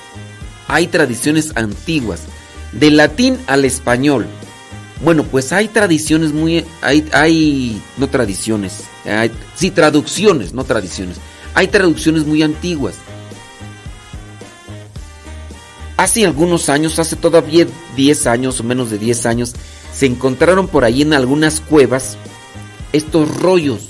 [0.67, 2.21] hay tradiciones antiguas,
[2.71, 4.27] del latín al español.
[5.03, 6.65] Bueno, pues hay tradiciones muy...
[6.81, 11.17] Hay, hay no tradiciones, hay, sí, traducciones, no tradiciones.
[11.53, 12.95] Hay traducciones muy antiguas.
[15.97, 19.53] Hace algunos años, hace todavía 10 años o menos de 10 años,
[19.93, 22.17] se encontraron por ahí en algunas cuevas
[22.93, 23.87] estos rollos.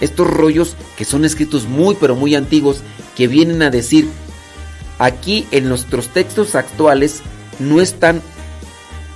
[0.00, 2.80] Estos rollos que son escritos muy pero muy antiguos
[3.16, 4.08] que vienen a decir,
[4.98, 7.22] aquí en nuestros textos actuales
[7.58, 8.22] no están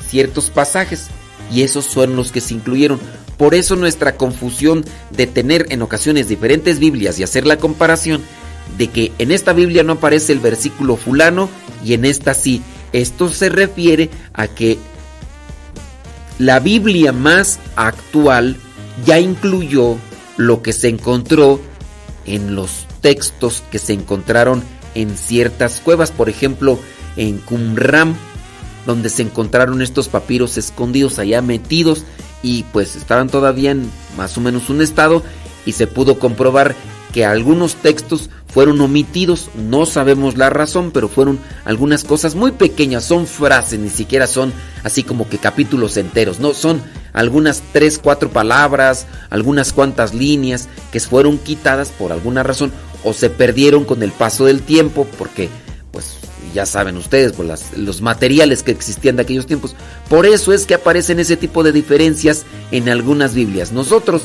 [0.09, 1.09] ciertos pasajes
[1.53, 3.01] y esos son los que se incluyeron.
[3.41, 8.20] Por eso nuestra confusión de tener en ocasiones diferentes Biblias y hacer la comparación
[8.76, 11.49] de que en esta Biblia no aparece el versículo fulano
[11.82, 12.61] y en esta sí.
[12.93, 14.76] Esto se refiere a que
[16.38, 18.59] la Biblia más actual
[19.07, 19.97] ya incluyó
[20.36, 21.62] lo que se encontró
[22.26, 24.62] en los textos que se encontraron
[24.95, 26.78] en ciertas cuevas, por ejemplo,
[27.16, 28.14] en Qumran
[28.84, 32.05] donde se encontraron estos papiros escondidos allá metidos
[32.43, 35.22] y pues estaban todavía en más o menos un estado
[35.66, 36.74] y se pudo comprobar
[37.12, 43.05] que algunos textos fueron omitidos, no sabemos la razón, pero fueron algunas cosas muy pequeñas,
[43.05, 46.82] son frases, ni siquiera son así como que capítulos enteros, no, son
[47.12, 52.72] algunas tres, cuatro palabras, algunas cuantas líneas que fueron quitadas por alguna razón
[53.05, 55.49] o se perdieron con el paso del tiempo porque
[56.53, 57.46] ya saben ustedes, por
[57.76, 59.74] los materiales que existían de aquellos tiempos.
[60.09, 63.72] Por eso es que aparecen ese tipo de diferencias en algunas Biblias.
[63.72, 64.22] Nosotros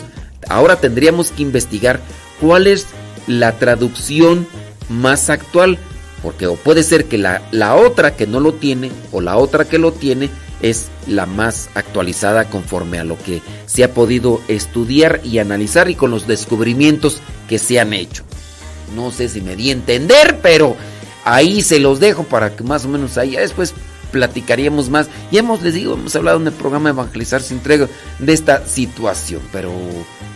[0.50, 2.00] ahora tendríamos que investigar
[2.40, 2.88] cuál es
[3.28, 4.48] la traducción
[4.90, 5.78] más actual,
[6.22, 9.66] porque o puede ser que la, la otra que no lo tiene o la otra
[9.66, 10.30] que lo tiene
[10.62, 15.96] es la más actualizada conforme a lo que se ha podido estudiar y analizar y
[15.96, 18.24] con los descubrimientos que se han hecho.
[18.96, 20.76] No sé si me di a entender, pero
[21.26, 23.74] ahí se los dejo para que más o menos ahí después
[24.12, 25.08] platicaríamos más.
[25.30, 29.42] Y hemos, les digo, hemos hablado en el programa Evangelizar sin entrega de esta situación,
[29.52, 29.74] pero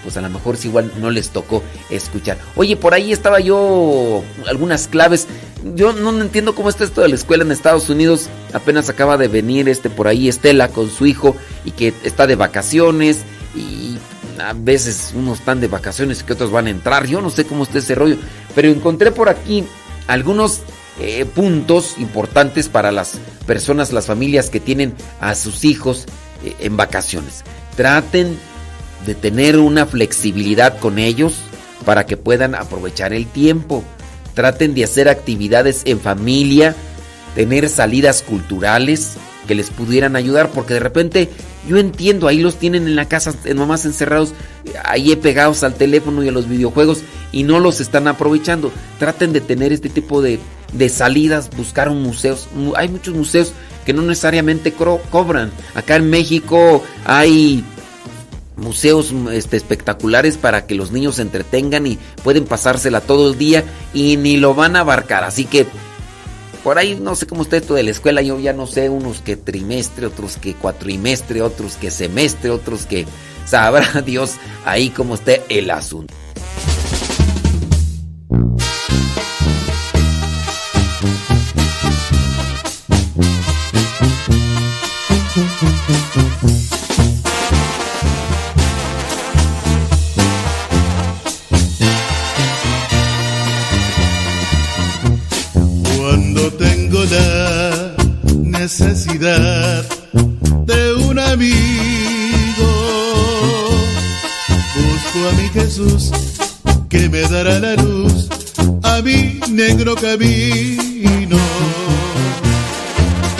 [0.04, 2.38] pues a lo mejor si igual no les tocó escuchar.
[2.58, 5.28] Oye, por ahí estaba yo algunas claves.
[5.76, 8.28] Yo no entiendo cómo está esto de la escuela en Estados Unidos.
[8.54, 12.36] Apenas acaba de venir este por ahí Estela con su hijo y que está de
[12.36, 13.20] vacaciones
[13.56, 13.98] y
[14.42, 17.08] a veces unos están de vacaciones y que otros van a entrar.
[17.08, 18.18] Yo no sé cómo está ese rollo,
[18.56, 19.64] pero encontré por aquí
[20.08, 20.64] algunos
[21.00, 26.06] eh, puntos importantes para las personas, las familias que tienen a sus hijos
[26.44, 27.44] eh, en vacaciones.
[27.76, 28.38] Traten
[29.06, 31.36] de tener una flexibilidad con ellos
[31.86, 33.84] para que puedan aprovechar el tiempo.
[34.34, 36.76] Traten de hacer actividades en familia,
[37.36, 39.14] tener salidas culturales
[39.50, 41.28] que les pudieran ayudar, porque de repente
[41.68, 44.34] yo entiendo, ahí los tienen en la casa, nomás encerrados,
[44.84, 47.00] ahí pegados al teléfono y a los videojuegos
[47.32, 48.72] y no los están aprovechando.
[49.00, 50.38] Traten de tener este tipo de
[50.72, 52.48] de salidas, buscaron museos.
[52.76, 53.54] Hay muchos museos
[53.88, 55.50] que no necesariamente cobran.
[55.74, 57.64] Acá en México hay
[58.56, 63.64] museos este, espectaculares para que los niños se entretengan y pueden pasársela todo el día
[63.96, 65.24] y ni lo van a abarcar.
[65.24, 65.66] Así que
[66.64, 69.22] por ahí no sé cómo está esto de la escuela, yo ya no sé, unos
[69.22, 73.06] que trimestre, otros que cuatrimestre, otros que semestre, otros que
[73.46, 74.36] sabrá Dios
[74.66, 76.14] ahí cómo esté el asunto.
[101.20, 102.70] Amigo.
[104.76, 106.12] Busco a mi Jesús
[106.90, 108.30] que me dará la luz
[108.84, 111.38] a mi negro camino.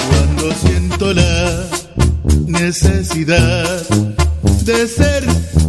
[0.10, 1.66] Cuando siento la
[2.48, 3.82] necesidad
[4.66, 5.24] de ser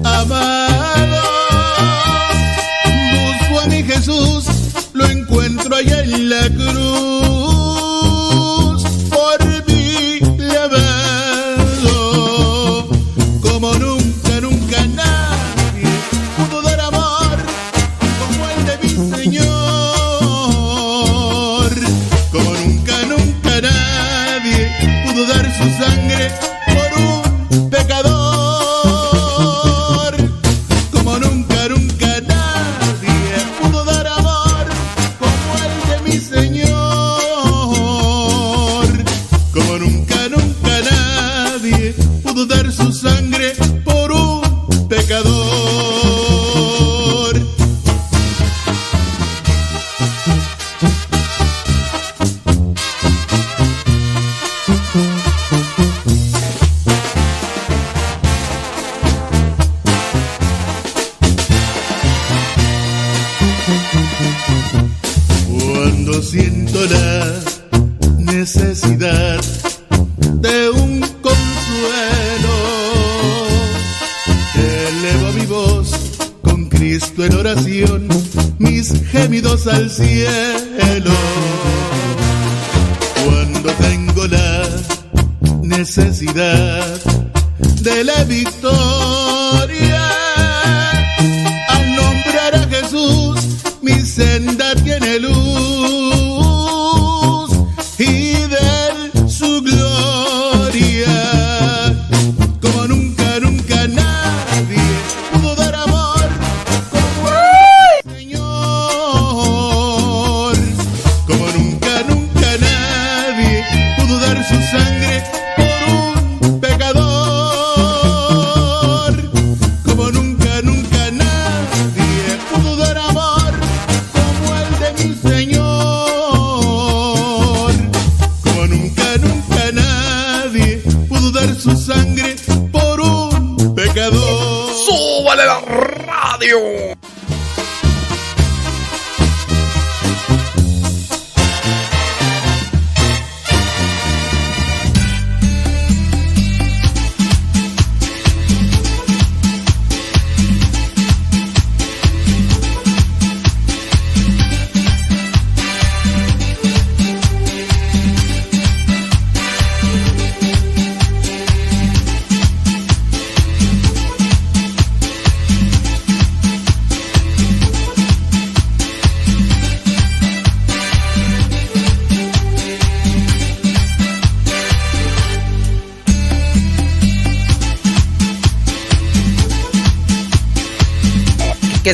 [0.04, 1.22] amado,
[3.14, 4.44] busco a mi Jesús,
[4.92, 6.89] lo encuentro allá en la cruz.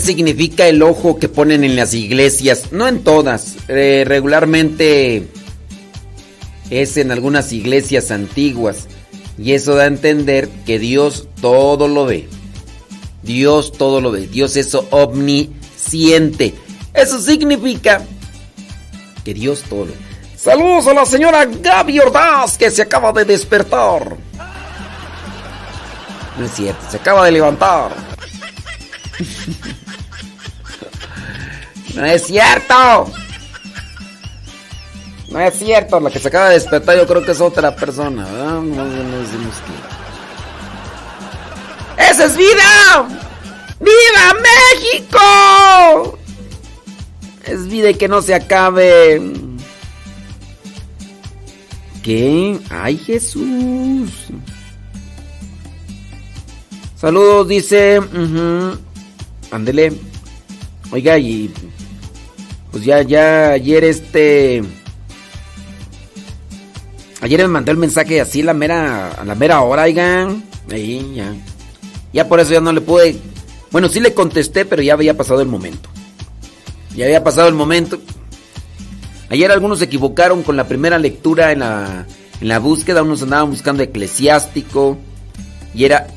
[0.06, 2.72] Significa el ojo que ponen en las iglesias?
[2.72, 3.56] No en todas.
[3.68, 5.26] eh, regularmente
[6.70, 8.86] es en algunas iglesias antiguas.
[9.38, 12.28] Y eso da a entender que Dios todo lo ve.
[13.22, 14.26] Dios todo lo ve.
[14.28, 16.54] Dios es omnisciente.
[16.94, 18.02] Eso significa
[19.24, 19.98] que Dios todo lo ve.
[20.38, 24.16] Saludos a la señora Gaby Ordaz que se acaba de despertar.
[26.38, 27.90] No es cierto, se acaba de levantar.
[31.96, 33.10] No es cierto.
[35.30, 38.24] No es cierto, la que se acaba de despertar yo creo que es otra persona,
[38.24, 38.60] ¿verdad?
[38.60, 39.54] No, no decimos
[41.96, 42.04] que...
[42.10, 43.08] ¡Esa es vida!
[43.80, 44.36] ¡Viva
[44.92, 46.18] México!
[47.44, 49.20] Es vida y que no se acabe.
[52.02, 52.60] ¿Qué?
[52.70, 54.10] ¡Ay, Jesús!
[56.96, 57.98] Saludos, dice.
[58.00, 58.78] ujú,
[59.50, 59.92] Ándele.
[60.92, 61.52] Oiga, y.
[62.76, 64.62] Pues ya, ya, ayer este.
[67.22, 70.44] Ayer me mandó el mensaje así la mera, a la mera hora, oigan.
[70.70, 71.34] Ahí, ya.
[72.12, 73.16] Ya por eso ya no le pude.
[73.70, 75.88] Bueno, sí le contesté, pero ya había pasado el momento.
[76.94, 77.98] Ya había pasado el momento.
[79.30, 82.06] Ayer algunos se equivocaron con la primera lectura en la,
[82.42, 83.02] en la búsqueda.
[83.02, 84.98] Unos andaban buscando eclesiástico.
[85.74, 86.08] Y era.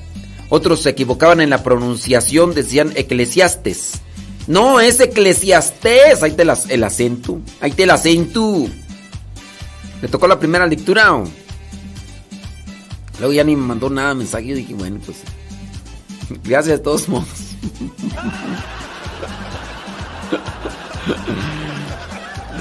[0.50, 4.02] Otros se equivocaban en la pronunciación, decían eclesiastes.
[4.50, 6.22] No, es eclesiastés.
[6.24, 7.40] Ahí te las, el acento.
[7.62, 8.68] Ahí te el acento.
[10.02, 11.24] ¿Le tocó la primera lectura?
[13.20, 14.48] Luego ya ni me mandó nada mensaje.
[14.48, 15.20] Yo dije, bueno, pues.
[16.44, 17.28] Gracias de todos modos.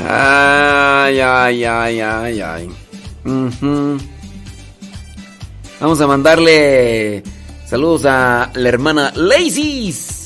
[0.06, 2.70] Ay, ay, ay, ay, ay.
[3.24, 3.98] Ujú.
[5.80, 7.22] Vamos a mandarle
[7.66, 10.17] saludos a la hermana Lacys,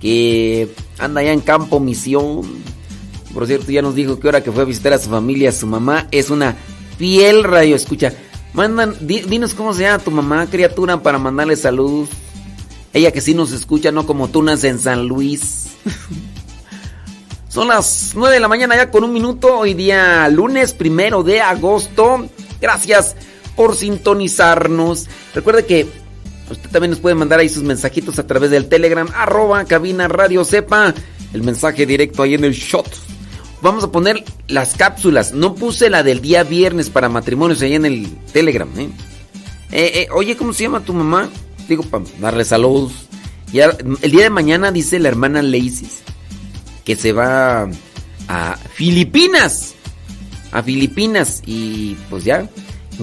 [0.00, 2.42] que anda allá en Campo Misión.
[3.34, 5.66] Por cierto, ya nos dijo que ahora que fue a visitar a su familia, su
[5.66, 6.56] mamá es una
[6.98, 8.12] fiel radio escucha.
[8.54, 12.08] Mandan, di- dinos cómo se llama tu mamá, criatura, para mandarle saludos.
[12.92, 15.66] Ella que sí nos escucha, no como tú naces en San Luis.
[17.48, 19.58] Son las 9 de la mañana ya con un minuto.
[19.58, 22.28] Hoy día lunes primero de agosto.
[22.60, 23.16] Gracias
[23.56, 25.06] por sintonizarnos.
[25.34, 25.88] Recuerde que
[26.50, 29.08] usted también nos puede mandar ahí sus mensajitos a través del Telegram.
[29.14, 30.94] Arroba cabina radio sepa.
[31.32, 32.88] El mensaje directo ahí en el shot.
[33.60, 35.32] Vamos a poner las cápsulas.
[35.32, 38.68] No puse la del día viernes para matrimonios ahí en el Telegram.
[38.78, 38.88] ¿eh?
[39.72, 41.28] Eh, eh, oye, ¿cómo se llama tu mamá?
[41.68, 42.92] Digo, para darle saludos.
[43.52, 46.02] El día de mañana dice la hermana Lacys
[46.84, 47.68] que se va
[48.28, 49.74] a Filipinas.
[50.52, 51.42] A Filipinas.
[51.44, 52.48] Y pues ya.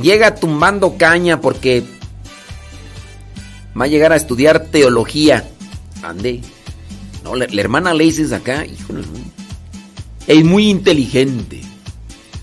[0.02, 1.84] Llega tumbando caña porque
[3.80, 5.48] va a llegar a estudiar teología.
[6.02, 6.42] Ande.
[7.24, 9.04] No, la, la hermana Lacey acá, híjole.
[10.28, 11.62] Es muy inteligente.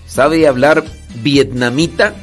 [0.07, 0.83] Sabe hablar
[1.21, 2.15] vietnamita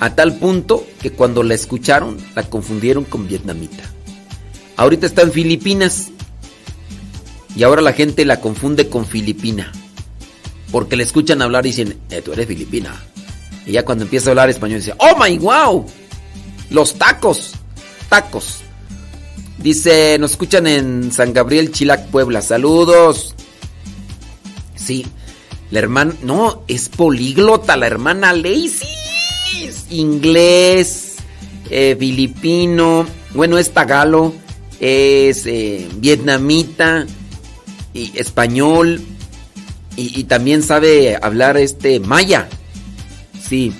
[0.00, 3.84] a tal punto que cuando la escucharon la confundieron con vietnamita.
[4.76, 6.10] Ahorita está en Filipinas.
[7.56, 9.70] Y ahora la gente la confunde con filipina.
[10.72, 13.00] Porque le escuchan hablar y dicen, eh, tú eres filipina.
[13.64, 15.86] Y ya cuando empieza a hablar español dice, oh my wow,
[16.70, 17.52] los tacos,
[18.14, 18.60] tacos.
[19.58, 22.42] Dice, nos escuchan en San Gabriel, Chilac, Puebla.
[22.42, 23.34] Saludos.
[24.76, 25.04] Sí,
[25.72, 28.88] la hermana, no, es políglota, la hermana Lacey.
[29.90, 31.16] Inglés,
[31.70, 33.04] eh, filipino,
[33.34, 34.32] bueno, es tagalo,
[34.78, 37.06] es eh, vietnamita
[37.92, 39.00] y español
[39.96, 42.48] y, y también sabe hablar este maya.
[43.42, 43.72] Sí.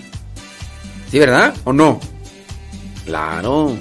[1.12, 1.54] ¿Sí, verdad?
[1.62, 2.00] ¿O no?
[3.04, 3.76] Claro.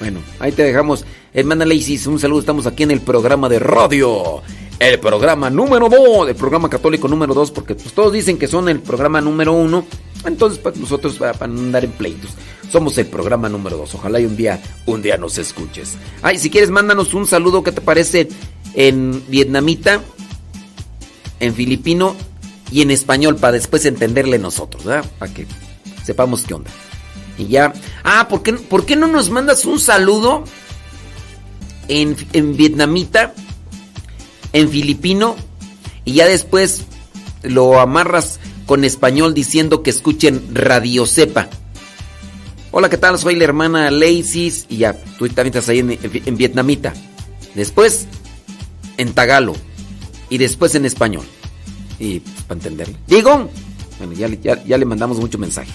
[0.00, 1.04] Bueno, ahí te dejamos.
[1.32, 2.40] Hermana Lacey, un saludo.
[2.40, 4.42] Estamos aquí en el programa de radio.
[4.78, 6.30] El programa número 2.
[6.30, 7.50] El programa católico número 2.
[7.50, 9.84] Porque pues, todos dicen que son el programa número 1.
[10.24, 12.30] Entonces, pues nosotros para, para andar en pleitos.
[12.70, 13.94] Somos el programa número 2.
[13.96, 15.96] Ojalá y un día, un día nos escuches.
[16.22, 17.62] Ay, si quieres, mándanos un saludo.
[17.62, 18.28] ¿Qué te parece
[18.74, 20.00] en vietnamita?
[21.40, 22.16] En filipino
[22.70, 25.10] y en español para después entenderle nosotros, ¿verdad?
[25.18, 25.46] Para que
[26.04, 26.70] sepamos qué onda.
[27.38, 27.72] Y ya.
[28.04, 30.44] Ah, ¿por qué, por qué no nos mandas un saludo
[31.88, 33.34] en, en vietnamita,
[34.52, 35.36] en filipino
[36.04, 36.84] y ya después
[37.42, 41.48] lo amarras con español diciendo que escuchen Radio Cepa?
[42.72, 43.18] Hola, ¿qué tal?
[43.18, 46.94] Soy la hermana Lacey y ya, tú también estás ahí en, en vietnamita.
[47.54, 48.06] Después
[48.96, 49.54] en tagalo
[50.28, 51.24] y después en español.
[51.98, 52.96] Y pues, para entenderle.
[53.06, 53.50] Digo,
[53.98, 55.72] bueno, ya, ya, ya le mandamos mucho mensaje.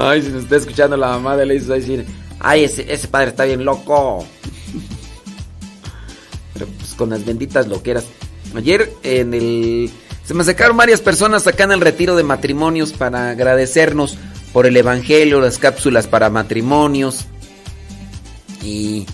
[0.00, 2.06] Ay, si nos está escuchando la mamá de Lacey, va a decir,
[2.38, 4.24] ay, ese, padre está bien loco.
[6.54, 8.04] Pero pues con las benditas loqueras.
[8.54, 9.90] Ayer en el...
[10.24, 14.16] Se me acercaron varias personas acá en el retiro de matrimonios para agradecernos
[14.52, 17.24] por el Evangelio, las cápsulas para matrimonios.
[18.62, 19.04] Y,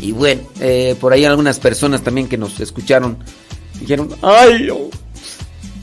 [0.00, 3.18] y bueno, eh, por ahí algunas personas también que nos escucharon
[3.80, 4.70] dijeron, ay,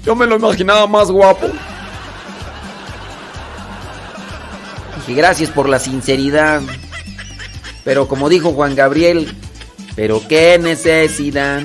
[0.04, 1.52] yo me lo imaginaba más guapo.
[5.08, 6.62] Y gracias por la sinceridad.
[7.84, 9.36] Pero como dijo Juan Gabriel,
[9.96, 11.64] pero qué necesidad.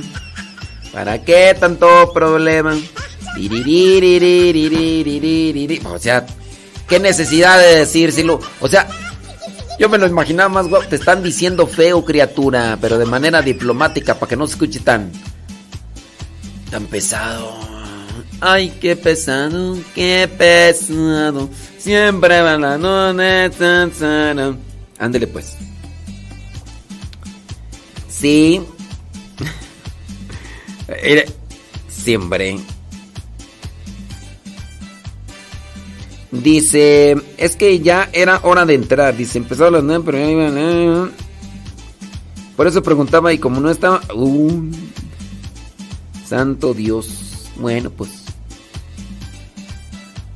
[0.93, 2.77] ¿Para qué tanto problema?
[5.85, 6.27] O sea,
[6.89, 8.40] qué necesidad de decírselo.
[8.60, 8.89] O sea,
[9.78, 10.86] yo me lo imaginaba más guapo.
[10.89, 15.12] Te están diciendo feo, criatura, pero de manera diplomática para que no se escuche tan.
[16.70, 17.58] tan pesado.
[18.40, 21.48] Ay, qué pesado, qué pesado.
[21.78, 22.78] Siempre va la
[23.51, 24.59] tan.
[24.98, 25.56] Ándele pues.
[28.09, 28.60] Sí.
[31.89, 32.59] Siempre.
[36.31, 39.16] Dice, es que ya era hora de entrar.
[39.16, 40.59] Dice, empezó a las 9, pero ya iban.
[40.59, 41.10] eh.
[42.56, 44.01] Por eso preguntaba y como no estaba...
[44.15, 44.70] Uh,
[46.27, 47.48] santo Dios.
[47.56, 48.28] Bueno, pues...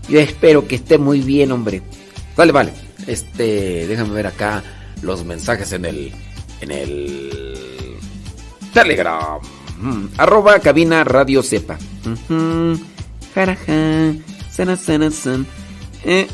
[0.09, 1.83] Yo espero que esté muy bien, hombre.
[2.37, 2.73] Vale, vale.
[3.07, 4.63] Este, déjame ver acá
[5.03, 6.13] los mensajes en el...
[6.61, 7.97] En el...
[8.73, 9.41] Telegram.
[9.81, 11.79] Mm, Arroba cabina radio sepa.
[12.07, 12.79] Ujú.
[13.35, 14.15] Jaraja.
[14.51, 15.47] Sana, sana, san.
[16.05, 16.27] Eh,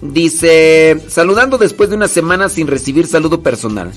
[0.00, 3.92] dice, saludando después de una semana sin recibir saludo personal.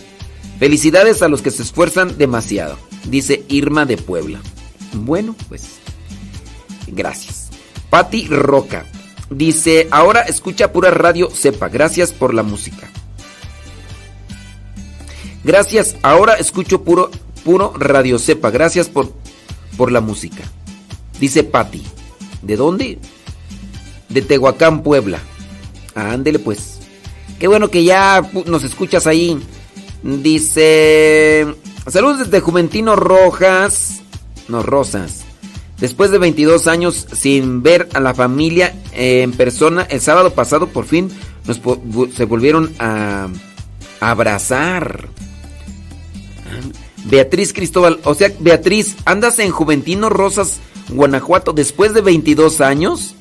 [0.60, 2.78] Felicidades a los que se esfuerzan demasiado,
[3.10, 4.40] dice Irma de Puebla.
[4.94, 5.80] Bueno, pues,
[6.88, 7.50] gracias.
[7.90, 8.86] Patti Roca
[9.32, 12.90] dice, ahora escucha pura radio sepa, gracias por la música.
[15.44, 17.10] Gracias, ahora escucho puro,
[17.44, 19.12] puro radio sepa, gracias por,
[19.76, 20.44] por la música.
[21.20, 21.84] Dice Patti.
[22.42, 23.00] ¿De dónde?
[24.10, 25.20] De Tehuacán, Puebla.
[25.96, 26.80] Ándele pues.
[27.40, 29.40] Qué bueno que ya nos escuchas ahí.
[30.04, 31.48] Dice...
[31.88, 34.02] Saludos desde Juventino Rojas.
[34.48, 35.21] No, Rosas.
[35.82, 40.68] Después de 22 años sin ver a la familia eh, en persona, el sábado pasado
[40.68, 41.10] por fin
[42.16, 43.28] se volvieron a
[44.00, 45.10] abrazar.
[47.06, 50.60] Beatriz Cristóbal, o sea, Beatriz, ¿andas en Juventino Rosas,
[50.90, 53.16] Guanajuato, después de 22 años?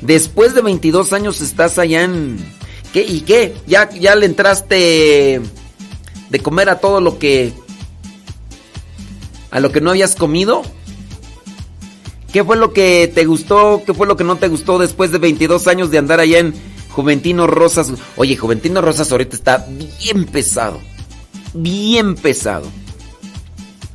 [0.00, 2.38] Después de 22 años estás allá en...
[2.94, 3.02] ¿Qué?
[3.02, 3.54] ¿Y qué?
[3.66, 5.40] ¿Ya, ya le entraste
[6.30, 7.52] de comer a todo lo que...
[9.52, 10.62] a lo que no habías comido?
[12.32, 13.82] ¿Qué fue lo que te gustó?
[13.86, 16.54] ¿Qué fue lo que no te gustó después de 22 años de andar allá en
[16.88, 17.92] Juventino Rosas?
[18.16, 19.66] Oye, Juventino Rosas ahorita está
[20.00, 20.80] bien pesado.
[21.52, 22.66] Bien pesado.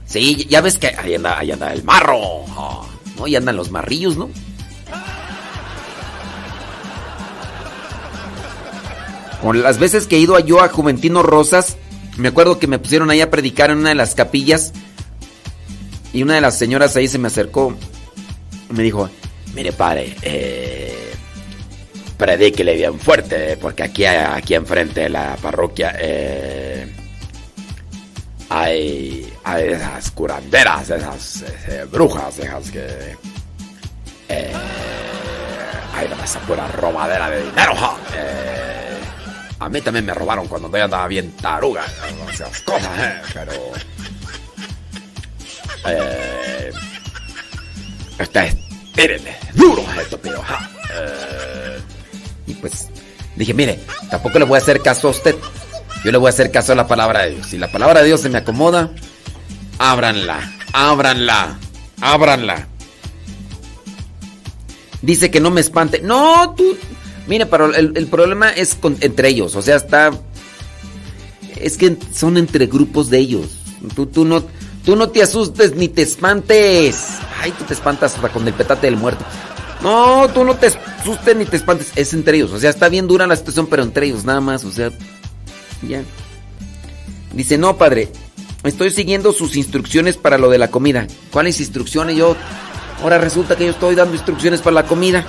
[0.06, 2.20] Sí, ya ves que ahí anda, el marro.
[3.18, 3.26] ¿No?
[3.26, 4.30] Ahí andan los marrillos, ¿no?
[9.42, 11.78] Con las veces que he ido yo a Juventino Rosas,
[12.18, 14.74] me acuerdo que me pusieron ahí a predicar en una de las capillas.
[16.18, 17.78] Y una de las señoras ahí se me acercó.
[18.72, 19.08] y Me dijo,
[19.54, 21.14] mire padre, eh,
[22.18, 26.92] predíquele bien fuerte, porque aquí, aquí enfrente de la parroquia eh,
[28.50, 32.88] hay, hay esas curanderas, esas eh, brujas, esas que...
[34.30, 34.54] Eh,
[35.94, 37.76] hay esa pura robadera de dinero.
[37.76, 37.96] ja.
[38.16, 38.98] Eh,
[39.60, 41.86] a mí también me robaron cuando yo andaba bien taruga,
[42.34, 43.54] esas cosas, eh, pero...
[45.90, 46.72] Eh,
[48.20, 50.42] está, espérenme, duro esto, pero...
[50.42, 51.80] ja, eh,
[52.48, 52.88] y pues
[53.36, 55.36] dije, mire, tampoco le voy a hacer caso a usted.
[56.04, 57.48] Yo le voy a hacer caso a la palabra de Dios.
[57.48, 58.92] Si la palabra de Dios se me acomoda,
[59.78, 61.60] ábranla, ábranla,
[62.02, 62.68] ábranla.
[65.02, 66.02] Dice que no me espante.
[66.02, 66.78] No, tú.
[67.28, 69.56] Mire, pero el, problema es entre ellos.
[69.56, 70.12] O sea, está.
[71.56, 73.58] Es que son entre grupos de ellos.
[73.96, 74.44] Tú, tú, no,
[74.88, 77.08] tú no te asustes ni te espantes.
[77.42, 79.26] Ay, tú te espantas hasta con el petate del muerto.
[79.82, 81.92] No, tú no te asustes ni te espantes.
[81.98, 82.54] Es entre ellos.
[82.54, 84.64] O sea, está bien dura la situación, pero entre ellos nada más.
[84.64, 84.90] O sea,
[85.86, 86.04] ya.
[87.34, 88.10] Dice, no, padre.
[88.64, 91.06] Estoy siguiendo sus instrucciones para lo de la comida.
[91.34, 92.16] ¿Cuáles instrucciones?
[92.16, 92.38] Yo.
[93.04, 95.28] Ahora resulta que yo estoy dando instrucciones para la comida.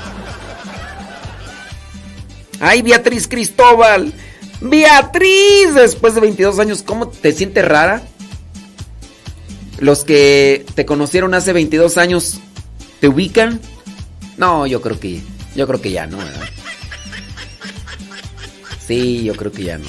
[2.61, 4.13] Ay, Beatriz Cristóbal.
[4.61, 8.03] Beatriz, después de 22 años, ¿cómo te sientes rara?
[9.79, 12.39] Los que te conocieron hace 22 años,
[13.01, 13.61] ¿te ubican?
[14.37, 15.21] No, yo creo que
[15.55, 16.19] yo creo que ya no.
[18.87, 19.87] Sí, yo creo que ya no.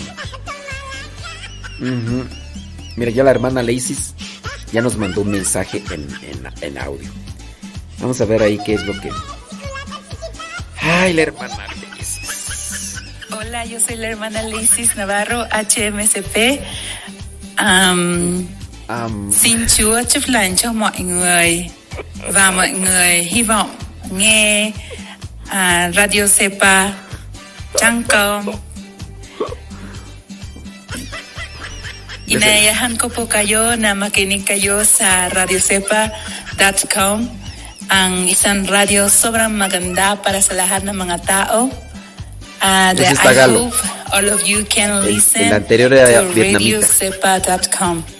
[2.96, 4.14] Mira, ya la hermana Leisis
[4.74, 6.08] ya nos mandó un mensaje en,
[6.62, 7.10] en- audio.
[8.00, 9.10] Vamos a ver ahí qué es lo que.
[10.82, 12.96] Ay, la hermana Leisis.
[13.32, 16.62] Hola, yo soy la hermana Lisis Navarro, HMCP.
[18.90, 21.70] Am, xin Chúa chúc lành cho mọi người
[22.34, 23.76] và mọi người hy vọng
[24.12, 24.72] nghe
[25.50, 26.94] à, Radio Sepa
[27.78, 28.46] trăng com.
[32.30, 37.26] Inayahan ko po kayo na makinig kayo sa radiosepa.com
[37.90, 41.74] ang isang radio sobrang maganda para sa lahat ng mga tao.
[42.62, 43.26] Uh, Tagalog.
[43.26, 43.78] I hope
[44.14, 48.19] all of you can El- listen el anterior era to radiosepa.com.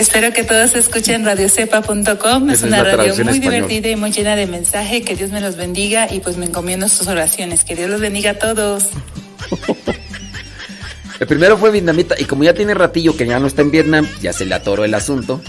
[0.00, 2.48] Espero que todos escuchen radiosepa.com.
[2.48, 5.02] Es es una radio muy divertida y muy llena de mensaje.
[5.02, 7.64] Que Dios me los bendiga y pues me encomiendo sus oraciones.
[7.64, 8.84] Que Dios los bendiga a todos.
[11.20, 14.08] El primero fue vietnamita y como ya tiene ratillo que ya no está en Vietnam,
[14.22, 15.42] ya se le atoró el asunto.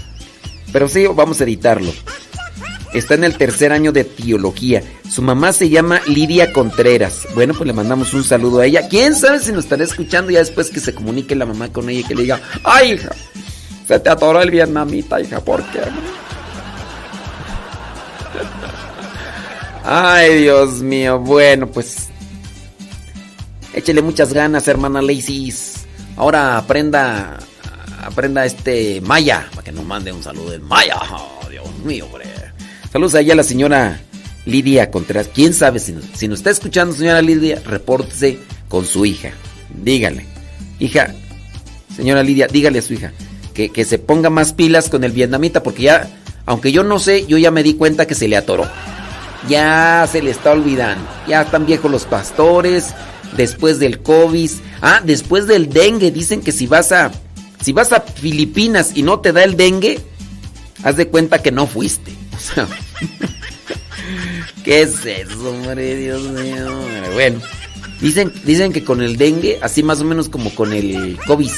[0.74, 1.94] Pero sí, vamos a editarlo.
[2.94, 4.84] Está en el tercer año de teología.
[5.10, 7.20] Su mamá se llama Lidia Contreras.
[7.36, 8.90] Bueno, pues le mandamos un saludo a ella.
[8.90, 12.02] ¿Quién sabe si nos estará escuchando ya después que se comunique la mamá con ella
[12.02, 13.12] y que le diga, ay hija,
[13.92, 15.82] se te atoró el vietnamita, hija, ¿por qué?
[19.84, 21.20] Ay, Dios mío.
[21.20, 22.08] Bueno, pues
[23.74, 25.86] Échele muchas ganas, hermana Lacys.
[26.16, 27.38] Ahora aprenda,
[28.02, 30.96] aprenda este Maya, para que nos mande un saludo del Maya.
[31.12, 32.26] Oh, Dios mío, hombre.
[32.94, 34.00] Saludos allá a la señora
[34.46, 35.30] Lidia Contreras.
[35.34, 37.62] ¿Quién sabe si nos, si nos está escuchando, señora Lidia?
[37.66, 38.40] Repórtese
[38.70, 39.32] con su hija.
[39.84, 40.26] Dígale.
[40.80, 41.14] Hija,
[41.94, 43.12] señora Lidia, dígale a su hija
[43.54, 46.10] que, que se ponga más pilas con el vietnamita porque ya,
[46.46, 48.68] aunque yo no sé, yo ya me di cuenta que se le atoró.
[49.48, 51.08] Ya se le está olvidando.
[51.28, 52.94] Ya están viejos los pastores.
[53.36, 54.52] Después del COVID.
[54.82, 56.12] Ah, después del dengue.
[56.12, 57.12] Dicen que si vas a.
[57.64, 60.00] Si vas a Filipinas y no te da el dengue.
[60.84, 62.12] Haz de cuenta que no fuiste.
[64.64, 65.96] ¿Qué es eso, hombre?
[65.96, 66.82] Dios mío.
[67.14, 67.40] Bueno.
[68.00, 71.52] Dicen, dicen que con el dengue, así más o menos como con el COVID.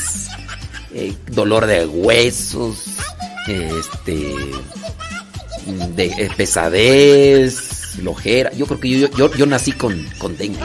[0.93, 2.85] Eh, dolor de huesos.
[3.47, 4.35] Este
[5.95, 7.59] de eh, pesadez,
[7.95, 8.51] flojera.
[8.53, 10.59] Yo creo que yo, yo, yo nací con, con dengue.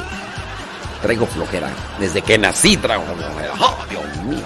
[1.02, 1.70] Traigo flojera.
[2.00, 3.52] Desde que nací traigo flojera.
[3.54, 4.42] ¡Ah, Dios mío!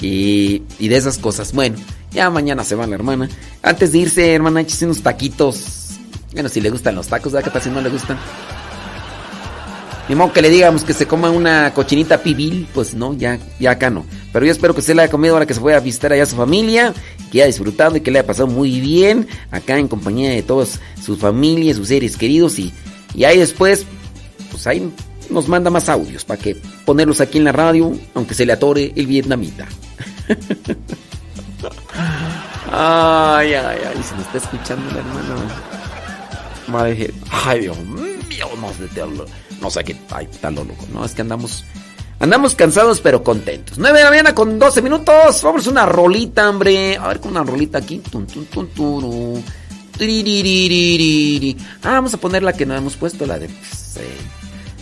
[0.00, 1.52] Y, y de esas cosas.
[1.52, 1.76] Bueno,
[2.10, 3.28] ya mañana se va la hermana.
[3.62, 5.90] Antes de irse, hermana, échese unos taquitos.
[6.32, 7.44] Bueno, si le gustan los tacos, ¿verdad?
[7.44, 8.18] ¿Qué pasa si no le gustan?
[10.08, 13.70] Ni modo que le digamos que se coma una cochinita pibil, pues no, ya, ya
[13.72, 14.04] acá no.
[14.32, 16.26] Pero yo espero que se le haya comido ahora que se fue visitar allá a
[16.26, 16.92] su familia,
[17.30, 20.80] que haya disfrutado y que le haya pasado muy bien acá en compañía de todas
[21.02, 22.72] sus familias, sus seres queridos y,
[23.14, 23.86] y ahí después,
[24.50, 24.92] pues ahí
[25.30, 28.92] nos manda más audios para que ponerlos aquí en la radio, aunque se le atore
[28.96, 29.68] el vietnamita.
[32.72, 36.84] ay, ay, ay, se me está escuchando la hermana.
[36.88, 38.48] Decir, ay, Dios mío,
[38.94, 39.26] te hablo-
[39.62, 41.64] no sé qué, ay, tan loco, no, es que andamos,
[42.18, 43.78] andamos cansados pero contentos.
[43.78, 47.30] 9 de la mañana con 12 minutos, vamos a una rolita, hombre, a ver con
[47.30, 49.42] una rolita aquí, tun, tun, tun.
[51.82, 54.16] Ah, vamos a poner la que no hemos puesto, la de, pues, eh,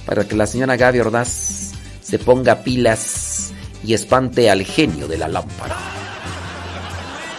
[0.06, 3.52] para que la señora Gaby Ordaz se ponga pilas
[3.84, 5.76] y espante al genio de la lámpara.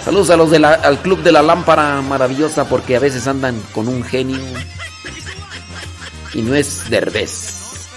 [0.06, 3.88] Saludos a los del al club de la lámpara maravillosa porque a veces andan con
[3.88, 4.40] un genio
[6.34, 7.90] y no es derbez.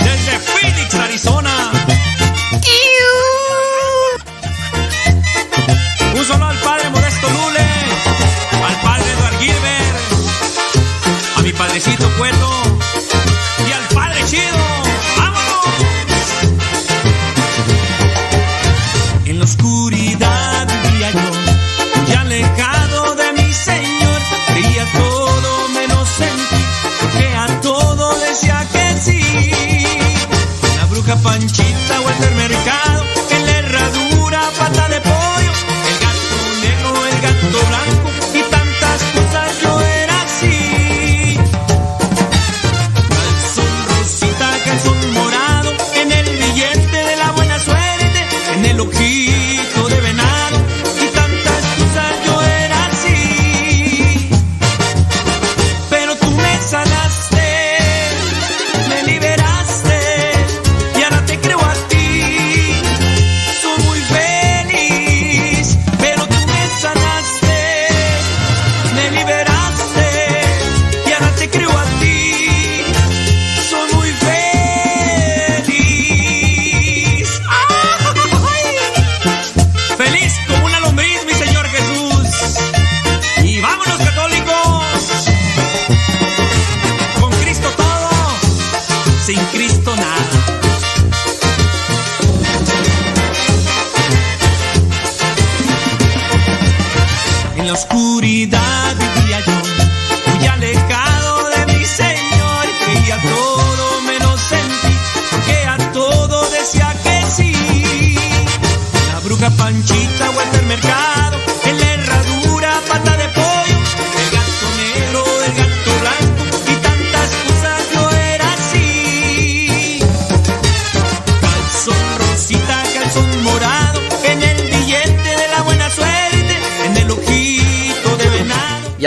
[0.00, 1.70] Desde Phoenix, Arizona.
[6.14, 7.66] Un solo al padre Modesto Lule,
[8.66, 9.98] al padre Eduard Gilbert,
[11.36, 12.61] a mi padrecito Cueto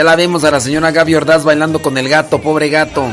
[0.06, 3.12] la vemos a la señora Gaby Ordaz bailando con el gato, pobre gato.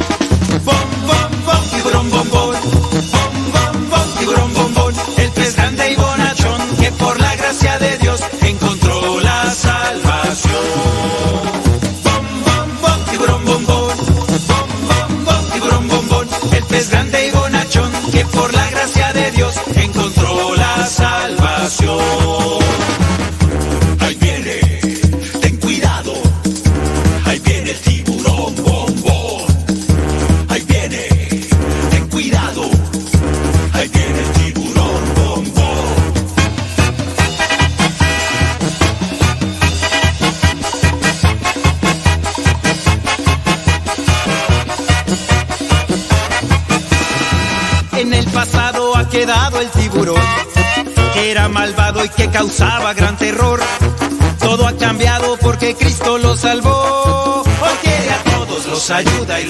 [2.01, 2.50] bum bum bum.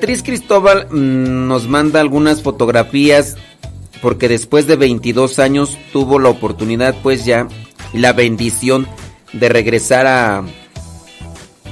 [0.00, 3.36] Beatriz Cristóbal mm, nos manda algunas fotografías
[4.00, 7.46] porque después de 22 años tuvo la oportunidad pues ya
[7.92, 8.88] y la bendición
[9.34, 10.42] de regresar a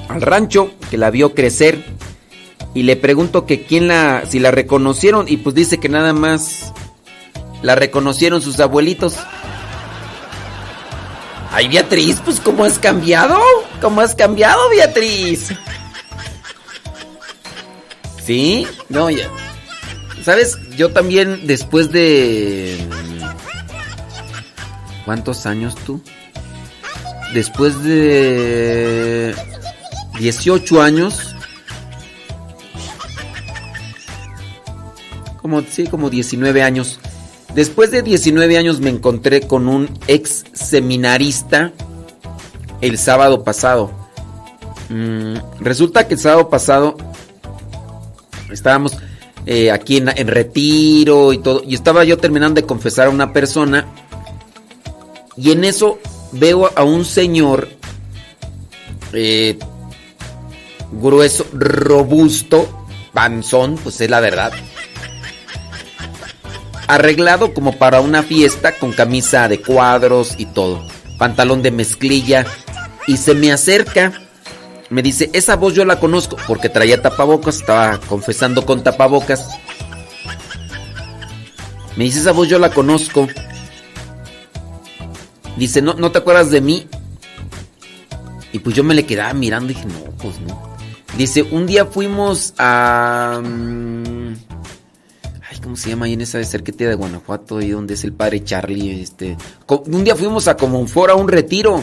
[0.09, 1.83] al rancho que la vio crecer
[2.75, 6.75] y le pregunto que quién la si la reconocieron y pues dice que nada más
[7.63, 9.15] la reconocieron sus abuelitos.
[11.51, 13.39] Ay, Beatriz, pues cómo has cambiado?
[13.81, 15.49] ¿Cómo has cambiado, Beatriz?
[18.29, 19.27] Sí, no, ya.
[20.23, 20.59] ¿Sabes?
[20.77, 22.77] Yo también después de...
[25.07, 26.03] ¿Cuántos años tú?
[27.33, 29.35] Después de
[30.19, 31.35] 18 años.
[35.41, 37.01] Como, sí, como 19 años.
[37.55, 41.73] Después de 19 años me encontré con un ex seminarista
[42.83, 43.91] el sábado pasado.
[44.91, 46.95] Mm, resulta que el sábado pasado
[48.59, 48.97] estábamos
[49.47, 51.63] eh, aquí en, en retiro y todo.
[51.67, 53.87] Y estaba yo terminando de confesar a una persona.
[55.37, 55.99] Y en eso
[56.33, 57.69] veo a un señor
[59.13, 59.59] eh,
[60.93, 64.53] grueso, robusto, panzón, pues es la verdad.
[66.87, 70.87] Arreglado como para una fiesta con camisa de cuadros y todo.
[71.19, 72.47] Pantalón de mezclilla.
[73.07, 74.13] Y se me acerca.
[74.91, 79.49] Me dice, esa voz yo la conozco porque traía tapabocas, estaba confesando con tapabocas.
[81.97, 83.27] Me dice, esa voz yo la conozco.
[85.57, 86.87] Dice, ¿no, ¿no te acuerdas de mí?
[88.53, 90.77] Y pues yo me le quedaba mirando y dije, no, pues no.
[91.17, 93.41] Dice, un día fuimos a...
[93.45, 94.33] mm,
[95.51, 97.59] Ay, ¿cómo se llama ahí en esa cerqueta de Guanajuato?
[97.59, 99.03] Ahí donde es el padre Charlie.
[99.03, 99.37] Este,
[99.67, 101.83] un día fuimos a Comonfort a un retiro.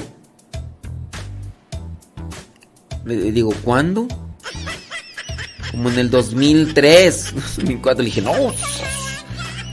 [3.05, 4.07] Le le digo, ¿cuándo?
[5.71, 8.03] Como en el 2003, 2004.
[8.03, 8.33] Le dije, no,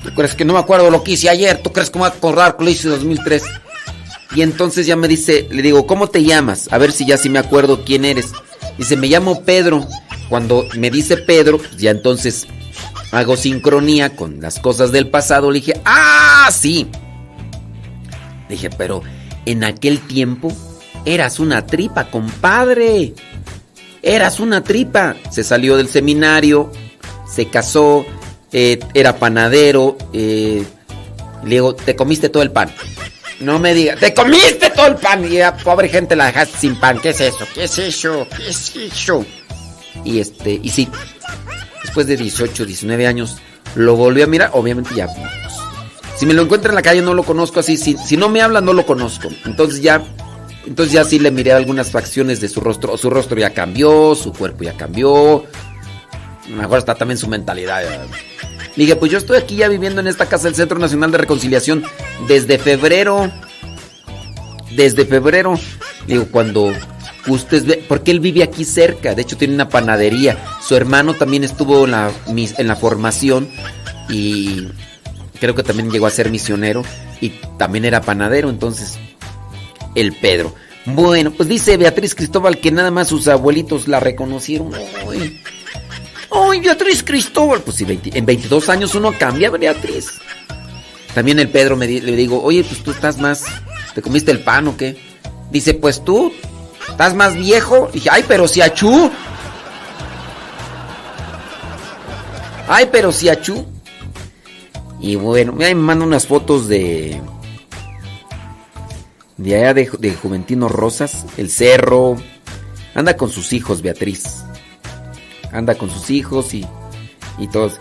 [0.04, 1.62] ¿tú crees que no me acuerdo lo que hice ayer?
[1.62, 3.42] ¿Tú crees que me a acordar lo hice en 2003?
[4.34, 6.68] Y entonces ya me dice, le digo, ¿cómo te llamas?
[6.70, 8.32] A ver si ya sí me acuerdo quién eres.
[8.78, 9.86] Dice, me llamo Pedro.
[10.28, 12.46] Cuando me dice Pedro, pues ya entonces
[13.10, 15.50] hago sincronía con las cosas del pasado.
[15.50, 16.88] Le dije, ¡ah, sí!
[18.48, 19.02] Dije, pero
[19.44, 20.52] en aquel tiempo
[21.04, 23.14] eras una tripa, compadre.
[24.02, 25.16] Eras una tripa.
[25.30, 26.72] Se salió del seminario,
[27.30, 28.04] se casó,
[28.52, 29.96] eh, era panadero.
[30.12, 30.64] eh,
[31.44, 32.70] le digo, te comiste todo el pan.
[33.40, 35.30] No me digas, te comiste todo el pan.
[35.30, 37.00] Y a pobre gente la dejaste sin pan.
[37.00, 37.46] ¿Qué es eso?
[37.54, 38.26] ¿Qué es eso?
[38.36, 39.24] ¿Qué es eso?
[40.04, 40.88] Y este, y sí,
[41.82, 43.36] después de 18, 19 años,
[43.74, 44.50] lo volví a mirar.
[44.54, 45.08] Obviamente ya.
[46.16, 47.76] si me lo encuentro en la calle, no lo conozco así.
[47.76, 49.28] Si, si no me habla, no lo conozco.
[49.44, 50.02] Entonces ya.
[50.66, 52.96] Entonces ya sí le miré algunas facciones de su rostro.
[52.96, 55.44] Su rostro ya cambió, su cuerpo ya cambió.
[56.46, 57.82] A mejor está también su mentalidad.
[58.76, 61.84] dije, pues yo estoy aquí ya viviendo en esta casa del Centro Nacional de Reconciliación
[62.28, 63.30] desde febrero.
[64.76, 65.58] Desde febrero.
[66.06, 66.72] Digo, cuando
[67.26, 70.38] usted ve, porque él vive aquí cerca, de hecho tiene una panadería.
[70.60, 73.48] Su hermano también estuvo en la formación
[74.08, 74.68] y
[75.40, 76.84] creo que también llegó a ser misionero
[77.20, 78.98] y también era panadero, entonces
[79.94, 80.54] el Pedro.
[80.84, 84.72] Bueno, pues dice Beatriz Cristóbal que nada más sus abuelitos la reconocieron.
[84.74, 85.40] Ay,
[86.30, 87.60] ay, Beatriz Cristóbal.
[87.60, 90.20] Pues si 20 en 22 años uno cambia, Beatriz.
[91.14, 93.44] También el Pedro me le digo, oye, pues tú estás más,
[93.94, 94.96] ¿te comiste el pan o qué?
[95.50, 96.32] Dice, pues tú,
[96.88, 97.90] ¿estás más viejo?
[97.92, 99.10] Dije, ay, pero si achú.
[102.66, 103.66] Ay, pero si achú.
[105.00, 107.20] Y bueno, me manda unas fotos de.
[109.42, 112.16] De allá de, de Juventino Rosas, el cerro.
[112.94, 114.44] Anda con sus hijos, Beatriz.
[115.50, 116.64] Anda con sus hijos y,
[117.38, 117.78] y todos.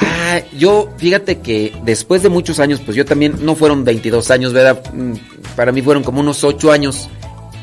[0.00, 4.52] Ah, yo, fíjate que después de muchos años, pues yo también, no fueron 22 años,
[4.52, 4.82] ¿verdad?
[4.92, 5.14] Mm,
[5.56, 7.08] Para mí fueron como unos 8 años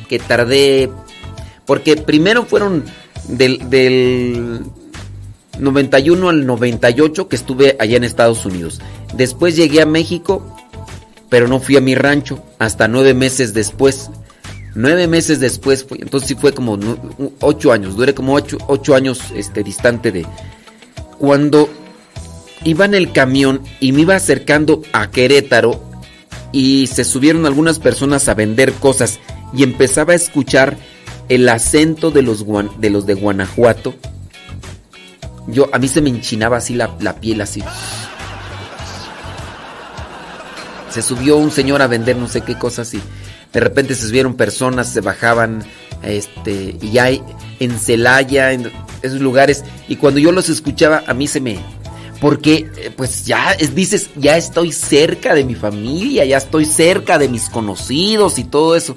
[0.08, 0.90] que tardé.
[1.66, 2.86] Porque primero fueron
[3.28, 4.62] del, del
[5.60, 8.82] 91 al 98 que estuve allá en Estados Unidos.
[9.14, 10.56] Después llegué a México,
[11.30, 14.10] pero no fui a mi rancho hasta nueve meses después.
[14.76, 16.78] Nueve meses después, entonces sí fue como
[17.42, 20.26] ocho años, duré como ocho, ocho años este, distante de...
[21.18, 21.70] Cuando
[22.64, 25.84] iba en el camión y me iba acercando a Querétaro
[26.52, 29.20] y se subieron algunas personas a vender cosas
[29.54, 30.78] y empezaba a escuchar
[31.30, 32.46] el acento de los,
[32.80, 33.96] de, los de Guanajuato.
[35.48, 37.64] Yo, a mí se me enchinaba así la piel así.
[40.92, 43.02] Se subió un señor a vender no sé qué cosas y
[43.54, 45.64] de repente se subieron personas, se bajaban,
[46.04, 47.22] este, y hay
[47.60, 48.72] en Celaya, en
[49.02, 51.58] esos lugares, y cuando yo los escuchaba, a mí se me,
[52.22, 57.18] porque eh, pues ya es- dices, ya estoy cerca de mi familia, ya estoy cerca
[57.18, 58.96] de mis conocidos y todo eso.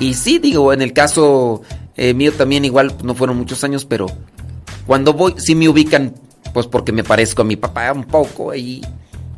[0.00, 1.62] Y sí, digo, en el caso
[1.96, 4.06] eh, mío también igual no fueron muchos años, pero
[4.86, 6.14] cuando voy, sí me ubican,
[6.52, 8.84] pues porque me parezco a mi papá un poco y,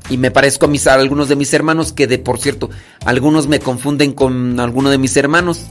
[0.08, 2.70] y me parezco a, mis, a algunos de mis hermanos, que de por cierto,
[3.04, 5.66] algunos me confunden con alguno de mis hermanos.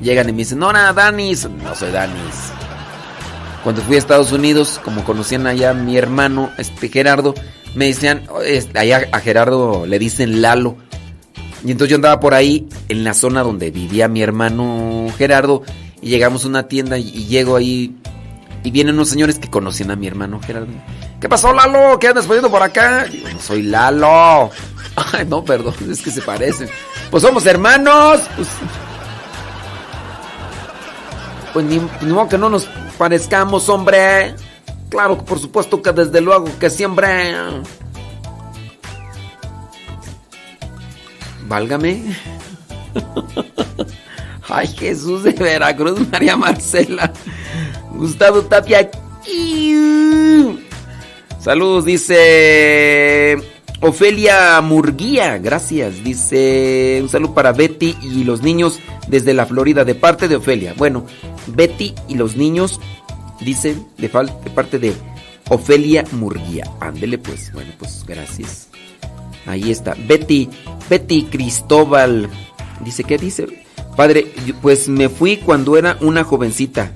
[0.00, 1.48] Llegan y me dicen, no, nada, Danis.
[1.48, 2.52] No soy Danis.
[3.62, 7.34] Cuando fui a Estados Unidos, como conocían allá a mi hermano, este Gerardo,
[7.76, 10.76] me decían, "Oh, este, allá a Gerardo le dicen Lalo.
[11.64, 15.62] Y entonces yo andaba por ahí, en la zona donde vivía mi hermano Gerardo,
[16.00, 17.94] y llegamos a una tienda y llego ahí,
[18.64, 20.72] y vienen unos señores que conocían a mi hermano Gerardo.
[21.20, 21.98] ¿Qué pasó, Lalo?
[21.98, 23.04] ¿Qué andas poniendo por acá?
[23.04, 24.50] Digo, no soy Lalo.
[25.12, 26.68] Ay, no, perdón, es que se parecen.
[27.10, 28.20] Pues somos hermanos.
[28.36, 28.48] Pues,
[31.52, 32.68] pues ni, ni modo que no nos
[32.98, 34.34] parezcamos, hombre.
[34.88, 37.34] Claro por supuesto que desde luego que siempre.
[41.48, 42.16] Válgame.
[44.48, 47.12] Ay, Jesús de Veracruz, María Marcela.
[47.94, 48.90] Gustavo Tapia.
[51.40, 53.36] Saludos, dice
[53.80, 55.38] Ofelia Murguía.
[55.38, 56.04] Gracias.
[56.04, 58.78] Dice un saludo para Betty y los niños
[59.08, 60.74] desde la Florida, de parte de Ofelia.
[60.76, 61.04] Bueno,
[61.48, 62.80] Betty y los niños,
[63.40, 64.94] dice, de, de parte de
[65.48, 66.64] Ofelia Murguía.
[66.80, 67.52] Ándele pues.
[67.52, 68.68] Bueno, pues gracias.
[69.46, 69.96] Ahí está.
[70.06, 70.48] Betty,
[70.88, 72.28] Betty Cristóbal.
[72.84, 73.46] Dice, ¿qué dice?
[73.96, 74.32] Padre,
[74.62, 76.92] pues me fui cuando era una jovencita.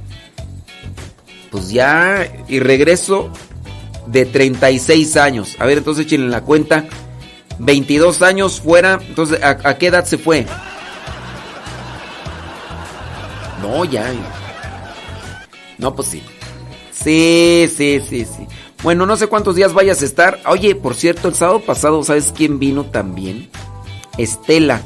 [1.51, 3.31] Pues ya, y regreso
[4.06, 5.56] de 36 años.
[5.59, 6.85] A ver, entonces échenle la cuenta.
[7.59, 8.98] 22 años fuera.
[9.09, 10.47] Entonces, ¿a, a qué edad se fue?
[13.62, 14.12] No, ya.
[15.78, 16.23] No, pues sí.
[16.93, 18.47] Sí, sí, sí, sí.
[18.82, 20.40] Bueno, no sé cuántos días vayas a estar.
[20.47, 23.48] Oye, por cierto, el sábado pasado, ¿sabes quién vino también?
[24.18, 24.82] Estela.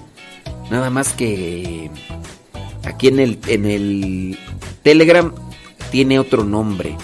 [0.71, 1.91] Nada más que
[2.85, 4.39] aquí en el, en el
[4.83, 5.33] Telegram
[5.91, 6.97] tiene otro nombre.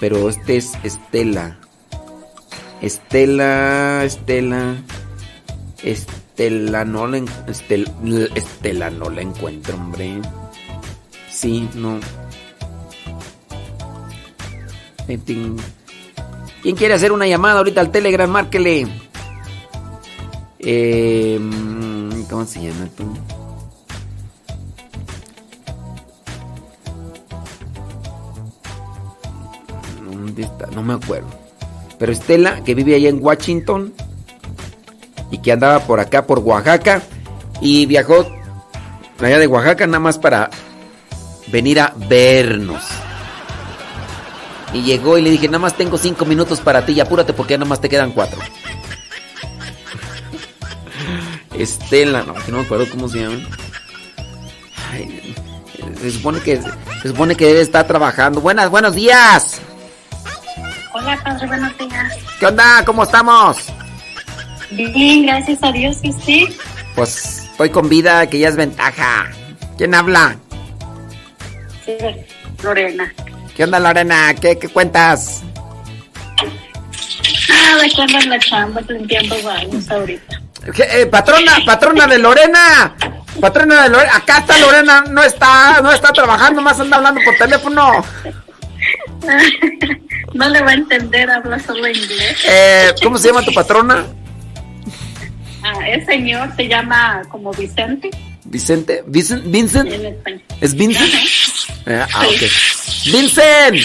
[0.00, 1.58] Pero este es Estela.
[2.82, 4.76] Estela, Estela.
[5.82, 7.18] Estela no la
[8.34, 10.20] Estela no la encuentro, hombre.
[11.30, 11.98] Sí, no.
[16.62, 18.28] ¿Quién quiere hacer una llamada ahorita al Telegram?
[18.28, 18.86] Márquele.
[20.58, 23.04] Eh, mm, ¿Cómo se llama tú?
[30.74, 31.28] No me acuerdo.
[31.98, 33.94] Pero Estela, que vive allá en Washington
[35.30, 37.02] y que andaba por acá, por Oaxaca,
[37.60, 38.26] y viajó
[39.20, 40.50] allá de Oaxaca nada más para
[41.48, 42.82] venir a vernos.
[44.72, 47.54] Y llegó y le dije, nada más tengo cinco minutos para ti y apúrate porque
[47.54, 48.40] ya nada más te quedan cuatro.
[51.54, 53.38] Estela, no, que no me acuerdo cómo se llama.
[56.00, 56.60] Se supone que
[57.02, 58.40] se supone que debe estar trabajando.
[58.40, 59.60] Buenas, buenos días.
[60.98, 62.14] Hola, padre, buenos días.
[62.40, 62.82] ¿Qué onda?
[62.86, 63.58] ¿Cómo estamos?
[64.70, 66.56] Bien, gracias a Dios que sí.
[66.94, 69.30] Pues estoy con vida, que ya es ventaja.
[69.76, 70.36] ¿Quién habla?
[71.84, 71.92] Sí,
[72.62, 73.12] Lorena.
[73.54, 74.34] ¿Qué onda, Lorena?
[74.40, 75.42] ¿Qué, qué cuentas?
[77.50, 80.40] Ah, de cuando en la chamba limpiando baños ahorita.
[80.74, 82.96] ¿Qué, eh, patrona, patrona de Lorena.
[83.38, 84.16] Patrona de Lorena.
[84.16, 88.02] Acá está Lorena, no está, no está trabajando, más anda hablando por teléfono.
[90.36, 92.44] No le va a entender, habla solo inglés.
[92.46, 94.04] Eh, ¿Cómo se llama tu patrona?
[95.62, 98.10] Ah, el señor se llama como Vicente.
[98.44, 99.02] Vicente.
[99.06, 99.44] Vincent.
[99.46, 99.90] Vincent.
[100.60, 101.12] ¿Es Vincent?
[101.86, 102.42] Eh, ah, ok.
[103.10, 103.76] Vincent,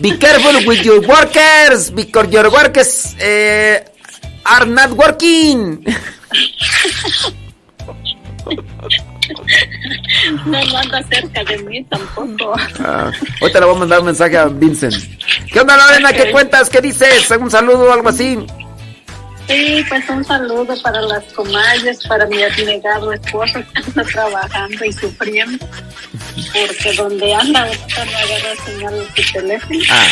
[0.00, 3.84] be careful with your workers because your workers eh,
[4.44, 5.84] are not working.
[10.46, 12.54] No, no anda cerca de mí tampoco.
[12.80, 13.10] Ah,
[13.40, 14.94] ahorita le voy a mandar un mensaje a Vincent.
[15.52, 16.12] ¿Qué onda, Lorena?
[16.12, 16.68] ¿Qué cuentas?
[16.68, 17.30] ¿Qué dices?
[17.30, 18.38] ¿Un saludo o algo así?
[19.48, 24.92] Sí, pues un saludo para las comadres, para mi abnegado esposo que está trabajando y
[24.92, 25.66] sufriendo.
[26.52, 29.80] Porque donde anda ahorita no agarra señal de su teléfono.
[29.90, 30.06] Ah,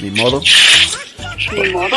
[0.00, 0.40] ni modo.
[1.52, 1.88] Ni modo.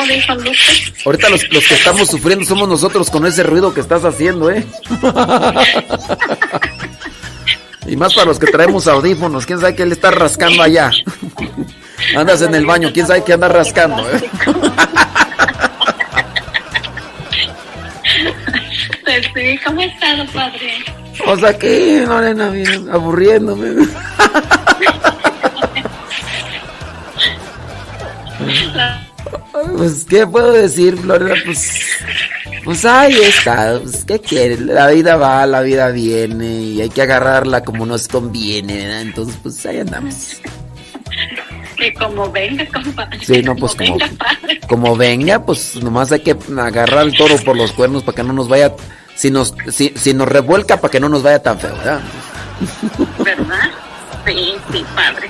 [1.06, 4.66] Ahorita los, los que estamos sufriendo somos nosotros con ese ruido que estás haciendo, ¿eh?
[7.88, 9.46] y más para los que traemos audífonos.
[9.46, 10.92] ¿Quién sabe qué le está rascando allá?
[12.16, 14.04] Andas en el baño, ¿quién sabe qué anda rascando?
[14.10, 14.30] eh?
[19.04, 20.74] Pues sí, ¿cómo ha estado, padre?
[21.26, 23.88] O sea que, Lorena, bien, aburriéndome.
[29.78, 31.36] Pues, ¿qué puedo decir, Lorena?
[31.46, 31.88] Pues,
[32.64, 33.80] pues ahí está.
[33.82, 34.60] Pues, ¿Qué quieres?
[34.60, 39.02] La vida va, la vida viene y hay que agarrarla como nos conviene, ¿verdad?
[39.02, 40.42] Entonces, pues ahí andamos.
[41.78, 43.20] Que como venga, compadre.
[43.24, 44.60] Sí, no, pues como, venga, padre.
[44.68, 48.34] como venga, pues nomás hay que agarrar el toro por los cuernos para que no
[48.34, 48.74] nos vaya.
[49.16, 52.02] Si nos, si, si nos revuelca, para que no nos vaya tan feo, ¿verdad?
[53.24, 53.72] ¿Verdad?
[54.26, 55.30] Sí, sí, padre.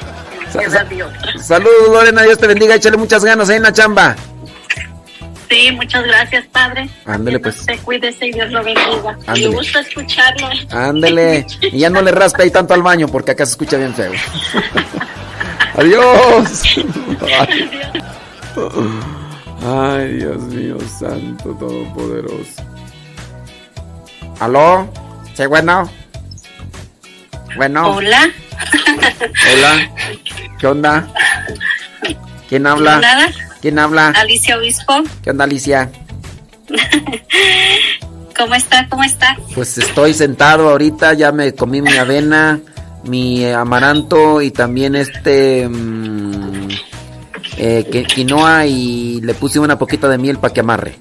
[1.40, 4.16] Saludos, Lorena, Dios te bendiga, échale muchas ganas ahí en la chamba.
[5.50, 6.90] Sí, muchas gracias, padre.
[7.06, 7.56] Ándele, pues.
[7.56, 9.18] Se cuídese y Dios lo bendiga.
[9.34, 10.50] Me gusta escucharlo.
[10.72, 11.46] Ándele.
[11.62, 14.12] Y ya no le raspe ahí tanto al baño porque acá se escucha bien feo.
[15.76, 16.64] Adiós.
[19.64, 22.64] Ay, Dios mío, santo todopoderoso.
[24.40, 24.88] ¿Aló?
[25.36, 25.90] Sí, bueno.
[27.56, 27.92] Bueno.
[27.92, 28.30] Hola.
[29.54, 29.92] Hola.
[30.60, 31.08] ¿Qué onda?
[32.50, 33.00] ¿Quién habla?
[33.00, 33.32] Nada.
[33.62, 34.10] ¿Quién habla?
[34.10, 34.94] Alicia Obispo.
[35.24, 35.90] ¿Qué onda, Alicia?
[38.38, 38.88] ¿Cómo está?
[38.90, 39.38] ¿Cómo está?
[39.54, 42.60] Pues estoy sentado ahorita, ya me comí mi avena,
[43.04, 46.68] mi amaranto y también este mm,
[47.58, 51.00] eh, quinoa y le puse una poquita de miel para que amarre.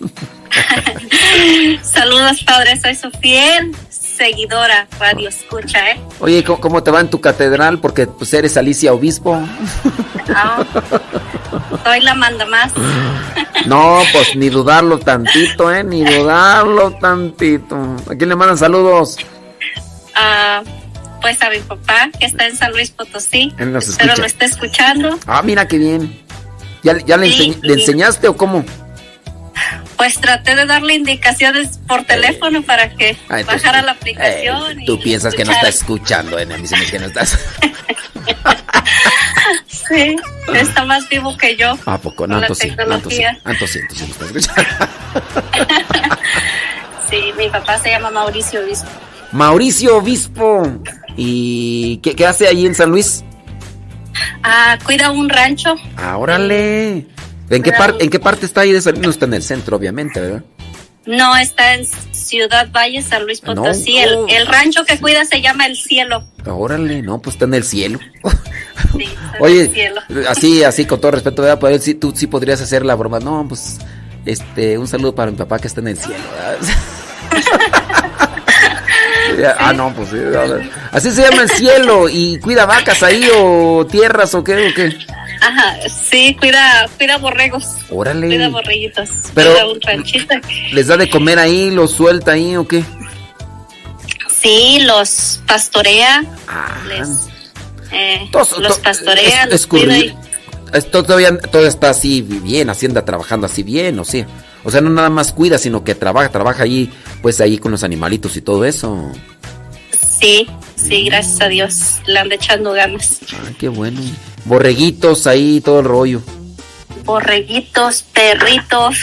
[1.82, 2.78] Saludos, padre.
[2.78, 3.74] Soy su fiel
[4.16, 4.86] seguidora.
[4.98, 6.00] Radio escucha, ¿eh?
[6.20, 7.78] Oye, ¿cómo, cómo te va en tu catedral?
[7.78, 9.40] Porque pues eres Alicia Obispo.
[10.34, 10.64] Ah,
[11.84, 12.72] soy la manda más.
[13.66, 15.82] No, pues ni dudarlo tantito, ¿eh?
[15.82, 17.96] Ni dudarlo tantito.
[18.10, 19.16] ¿A quién le mandan saludos?
[20.14, 20.62] Ah,
[21.22, 23.54] pues a mi papá, que está en San Luis Potosí.
[23.58, 24.16] Escucha.
[24.16, 25.18] lo esté escuchando.
[25.26, 26.20] Ah, mira qué bien.
[26.82, 28.64] ¿Ya, ya le, Sí, le enseñaste o cómo?
[29.96, 34.82] Pues traté de darle indicaciones por teléfono para que Ay, bajara la aplicación.
[34.82, 36.48] y Tú piensas que no estás escuchando, ¿eh?
[36.52, 37.38] A mí se me que no estás.
[39.66, 40.16] Sí,
[40.54, 41.78] está más vivo que yo.
[41.86, 42.26] ¿A poco?
[42.26, 42.76] No, Con la entonces sí.
[42.86, 43.24] no, entonces.
[43.44, 46.16] Ah, entonces entonces sí me estás escuchando.
[47.10, 48.88] Sí, mi papá se llama Mauricio Obispo.
[49.32, 50.78] Mauricio Obispo.
[51.16, 53.22] ¿Y qué, qué hace ahí en San Luis?
[54.42, 55.74] Ah, cuida un rancho.
[55.96, 57.06] Ah, órale.
[57.50, 59.04] ¿En qué, par- ¿En qué parte está ahí de San Luis?
[59.04, 60.42] No está en el centro, obviamente, ¿verdad?
[61.06, 63.62] No, está en Ciudad Valle, San Luis Ah, no.
[63.62, 63.98] Potosí.
[63.98, 66.24] El, el rancho que cuida se llama El Cielo.
[66.46, 67.98] Órale, no, pues está en el cielo.
[68.96, 69.06] Sí,
[69.40, 70.00] Oye, el cielo.
[70.28, 71.58] así, así, con todo respeto, ¿verdad?
[71.58, 73.20] Pues, sí, tú sí podrías hacer la broma.
[73.20, 73.76] No, pues,
[74.24, 76.24] este, un saludo para mi papá que está en el cielo.
[76.32, 76.74] ¿verdad?
[79.58, 80.16] ah, no, pues sí.
[80.92, 82.08] Así se llama el cielo.
[82.08, 84.68] ¿Y cuida vacas ahí o tierras o qué?
[84.68, 84.96] O qué?
[85.46, 87.64] Ajá, sí, cuida, cuida borregos.
[87.90, 88.26] Órale.
[88.28, 89.08] Cuida borreguitos.
[89.34, 90.34] Pero- Cuida un ranchito.
[90.72, 91.70] ¿Les da de comer ahí?
[91.70, 92.82] ¿Los suelta ahí o qué?
[94.40, 96.24] Sí, los pastorea.
[96.48, 96.82] Ah.
[96.88, 97.08] les,
[97.92, 102.20] eh, Tos- los to- pastorea, es- los cuida escurri- y- Esto todavía todo está así
[102.22, 104.26] bien, hacienda trabajando así bien, o sea.
[104.64, 106.90] O sea, no nada más cuida, sino que trabaja, trabaja ahí,
[107.22, 109.12] pues ahí con los animalitos y todo eso.
[110.20, 112.00] Sí, sí, gracias a Dios.
[112.06, 113.20] Le anda echando ganas.
[113.46, 114.00] Ay, qué bueno.
[114.44, 116.22] Borreguitos ahí, todo el rollo.
[117.04, 118.96] Borreguitos, perritos,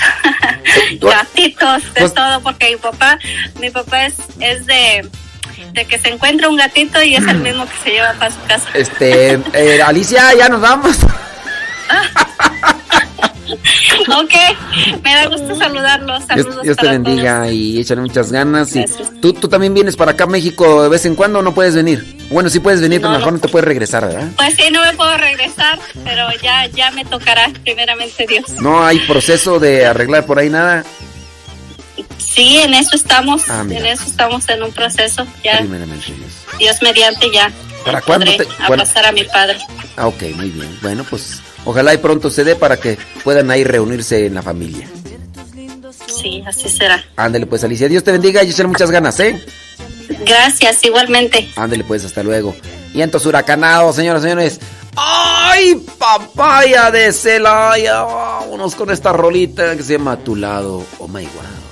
[1.02, 3.20] gatitos, de Pues- todo, porque mi papá,
[3.60, 5.08] mi papá es, es de,
[5.74, 8.42] de que se encuentra un gatito y es el mismo que se lleva para su
[8.48, 8.68] casa.
[8.74, 10.98] Este, eh, Alicia, ya nos vamos.
[13.22, 14.34] ok,
[15.04, 16.20] me da gusto saludarlos.
[16.28, 18.76] Dios, Saludos Dios te bendiga y échale muchas ganas.
[18.76, 18.86] Y
[19.22, 21.76] ¿tú, tú también vienes para acá a México de vez en cuando o no puedes
[21.76, 22.18] venir.
[22.30, 23.40] Bueno, sí puedes venir, pero No, mejor no.
[23.40, 24.30] te puedes regresar, ¿verdad?
[24.38, 28.50] Pues sí, no me puedo regresar, pero ya, ya me tocará, primeramente Dios.
[28.62, 30.86] No hay proceso de arreglar por ahí nada.
[32.18, 35.28] Sí, en eso estamos, Ah, en eso estamos en un proceso.
[35.44, 36.32] Ya, Primeramente Dios.
[36.58, 37.52] Dios mediante, ya
[37.84, 39.58] ¿Para cuándo te- cuándo- abrazar a mi padre.
[39.98, 40.78] Ah, ok, muy bien.
[40.82, 44.88] Bueno, pues ojalá y pronto se dé para que puedan ahí reunirse en la familia.
[46.08, 47.04] Sí, así será.
[47.16, 47.88] Ándale pues, Alicia.
[47.88, 49.44] Dios te bendiga y échale muchas ganas, ¿eh?
[50.26, 51.50] Gracias, igualmente.
[51.56, 52.56] Ándale pues, hasta luego.
[52.94, 54.60] Y entonces huracanado, señoras y señores.
[54.96, 58.02] ¡Ay, papaya de Celaya!
[58.04, 61.71] Vámonos con esta rolita que se llama A tu lado, oh my god.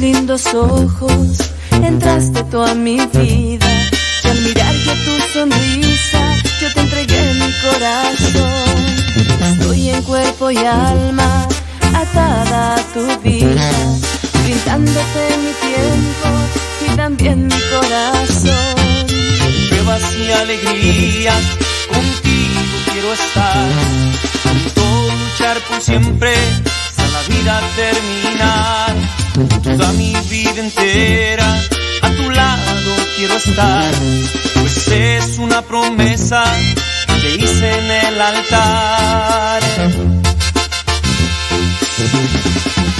[0.00, 3.90] Lindos ojos, entraste tú a mi vida.
[4.24, 6.20] Y al mirar ya tu sonrisa,
[6.60, 8.76] yo te entregué mi corazón.
[9.50, 11.46] Estoy en cuerpo y alma,
[11.94, 13.70] atada a tu vida,
[14.42, 16.28] brindándote mi tiempo
[16.86, 19.06] y también mi corazón.
[19.68, 21.42] pruebas y alegrías,
[21.88, 23.68] contigo quiero estar.
[24.42, 24.82] Junto
[25.14, 26.34] luchar por siempre,
[26.88, 29.25] hasta la vida terminar.
[29.36, 31.60] Toda mi vida entera,
[32.00, 33.92] a tu lado quiero estar.
[34.54, 36.42] Pues es una promesa
[37.20, 39.62] que hice en el altar.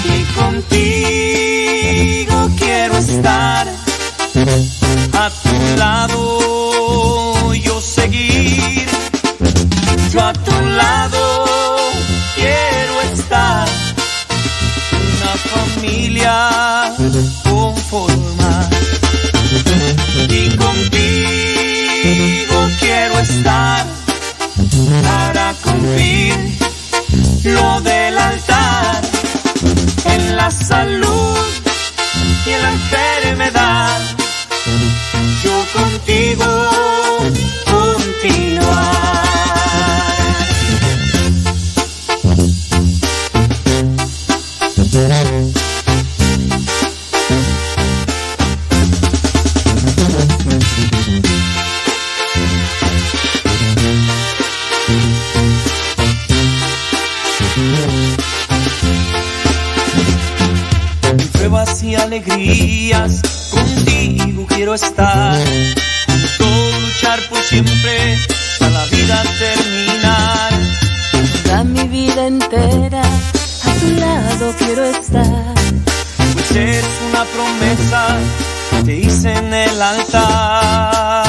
[0.04, 1.30] Y contigo
[2.58, 3.66] quiero estar
[5.14, 7.25] a tu lado
[15.86, 16.92] familia
[17.44, 18.68] conformar
[20.28, 20.96] y contigo
[22.80, 23.86] quiero estar
[25.04, 26.34] para cumplir
[27.44, 29.02] lo del altar
[30.06, 31.38] en la salud
[32.46, 34.00] y en la enfermedad.
[35.44, 36.75] Yo contigo
[62.06, 63.20] alegrías,
[63.50, 65.44] contigo quiero estar.
[66.38, 70.52] Todo luchar por siempre, hasta la vida terminar.
[71.42, 75.54] Toda mi vida entera, a tu lado quiero estar.
[76.54, 78.18] es una promesa
[78.70, 81.26] que te hice en el altar.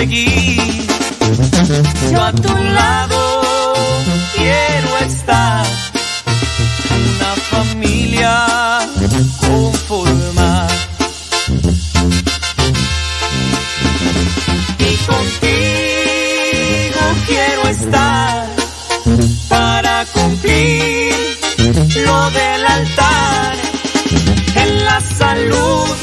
[0.00, 0.86] Seguir,
[2.10, 3.20] yo a tu lado
[4.34, 5.66] quiero estar,
[7.18, 8.34] una familia
[9.40, 10.70] conformar.
[14.78, 18.48] Y contigo quiero estar
[19.50, 21.14] para cumplir
[22.06, 23.54] lo del altar
[24.62, 25.96] en la salud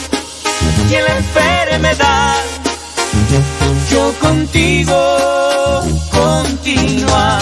[0.88, 2.57] y en la enfermedad.
[4.20, 7.42] Contigo continuar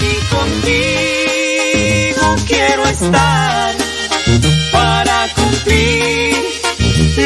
[0.00, 3.74] y contigo quiero estar
[4.72, 6.36] para cumplir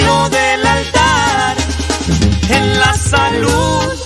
[0.05, 1.57] lo del altar
[2.49, 4.03] en la salud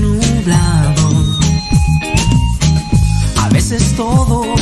[0.00, 1.24] nublado.
[3.36, 4.54] A veces todo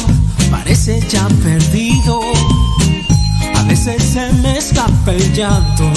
[0.50, 2.20] parece ya perdido.
[3.56, 5.90] A veces se me escapa el llanto.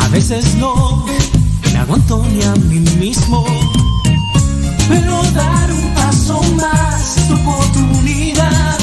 [0.00, 1.06] A veces no
[1.72, 3.44] me aguanto ni a mí mismo.
[4.88, 8.78] Pero dar un paso más es tu oportunidad.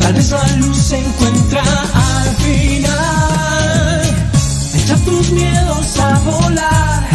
[0.00, 1.62] Tal vez la luz se encuentra
[1.94, 4.02] al final.
[4.74, 7.08] Echa tus miedos a volar,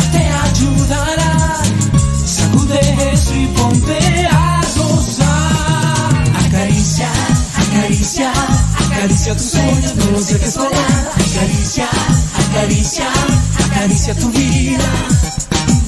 [8.14, 8.34] acaricia,
[8.86, 11.12] acaricia tus sueños, no los dejes volar.
[11.16, 11.88] Acaricia,
[12.50, 13.08] acaricia,
[13.66, 14.84] acaricia tu vida.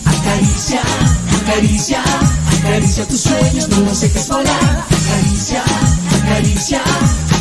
[0.05, 0.81] Acaricia,
[1.41, 2.03] acaricia,
[2.59, 4.85] acaricia tus sueños, no los dejes volar.
[4.89, 5.63] Acaricia,
[6.23, 6.81] acaricia,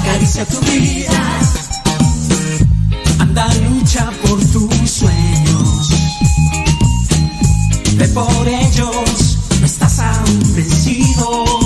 [0.00, 1.40] acaricia tu vida.
[3.20, 5.88] Anda, lucha por tus sueños.
[7.96, 11.63] Ve por ellos, no estás aún vencido.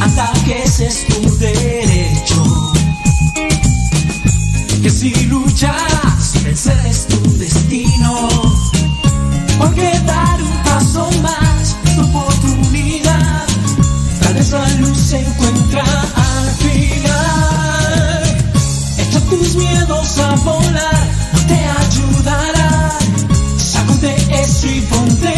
[0.00, 2.72] Anda, que ese es tu derecho.
[4.82, 8.28] Que si luchas, vencer es tu destino.
[9.58, 13.44] Porque dar un paso más tu oportunidad.
[14.20, 15.82] Tal vez la luz se encuentra
[16.14, 18.22] al final.
[18.98, 21.08] Echa tus miedos a volar,
[21.48, 22.98] te ayudará.
[23.56, 25.37] Sacude eso y ponte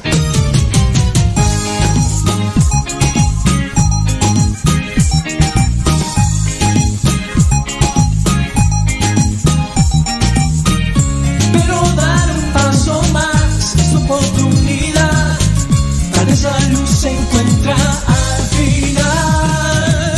[16.41, 20.15] La luz se encuentra al final.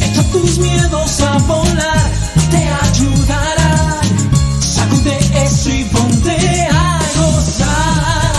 [0.00, 2.10] Echa tus miedos a volar,
[2.50, 4.00] te ayudarán.
[4.60, 8.32] Sacude eso y ponte a gozar.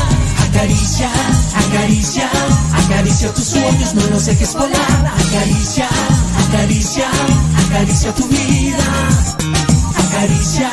[0.50, 1.12] Acaricia,
[1.56, 2.28] acaricia,
[2.84, 5.14] acaricia tus sueños, no los dejes volar.
[5.28, 5.88] Acaricia,
[6.48, 7.08] acaricia,
[7.68, 8.88] acaricia tu vida.
[10.08, 10.72] Acaricia,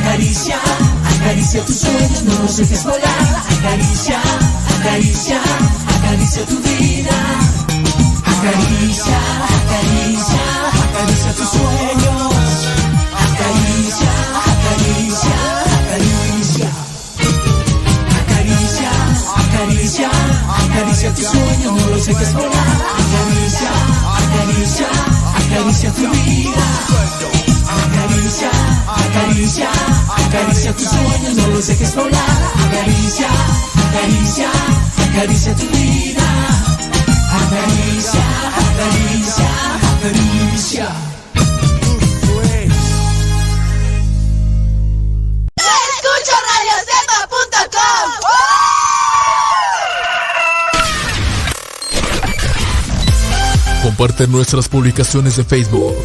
[0.00, 0.56] acaricia,
[1.20, 3.42] acaricia tus sueños, no los dejes volar.
[3.58, 4.18] Acaricia,
[4.84, 5.40] Acaricia,
[5.96, 7.16] acaricia tu vida.
[8.22, 9.18] Acaricia,
[9.56, 10.42] acaricia,
[10.84, 12.34] acaricia tus sueños.
[13.24, 14.12] Acaricia,
[14.44, 15.36] acaricia,
[15.80, 16.70] acaricia.
[18.20, 18.90] Acaricia,
[19.34, 20.10] acaricia,
[20.68, 22.52] acaricia tus sueños, no lo sé los dejes volar.
[23.00, 23.70] Acaricia,
[24.20, 24.88] acaricia,
[25.34, 27.53] acaricia tu vida.
[27.74, 28.50] Acaricia,
[28.86, 29.68] acaricia,
[30.16, 32.52] acaricia tus sueños, no los dejes volar.
[32.66, 33.28] Acaricia,
[33.88, 34.50] acaricia,
[35.08, 36.22] acaricia tu vida.
[37.30, 38.24] Acaricia,
[38.64, 39.48] acaricia,
[39.96, 40.88] acaricia.
[47.16, 48.08] Radiocepa.com.
[53.82, 56.04] Comparte nuestras publicaciones de Facebook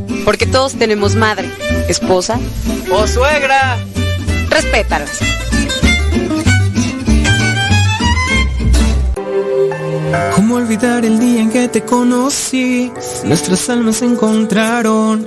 [0.25, 1.49] Porque todos tenemos madre,
[1.87, 2.39] esposa
[2.91, 3.77] o suegra.
[4.49, 5.19] Respétalas.
[10.35, 12.91] ¿Cómo olvidar el día en que te conocí?
[13.23, 15.25] Nuestras almas se encontraron.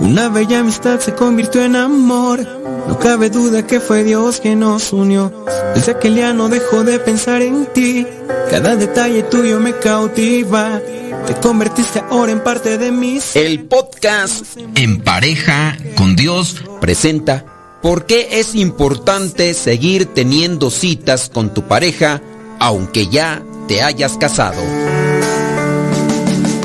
[0.00, 2.40] Una bella amistad se convirtió en amor.
[2.88, 5.32] No cabe duda que fue Dios quien nos unió.
[5.74, 8.06] Desde aquel día no dejo de pensar en ti.
[8.50, 10.80] Cada detalle tuyo me cautiva.
[11.26, 13.18] Te convertiste ahora en parte de mí.
[13.34, 17.44] El podcast En pareja con Dios presenta
[17.82, 22.22] ¿Por qué es importante seguir teniendo citas con tu pareja
[22.58, 24.62] aunque ya te hayas casado?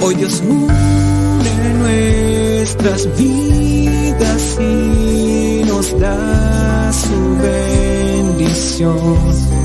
[0.01, 9.60] Hoy Dios une nuestras vidas y nos da su bendición.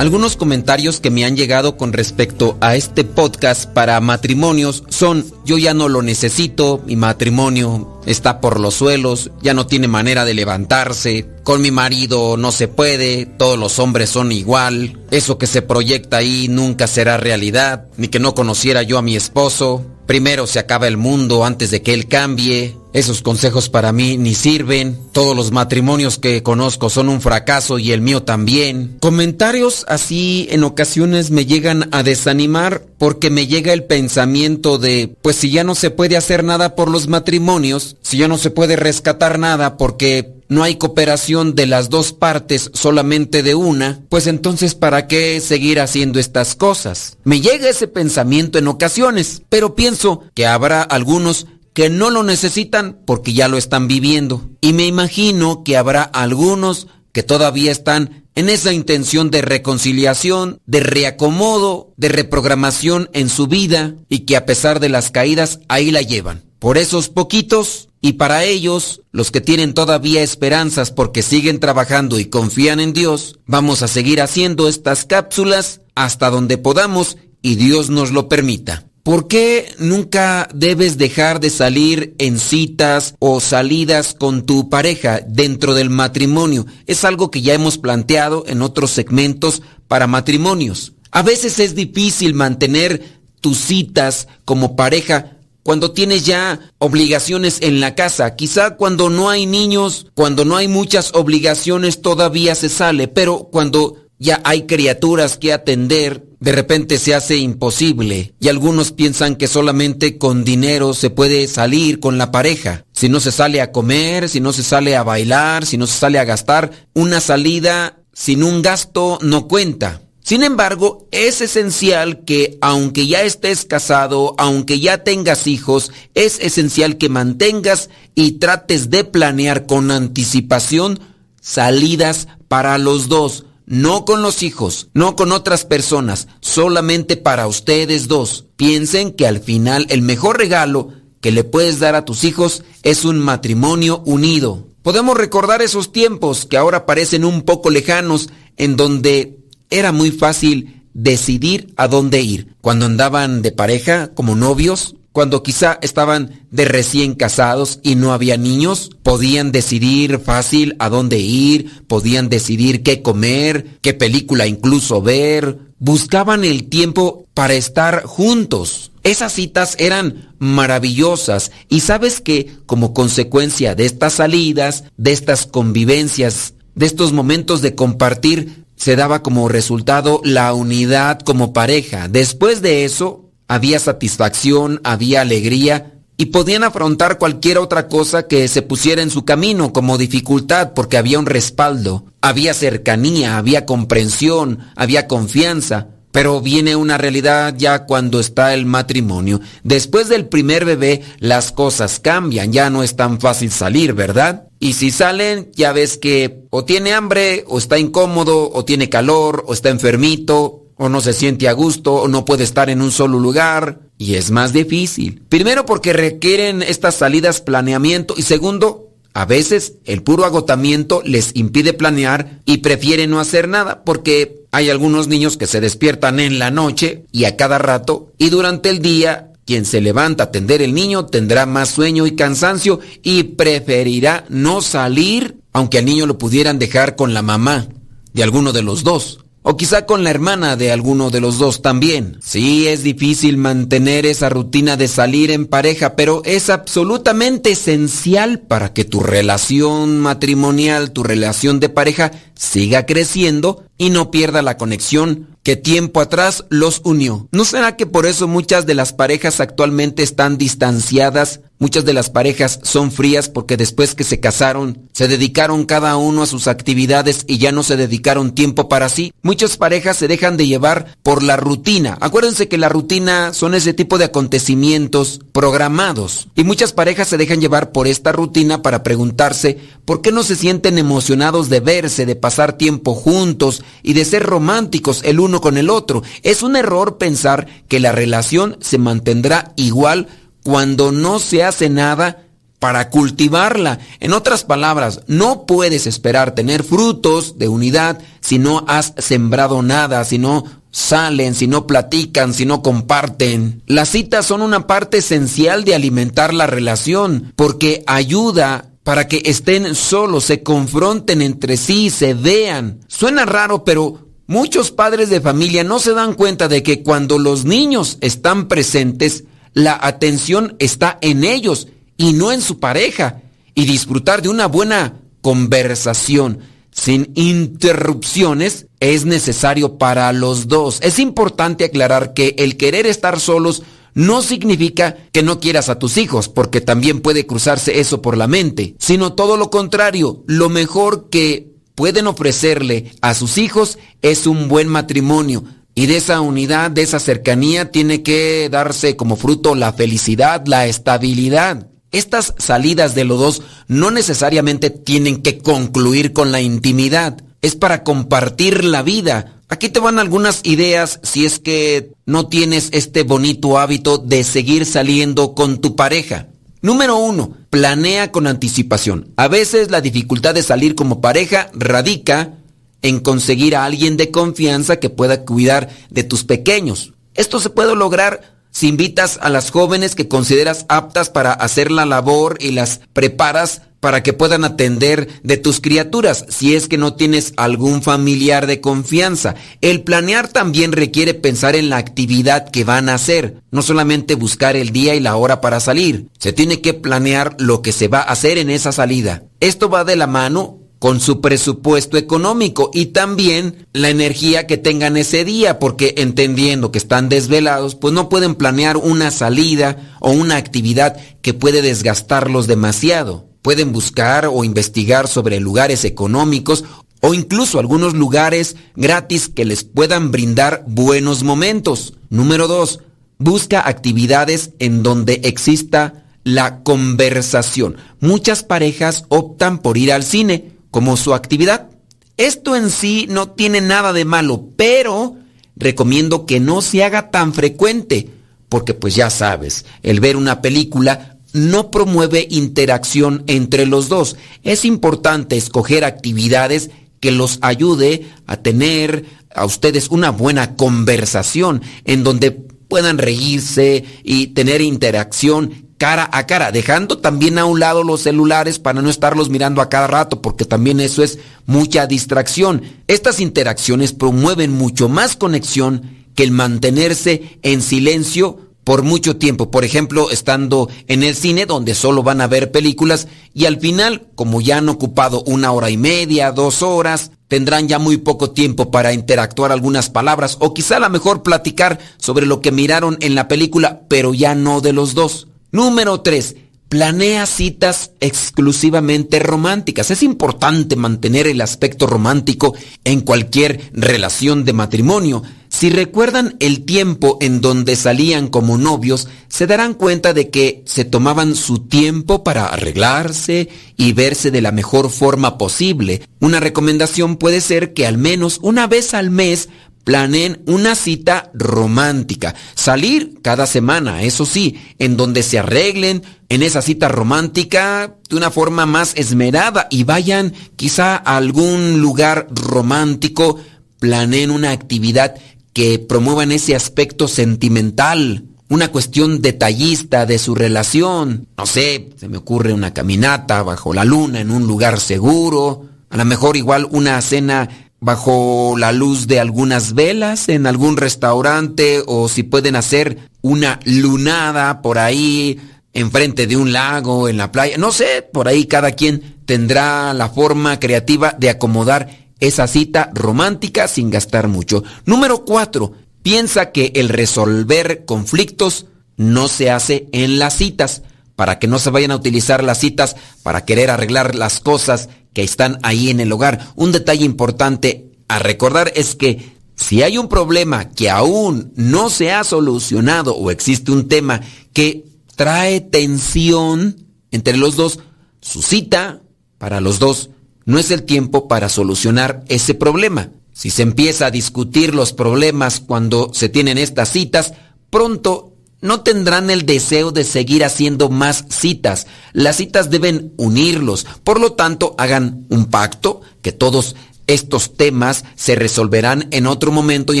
[0.02, 5.58] Algunos comentarios que me han llegado con respecto a este podcast para matrimonios son, yo
[5.58, 10.34] ya no lo necesito, mi matrimonio está por los suelos, ya no tiene manera de
[10.34, 15.62] levantarse, con mi marido no se puede, todos los hombres son igual, eso que se
[15.62, 20.58] proyecta ahí nunca será realidad, ni que no conociera yo a mi esposo, primero se
[20.58, 24.98] acaba el mundo antes de que él cambie, esos consejos para mí ni sirven.
[25.12, 28.96] Todos los matrimonios que conozco son un fracaso y el mío también.
[29.00, 35.36] Comentarios así en ocasiones me llegan a desanimar porque me llega el pensamiento de, pues
[35.36, 38.76] si ya no se puede hacer nada por los matrimonios, si ya no se puede
[38.76, 44.74] rescatar nada porque no hay cooperación de las dos partes, solamente de una, pues entonces
[44.74, 47.16] ¿para qué seguir haciendo estas cosas?
[47.24, 52.98] Me llega ese pensamiento en ocasiones, pero pienso que habrá algunos que no lo necesitan
[53.06, 54.48] porque ya lo están viviendo.
[54.60, 60.80] Y me imagino que habrá algunos que todavía están en esa intención de reconciliación, de
[60.80, 66.02] reacomodo, de reprogramación en su vida y que a pesar de las caídas ahí la
[66.02, 66.42] llevan.
[66.58, 72.24] Por esos poquitos y para ellos, los que tienen todavía esperanzas porque siguen trabajando y
[72.24, 78.10] confían en Dios, vamos a seguir haciendo estas cápsulas hasta donde podamos y Dios nos
[78.10, 78.88] lo permita.
[79.04, 85.74] ¿Por qué nunca debes dejar de salir en citas o salidas con tu pareja dentro
[85.74, 86.66] del matrimonio?
[86.86, 90.94] Es algo que ya hemos planteado en otros segmentos para matrimonios.
[91.12, 97.94] A veces es difícil mantener tus citas como pareja cuando tienes ya obligaciones en la
[97.94, 98.34] casa.
[98.36, 103.96] Quizá cuando no hay niños, cuando no hay muchas obligaciones todavía se sale, pero cuando
[104.18, 110.18] ya hay criaturas que atender, de repente se hace imposible y algunos piensan que solamente
[110.18, 112.84] con dinero se puede salir con la pareja.
[112.92, 115.98] Si no se sale a comer, si no se sale a bailar, si no se
[115.98, 120.01] sale a gastar, una salida sin un gasto no cuenta.
[120.22, 126.96] Sin embargo, es esencial que aunque ya estés casado, aunque ya tengas hijos, es esencial
[126.96, 131.00] que mantengas y trates de planear con anticipación
[131.40, 138.08] salidas para los dos no con los hijos, no con otras personas, solamente para ustedes
[138.08, 138.46] dos.
[138.56, 140.90] Piensen que al final el mejor regalo
[141.20, 144.66] que le puedes dar a tus hijos es un matrimonio unido.
[144.82, 149.38] Podemos recordar esos tiempos que ahora parecen un poco lejanos, en donde
[149.72, 152.54] era muy fácil decidir a dónde ir.
[152.60, 158.36] Cuando andaban de pareja, como novios, cuando quizá estaban de recién casados y no había
[158.36, 165.58] niños, podían decidir fácil a dónde ir, podían decidir qué comer, qué película incluso ver,
[165.78, 168.92] buscaban el tiempo para estar juntos.
[169.02, 176.54] Esas citas eran maravillosas y sabes que como consecuencia de estas salidas, de estas convivencias,
[176.74, 182.08] de estos momentos de compartir, se daba como resultado la unidad como pareja.
[182.08, 188.60] Después de eso, había satisfacción, había alegría y podían afrontar cualquier otra cosa que se
[188.60, 195.06] pusiera en su camino como dificultad porque había un respaldo, había cercanía, había comprensión, había
[195.06, 195.90] confianza.
[196.12, 199.40] Pero viene una realidad ya cuando está el matrimonio.
[199.64, 204.44] Después del primer bebé las cosas cambian, ya no es tan fácil salir, ¿verdad?
[204.60, 209.42] Y si salen, ya ves que o tiene hambre, o está incómodo, o tiene calor,
[209.48, 212.92] o está enfermito, o no se siente a gusto, o no puede estar en un
[212.92, 215.22] solo lugar, y es más difícil.
[215.28, 221.72] Primero porque requieren estas salidas planeamiento, y segundo, a veces el puro agotamiento les impide
[221.72, 226.50] planear y prefieren no hacer nada porque hay algunos niños que se despiertan en la
[226.50, 230.74] noche y a cada rato y durante el día quien se levanta a atender el
[230.74, 236.58] niño tendrá más sueño y cansancio y preferirá no salir aunque al niño lo pudieran
[236.58, 237.68] dejar con la mamá
[238.12, 239.21] de alguno de los dos.
[239.44, 242.18] O quizá con la hermana de alguno de los dos también.
[242.22, 248.72] Sí, es difícil mantener esa rutina de salir en pareja, pero es absolutamente esencial para
[248.72, 252.12] que tu relación matrimonial, tu relación de pareja,
[252.42, 257.28] siga creciendo y no pierda la conexión que tiempo atrás los unió.
[257.32, 261.40] ¿No será que por eso muchas de las parejas actualmente están distanciadas?
[261.58, 266.22] Muchas de las parejas son frías porque después que se casaron, se dedicaron cada uno
[266.22, 269.12] a sus actividades y ya no se dedicaron tiempo para sí.
[269.22, 271.98] Muchas parejas se dejan de llevar por la rutina.
[272.00, 276.26] Acuérdense que la rutina son ese tipo de acontecimientos programados.
[276.34, 280.34] Y muchas parejas se dejan llevar por esta rutina para preguntarse por qué no se
[280.34, 285.58] sienten emocionados de verse, de pasar tiempo juntos y de ser románticos el uno con
[285.58, 286.02] el otro.
[286.22, 290.08] Es un error pensar que la relación se mantendrá igual
[290.42, 292.24] cuando no se hace nada
[292.58, 293.80] para cultivarla.
[294.00, 300.02] En otras palabras, no puedes esperar tener frutos de unidad si no has sembrado nada,
[300.06, 303.62] si no salen, si no platican, si no comparten.
[303.66, 309.74] Las citas son una parte esencial de alimentar la relación porque ayuda para que estén
[309.74, 312.80] solos, se confronten entre sí, se vean.
[312.88, 317.44] Suena raro, pero muchos padres de familia no se dan cuenta de que cuando los
[317.44, 323.22] niños están presentes, la atención está en ellos y no en su pareja.
[323.54, 326.40] Y disfrutar de una buena conversación
[326.72, 330.80] sin interrupciones es necesario para los dos.
[330.82, 333.62] Es importante aclarar que el querer estar solos
[333.94, 338.26] no significa que no quieras a tus hijos, porque también puede cruzarse eso por la
[338.26, 344.48] mente, sino todo lo contrario, lo mejor que pueden ofrecerle a sus hijos es un
[344.48, 345.44] buen matrimonio,
[345.74, 350.66] y de esa unidad, de esa cercanía, tiene que darse como fruto la felicidad, la
[350.66, 351.68] estabilidad.
[351.92, 357.22] Estas salidas de los dos no necesariamente tienen que concluir con la intimidad.
[357.40, 359.41] Es para compartir la vida.
[359.52, 364.64] Aquí te van algunas ideas si es que no tienes este bonito hábito de seguir
[364.64, 366.28] saliendo con tu pareja.
[366.62, 369.12] Número uno, planea con anticipación.
[369.16, 372.38] A veces la dificultad de salir como pareja radica
[372.80, 376.94] en conseguir a alguien de confianza que pueda cuidar de tus pequeños.
[377.12, 381.84] Esto se puede lograr si invitas a las jóvenes que consideras aptas para hacer la
[381.84, 386.94] labor y las preparas para que puedan atender de tus criaturas, si es que no
[386.94, 389.34] tienes algún familiar de confianza.
[389.60, 394.54] El planear también requiere pensar en la actividad que van a hacer, no solamente buscar
[394.54, 396.06] el día y la hora para salir.
[396.16, 399.24] Se tiene que planear lo que se va a hacer en esa salida.
[399.40, 404.96] Esto va de la mano con su presupuesto económico y también la energía que tengan
[404.96, 410.36] ese día, porque entendiendo que están desvelados, pues no pueden planear una salida o una
[410.36, 413.31] actividad que puede desgastarlos demasiado.
[413.42, 416.64] Pueden buscar o investigar sobre lugares económicos
[417.00, 421.94] o incluso algunos lugares gratis que les puedan brindar buenos momentos.
[422.08, 422.80] Número dos,
[423.18, 427.76] busca actividades en donde exista la conversación.
[428.00, 431.70] Muchas parejas optan por ir al cine como su actividad.
[432.16, 435.16] Esto en sí no tiene nada de malo, pero
[435.56, 438.10] recomiendo que no se haga tan frecuente,
[438.48, 444.16] porque pues ya sabes, el ver una película no promueve interacción entre los dos.
[444.42, 449.04] Es importante escoger actividades que los ayude a tener
[449.34, 456.52] a ustedes una buena conversación, en donde puedan reírse y tener interacción cara a cara,
[456.52, 460.44] dejando también a un lado los celulares para no estarlos mirando a cada rato, porque
[460.44, 462.62] también eso es mucha distracción.
[462.86, 469.64] Estas interacciones promueven mucho más conexión que el mantenerse en silencio por mucho tiempo, por
[469.64, 474.40] ejemplo, estando en el cine donde solo van a ver películas y al final, como
[474.40, 478.92] ya han ocupado una hora y media, dos horas, tendrán ya muy poco tiempo para
[478.92, 483.26] interactuar algunas palabras o quizá a lo mejor platicar sobre lo que miraron en la
[483.26, 485.28] película, pero ya no de los dos.
[485.50, 486.36] Número 3.
[486.72, 489.90] Planea citas exclusivamente románticas.
[489.90, 492.54] Es importante mantener el aspecto romántico
[492.84, 495.22] en cualquier relación de matrimonio.
[495.50, 500.86] Si recuerdan el tiempo en donde salían como novios, se darán cuenta de que se
[500.86, 506.00] tomaban su tiempo para arreglarse y verse de la mejor forma posible.
[506.20, 509.50] Una recomendación puede ser que al menos una vez al mes
[509.84, 512.34] planeen una cita romántica.
[512.54, 518.30] Salir cada semana, eso sí, en donde se arreglen en esa cita romántica de una
[518.30, 523.38] forma más esmerada y vayan quizá a algún lugar romántico,
[523.78, 525.14] planeen una actividad
[525.52, 531.26] que promuevan ese aspecto sentimental, una cuestión detallista de su relación.
[531.36, 535.96] No sé, se me ocurre una caminata bajo la luna en un lugar seguro, a
[535.96, 542.08] lo mejor igual una cena bajo la luz de algunas velas en algún restaurante o
[542.08, 545.40] si pueden hacer una lunada por ahí
[545.72, 550.08] enfrente de un lago, en la playa, no sé, por ahí cada quien tendrá la
[550.08, 551.88] forma creativa de acomodar
[552.20, 554.62] esa cita romántica sin gastar mucho.
[554.86, 555.72] Número cuatro,
[556.04, 560.82] piensa que el resolver conflictos no se hace en las citas,
[561.16, 562.94] para que no se vayan a utilizar las citas
[563.24, 566.52] para querer arreglar las cosas que están ahí en el hogar.
[566.56, 572.12] Un detalle importante a recordar es que si hay un problema que aún no se
[572.12, 574.20] ha solucionado o existe un tema
[574.52, 574.84] que
[575.14, 577.78] trae tensión entre los dos,
[578.20, 579.02] su cita
[579.38, 580.10] para los dos
[580.44, 583.10] no es el tiempo para solucionar ese problema.
[583.32, 587.34] Si se empieza a discutir los problemas cuando se tienen estas citas,
[587.70, 588.31] pronto
[588.62, 591.86] no tendrán el deseo de seguir haciendo más citas.
[592.12, 593.86] Las citas deben unirlos.
[594.04, 596.76] Por lo tanto, hagan un pacto que todos
[597.08, 600.00] estos temas se resolverán en otro momento y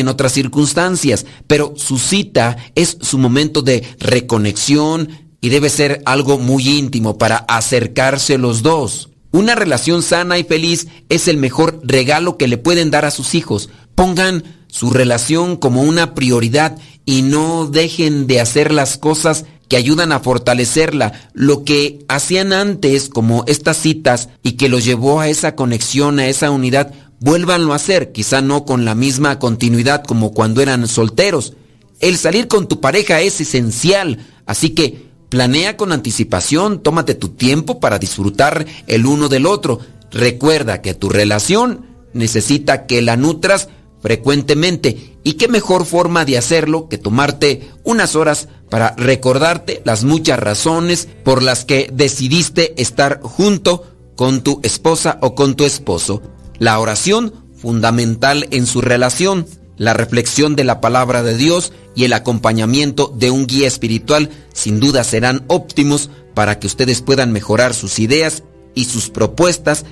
[0.00, 1.26] en otras circunstancias.
[1.46, 5.08] Pero su cita es su momento de reconexión
[5.40, 9.10] y debe ser algo muy íntimo para acercarse los dos.
[9.32, 13.34] Una relación sana y feliz es el mejor regalo que le pueden dar a sus
[13.34, 13.70] hijos.
[13.96, 20.12] Pongan su relación como una prioridad y no dejen de hacer las cosas que ayudan
[20.12, 25.54] a fortalecerla, lo que hacían antes como estas citas y que los llevó a esa
[25.56, 30.60] conexión, a esa unidad, vuélvanlo a hacer, quizá no con la misma continuidad como cuando
[30.60, 31.54] eran solteros.
[32.00, 37.80] El salir con tu pareja es esencial, así que planea con anticipación, tómate tu tiempo
[37.80, 39.80] para disfrutar el uno del otro.
[40.10, 43.70] Recuerda que tu relación necesita que la nutras
[44.02, 45.16] frecuentemente.
[45.22, 51.08] ¿Y qué mejor forma de hacerlo que tomarte unas horas para recordarte las muchas razones
[51.24, 56.20] por las que decidiste estar junto con tu esposa o con tu esposo?
[56.58, 59.46] La oración, fundamental en su relación,
[59.76, 64.80] la reflexión de la palabra de Dios y el acompañamiento de un guía espiritual sin
[64.80, 68.42] duda serán óptimos para que ustedes puedan mejorar sus ideas
[68.74, 69.84] y sus propuestas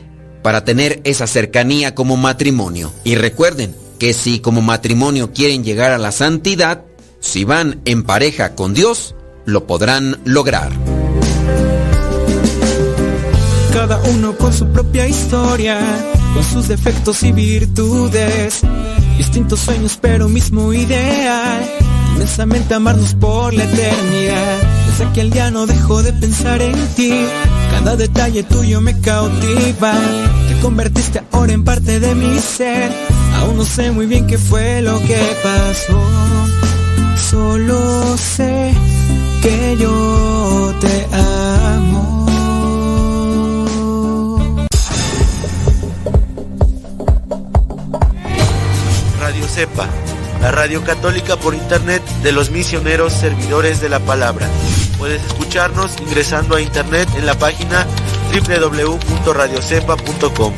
[0.43, 2.93] para tener esa cercanía como matrimonio.
[3.05, 6.85] Y recuerden, que si como matrimonio quieren llegar a la santidad,
[7.21, 9.15] si van en pareja con Dios,
[9.45, 10.73] lo podrán lograr.
[13.75, 15.79] Cada uno con su propia historia,
[16.33, 18.63] con sus defectos y virtudes,
[19.19, 21.63] distintos sueños pero mismo ideal,
[22.15, 24.63] inmensamente amarnos por la eternidad.
[24.87, 27.13] Desde aquel día no dejo de pensar en ti,
[27.71, 29.93] cada detalle tuyo me cautiva,
[30.49, 34.82] te convertiste ahora en parte de mi ser Aún no sé muy bien qué fue
[34.82, 36.01] lo que pasó.
[37.31, 38.73] Solo sé
[39.43, 42.27] que yo te amo.
[49.20, 49.86] Radio Cepa,
[50.40, 54.48] la radio católica por internet de los misioneros servidores de la palabra.
[54.98, 57.86] Puedes escucharnos ingresando a internet en la página
[58.32, 60.52] www.radiocepa.com.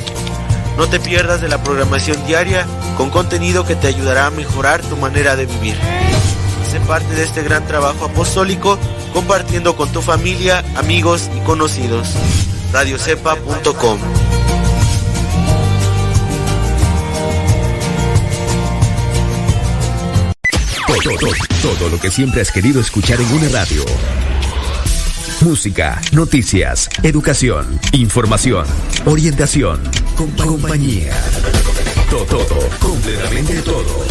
[0.76, 2.66] No te pierdas de la programación diaria
[2.96, 5.76] con contenido que te ayudará a mejorar tu manera de vivir.
[6.70, 8.78] Sé parte de este gran trabajo apostólico
[9.12, 12.08] compartiendo con tu familia, amigos y conocidos.
[12.72, 13.98] radiocepa.com
[20.86, 23.84] todo, todo, todo lo que siempre has querido escuchar en una radio.
[25.44, 28.64] Música, noticias, educación, información,
[29.04, 29.80] orientación,
[30.16, 31.12] compa- compañía.
[32.10, 34.04] Todo, todo, completamente todo.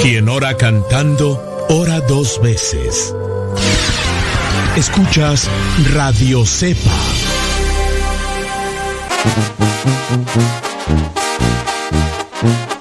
[0.00, 3.14] Quien ora cantando, ora dos veces.
[4.76, 5.48] Escuchas
[5.94, 6.96] Radio Cepa.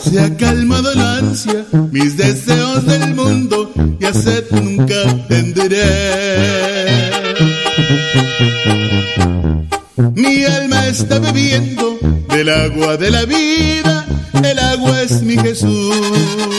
[0.00, 5.84] Se ha calmado la ansia, mis deseos del mundo y sed nunca tendré.
[10.14, 11.98] Mi alma está bebiendo
[12.28, 14.04] del agua de la vida,
[14.42, 16.51] el agua es mi Jesús.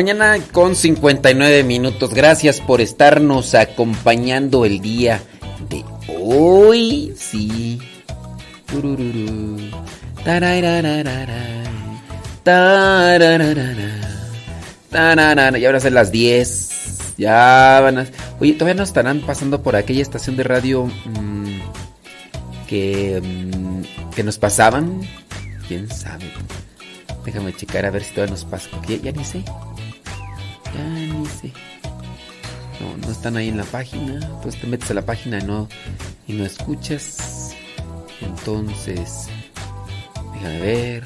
[0.00, 2.14] Mañana con 59 minutos.
[2.14, 5.20] Gracias por estarnos acompañando el día
[5.68, 5.84] de
[6.18, 7.12] hoy.
[7.18, 7.78] Sí.
[15.58, 17.16] Ya van a ser las 10.
[17.18, 18.06] Ya van a.
[18.40, 21.60] Oye, todavía no estarán pasando por aquella estación de radio mm,
[22.66, 25.02] que, mm, que nos pasaban.
[25.68, 26.24] ¿Quién sabe?
[27.26, 28.70] Déjame checar a ver si todavía nos pasa.
[28.72, 29.44] porque ya ni sé.
[31.40, 31.52] Sé.
[32.80, 34.14] No, no están ahí en la página.
[34.14, 35.68] Entonces te metes a la página y no,
[36.26, 37.54] y no escuchas.
[38.20, 39.28] Entonces,
[40.34, 41.04] déjame ver.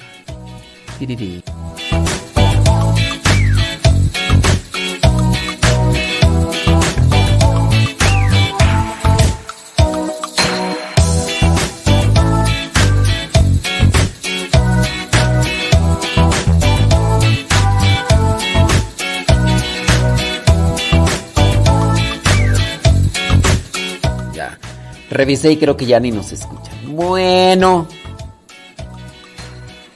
[25.15, 26.75] Revisé y creo que ya ni nos escuchan.
[26.89, 27.87] Bueno.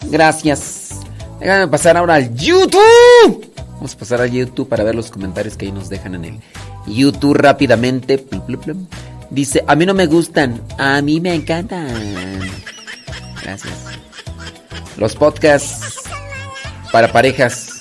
[0.03, 1.01] Gracias.
[1.41, 3.53] Déjame pasar ahora al YouTube.
[3.75, 6.41] Vamos a pasar al YouTube para ver los comentarios que ahí nos dejan en el
[6.87, 8.25] YouTube rápidamente.
[9.31, 11.89] Dice, a mí no me gustan, a mí me encantan.
[13.43, 13.75] Gracias.
[14.97, 15.95] Los podcasts
[16.93, 17.81] para parejas.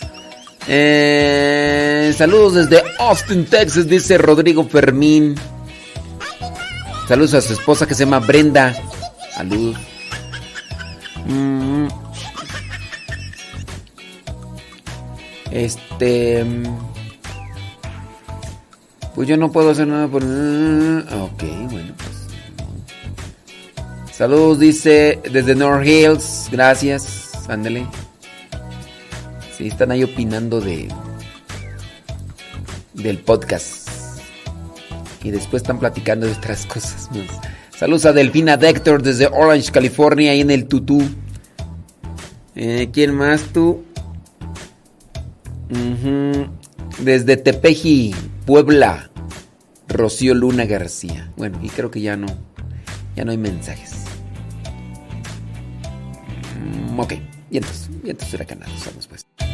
[0.67, 5.35] Eh, saludos desde Austin, Texas, dice Rodrigo Fermín.
[7.07, 8.75] Saludos a su esposa que se llama Brenda.
[9.33, 9.75] Salud.
[11.25, 11.87] Mm.
[15.51, 16.43] Este.
[16.43, 16.63] Mm.
[19.15, 20.21] Pues yo no puedo hacer nada por.
[20.21, 22.27] Ok, bueno, pues.
[24.13, 26.49] Saludos, dice desde North Hills.
[26.51, 27.31] Gracias.
[27.47, 27.87] Ándale.
[29.57, 30.89] Sí, están ahí opinando de.
[32.93, 33.86] Del podcast.
[35.23, 37.27] Y después están platicando de otras cosas más.
[37.77, 41.01] Saludos a Delfina Dector desde Orange, California, ahí en el Tutú.
[42.55, 43.83] Eh, ¿Quién más tú?
[46.99, 48.15] Desde Tepeji,
[48.45, 49.11] Puebla,
[49.87, 51.31] Rocío Luna García.
[51.37, 52.27] Bueno, y creo que ya no,
[53.15, 54.05] ya no hay mensajes.
[56.59, 57.13] Mm, ok,
[57.51, 59.46] vientos, vientos huracanados, vamos pues.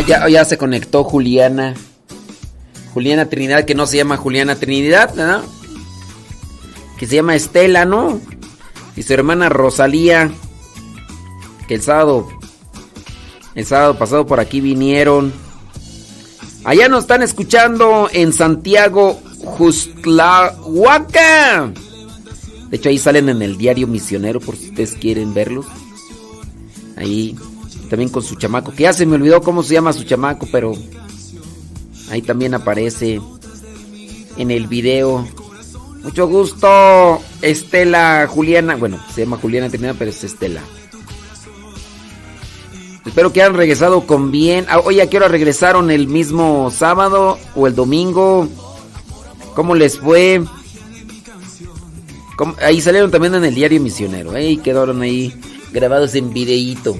[0.00, 1.74] Ah, ya, ya se conectó Juliana.
[2.94, 5.42] Juliana Trinidad, que no se llama Juliana Trinidad, ¿verdad?
[6.98, 8.18] Que se llama Estela, ¿no?
[8.96, 10.30] Y su hermana Rosalía,
[11.68, 12.26] que el sábado,
[13.54, 15.34] el sábado pasado por aquí vinieron.
[16.64, 20.54] Allá nos están escuchando en Santiago, Justlahuaca.
[22.70, 25.66] De hecho, ahí salen en el diario misionero por si ustedes quieren verlos.
[26.96, 27.36] Ahí
[27.90, 30.72] también con su chamaco, que ya se me olvidó cómo se llama su chamaco, pero
[32.10, 33.20] ahí también aparece
[34.36, 35.28] en el video.
[36.04, 38.76] Mucho gusto, Estela Juliana.
[38.76, 40.62] Bueno, se llama Juliana Trinidad, pero es Estela.
[43.04, 44.66] Espero que hayan regresado con bien.
[44.68, 45.90] Ah, Oye, ¿a qué hora regresaron?
[45.90, 48.48] ¿El mismo sábado o el domingo?
[49.54, 50.44] ¿Cómo les fue?
[52.62, 54.36] Ahí salieron también en el diario misionero.
[54.36, 54.50] ¿eh?
[54.50, 55.34] Y quedaron ahí
[55.72, 56.96] grabados en videíto.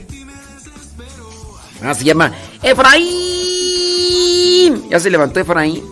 [1.82, 2.32] Ah, se llama
[2.62, 3.11] Efraín.
[4.90, 5.82] Ya se levantó Efraín.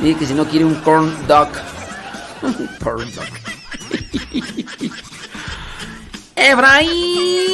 [0.00, 1.48] Dice que si no quiere un corn dog.
[2.82, 3.28] corn dog.
[6.36, 7.50] Efraín.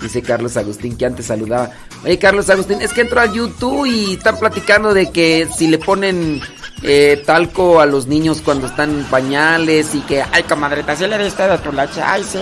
[0.00, 1.70] Dice Carlos Agustín que antes saludaba.
[2.04, 5.78] Oye, Carlos Agustín, es que entró a YouTube y están platicando de que si le
[5.78, 6.42] ponen
[6.86, 11.16] eh, talco a los niños cuando están en pañales y que, ay, comadrita, si le
[11.16, 12.38] diste de tu leche, ay, sí.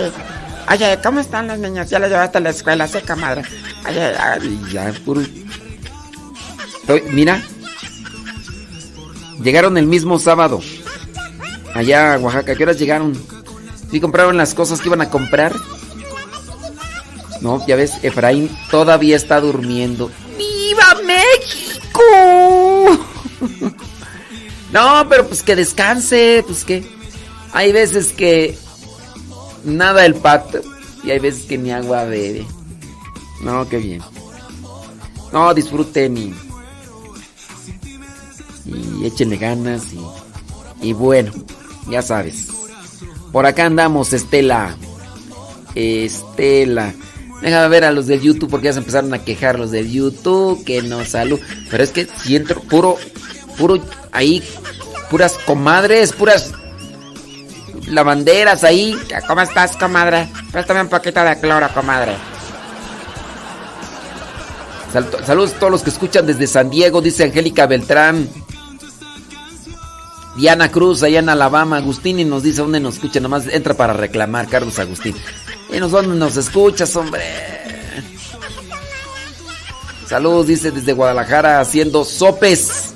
[0.66, 1.88] Ay, ¿cómo están los niños?
[1.88, 3.42] Ya los llevaste a la escuela, sí, comadre.
[3.84, 5.22] Ay, ay, ya, puro.
[7.12, 7.40] Mira,
[9.42, 10.60] llegaron el mismo sábado.
[11.74, 13.16] Allá Oaxaca, ¿qué horas llegaron?
[13.92, 15.54] ¿Sí compraron las cosas que iban a comprar?
[17.40, 20.10] No, ya ves, Efraín todavía está durmiendo.
[20.36, 22.00] ¡Viva México!
[24.72, 26.84] No, pero pues que descanse, pues que
[27.52, 28.56] hay veces que
[29.64, 30.60] nada el pato
[31.04, 32.46] y hay veces que ni agua bebe.
[33.42, 34.02] No, qué bien.
[35.32, 36.34] No, disfruten y,
[38.66, 41.32] y échenle ganas y, y bueno,
[41.88, 42.48] ya sabes.
[43.32, 44.76] Por acá andamos, Estela.
[45.74, 46.94] Estela.
[47.40, 50.62] Déjame ver a los del YouTube porque ya se empezaron a quejar los del YouTube,
[50.64, 51.40] que no salud.
[51.70, 52.96] Pero es que si entro puro,
[53.58, 53.82] puro
[54.12, 54.42] ahí,
[55.10, 56.52] puras comadres, puras
[57.86, 58.96] lavanderas ahí.
[59.26, 60.28] ¿Cómo estás, comadre?
[60.52, 62.14] Préstame un poquito de cloro, comadre.
[64.92, 68.28] Sal- saludos a todos los que escuchan desde San Diego, dice Angélica Beltrán.
[70.36, 71.76] Diana Cruz, allá en Alabama.
[71.78, 73.20] Agustín y nos dice dónde nos escucha.
[73.20, 75.14] Nomás entra para reclamar, Carlos Agustín.
[75.72, 77.22] Y nos dónde nos escuchas, hombre.
[80.08, 82.91] Saludos, dice desde Guadalajara haciendo sopes.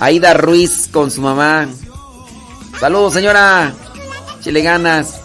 [0.00, 1.68] Aida Ruiz con su mamá.
[2.80, 3.72] Saludos, señora.
[4.40, 5.20] Chile ganas.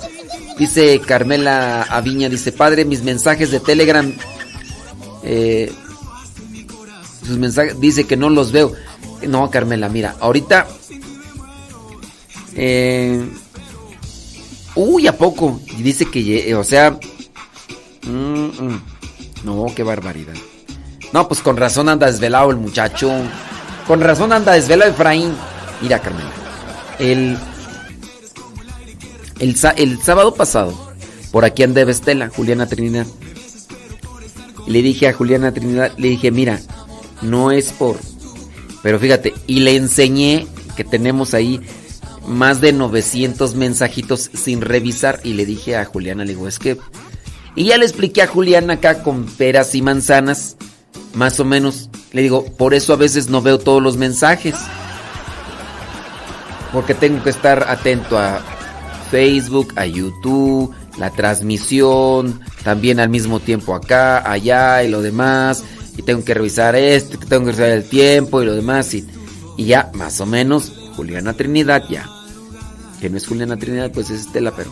[0.57, 4.13] Dice Carmela Aviña, dice, padre, mis mensajes de Telegram.
[5.23, 5.71] eh,
[7.25, 8.73] sus mensajes, dice que no los veo.
[9.27, 10.67] No, Carmela, mira, ahorita.
[12.55, 13.29] eh,
[14.75, 15.59] uy, ¿a poco?
[15.77, 16.97] Y dice que, lle- o sea.
[18.03, 18.81] mm, mm,
[19.43, 20.33] no, qué barbaridad.
[21.13, 23.11] No, pues con razón anda desvelado el muchacho.
[23.89, 25.33] Con razón anda desvelado Efraín.
[25.81, 26.31] Mira, Carmela.
[26.99, 27.39] El,
[29.39, 30.79] el, el sábado pasado,
[31.31, 33.07] por aquí andaba Estela, Juliana Trinidad.
[34.67, 36.59] Le dije a Juliana Trinidad, le dije, mira,
[37.23, 37.97] no es por...
[38.83, 40.45] Pero fíjate, y le enseñé
[40.75, 41.59] que tenemos ahí
[42.27, 45.19] más de 900 mensajitos sin revisar.
[45.23, 46.77] Y le dije a Juliana, le digo, es que
[47.55, 50.57] Y ya le expliqué a Julián acá con peras y manzanas,
[51.13, 51.89] más o menos.
[52.11, 54.55] Le digo, por eso a veces no veo todos los mensajes.
[56.71, 58.41] Porque tengo que estar atento a
[59.09, 65.63] Facebook, a YouTube, la transmisión, también al mismo tiempo acá, allá y lo demás.
[65.97, 68.93] Y tengo que revisar esto, tengo que revisar el tiempo y lo demás.
[68.93, 69.05] Y,
[69.57, 72.07] ya, más o menos, Juliana Trinidad ya.
[73.01, 74.71] Que no es Juliana Trinidad, pues es Estela, pero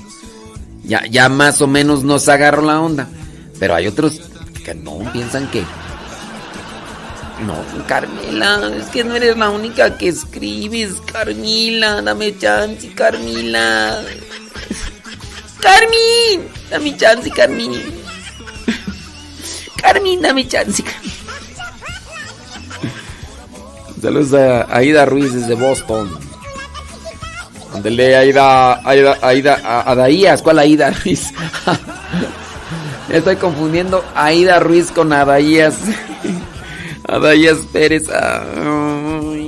[0.83, 3.07] ya, ya más o menos nos agarro la onda.
[3.59, 4.21] Pero hay otros
[4.63, 5.63] que no piensan que.
[7.45, 7.55] No,
[7.87, 14.01] Carmela, es que no eres la única que escribes, Carmila, dame chance, Carmila.
[15.59, 17.73] Carmin, dame chance, Carmin.
[19.79, 20.83] Carmin, dame chance.
[24.01, 26.09] Saludos a Aida Ruiz desde Boston.
[27.73, 31.31] Ándale, Aida, Aida, Aida, Adaías, ¿cuál Aida Ruiz?
[33.09, 35.75] Estoy confundiendo Aida Ruiz con Adaías.
[37.07, 38.09] Adaías Pérez.
[38.09, 39.47] Ay.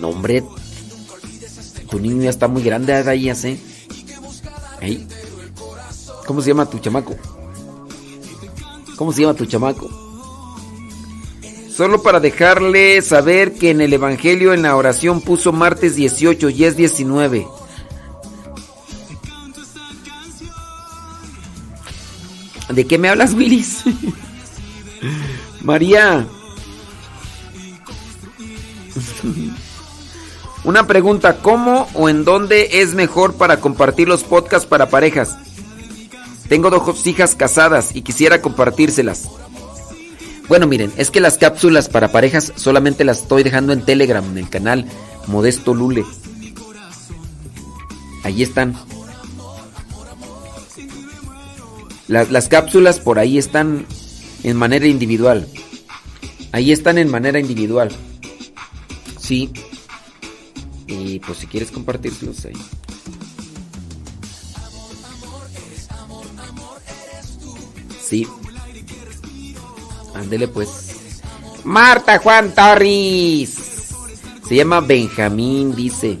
[0.00, 0.42] No, hombre.
[1.88, 3.60] Tu niño ya está muy grande, Adaías, ¿eh?
[4.80, 5.06] Ey.
[6.26, 7.14] ¿Cómo se llama tu chamaco?
[8.96, 9.88] ¿Cómo se llama tu chamaco?
[11.74, 16.64] Solo para dejarle saber que en el Evangelio en la oración puso martes 18 y
[16.64, 17.46] es 19.
[22.70, 23.84] ¿De qué me hablas, Willis?
[25.62, 26.26] María.
[30.64, 35.36] Una pregunta, ¿cómo o en dónde es mejor para compartir los podcasts para parejas?
[36.48, 39.28] Tengo dos hijas casadas y quisiera compartírselas.
[40.48, 44.38] Bueno, miren, es que las cápsulas para parejas solamente las estoy dejando en Telegram, en
[44.38, 44.86] el canal
[45.26, 46.04] Modesto Lule.
[48.22, 48.74] Ahí están.
[52.06, 53.86] Las, las cápsulas por ahí están
[54.44, 55.48] en manera individual.
[56.52, 57.90] Ahí están en manera individual.
[59.18, 59.50] Sí.
[60.86, 62.52] Y pues si quieres compartírselos ahí.
[68.04, 68.26] Sí.
[70.14, 70.68] Ándele pues.
[71.64, 73.54] Marta Juan Torres.
[74.46, 76.18] Se llama Benjamín, dice.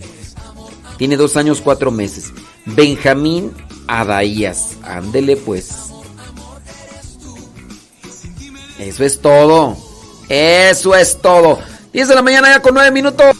[0.96, 2.32] Tiene dos años, cuatro meses.
[2.64, 3.52] Benjamín
[3.86, 4.78] Adaías.
[4.82, 5.91] Ándele pues.
[8.88, 9.76] Eso es todo.
[10.28, 11.60] Eso es todo.
[11.92, 13.36] 10 de la mañana ya con 9 minutos.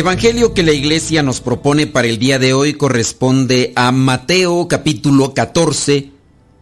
[0.00, 5.34] Evangelio que la iglesia nos propone para el día de hoy corresponde a Mateo capítulo
[5.34, 6.10] 14,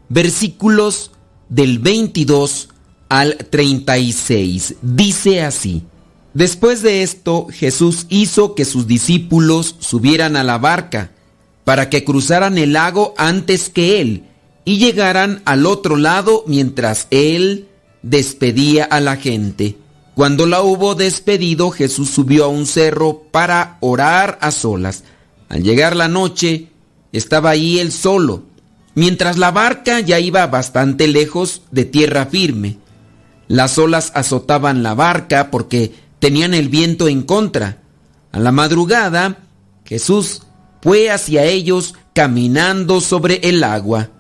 [0.08, 1.12] versículos
[1.49, 2.68] del 22
[3.08, 4.75] al 36.
[4.83, 5.84] Dice así,
[6.34, 11.12] Después de esto Jesús hizo que sus discípulos subieran a la barca
[11.62, 14.25] para que cruzaran el lago antes que él
[14.65, 17.68] y llegaran al otro lado mientras él
[18.02, 19.76] despedía a la gente.
[20.18, 25.05] Cuando la hubo despedido, Jesús subió a un cerro para orar a solas.
[25.48, 26.70] Al llegar la noche,
[27.12, 28.42] estaba ahí él solo,
[28.97, 32.78] mientras la barca ya iba bastante lejos de tierra firme.
[33.47, 37.78] Las olas azotaban la barca porque tenían el viento en contra.
[38.32, 39.47] A la madrugada,
[39.84, 40.42] Jesús
[40.82, 44.10] fue hacia ellos caminando sobre el agua.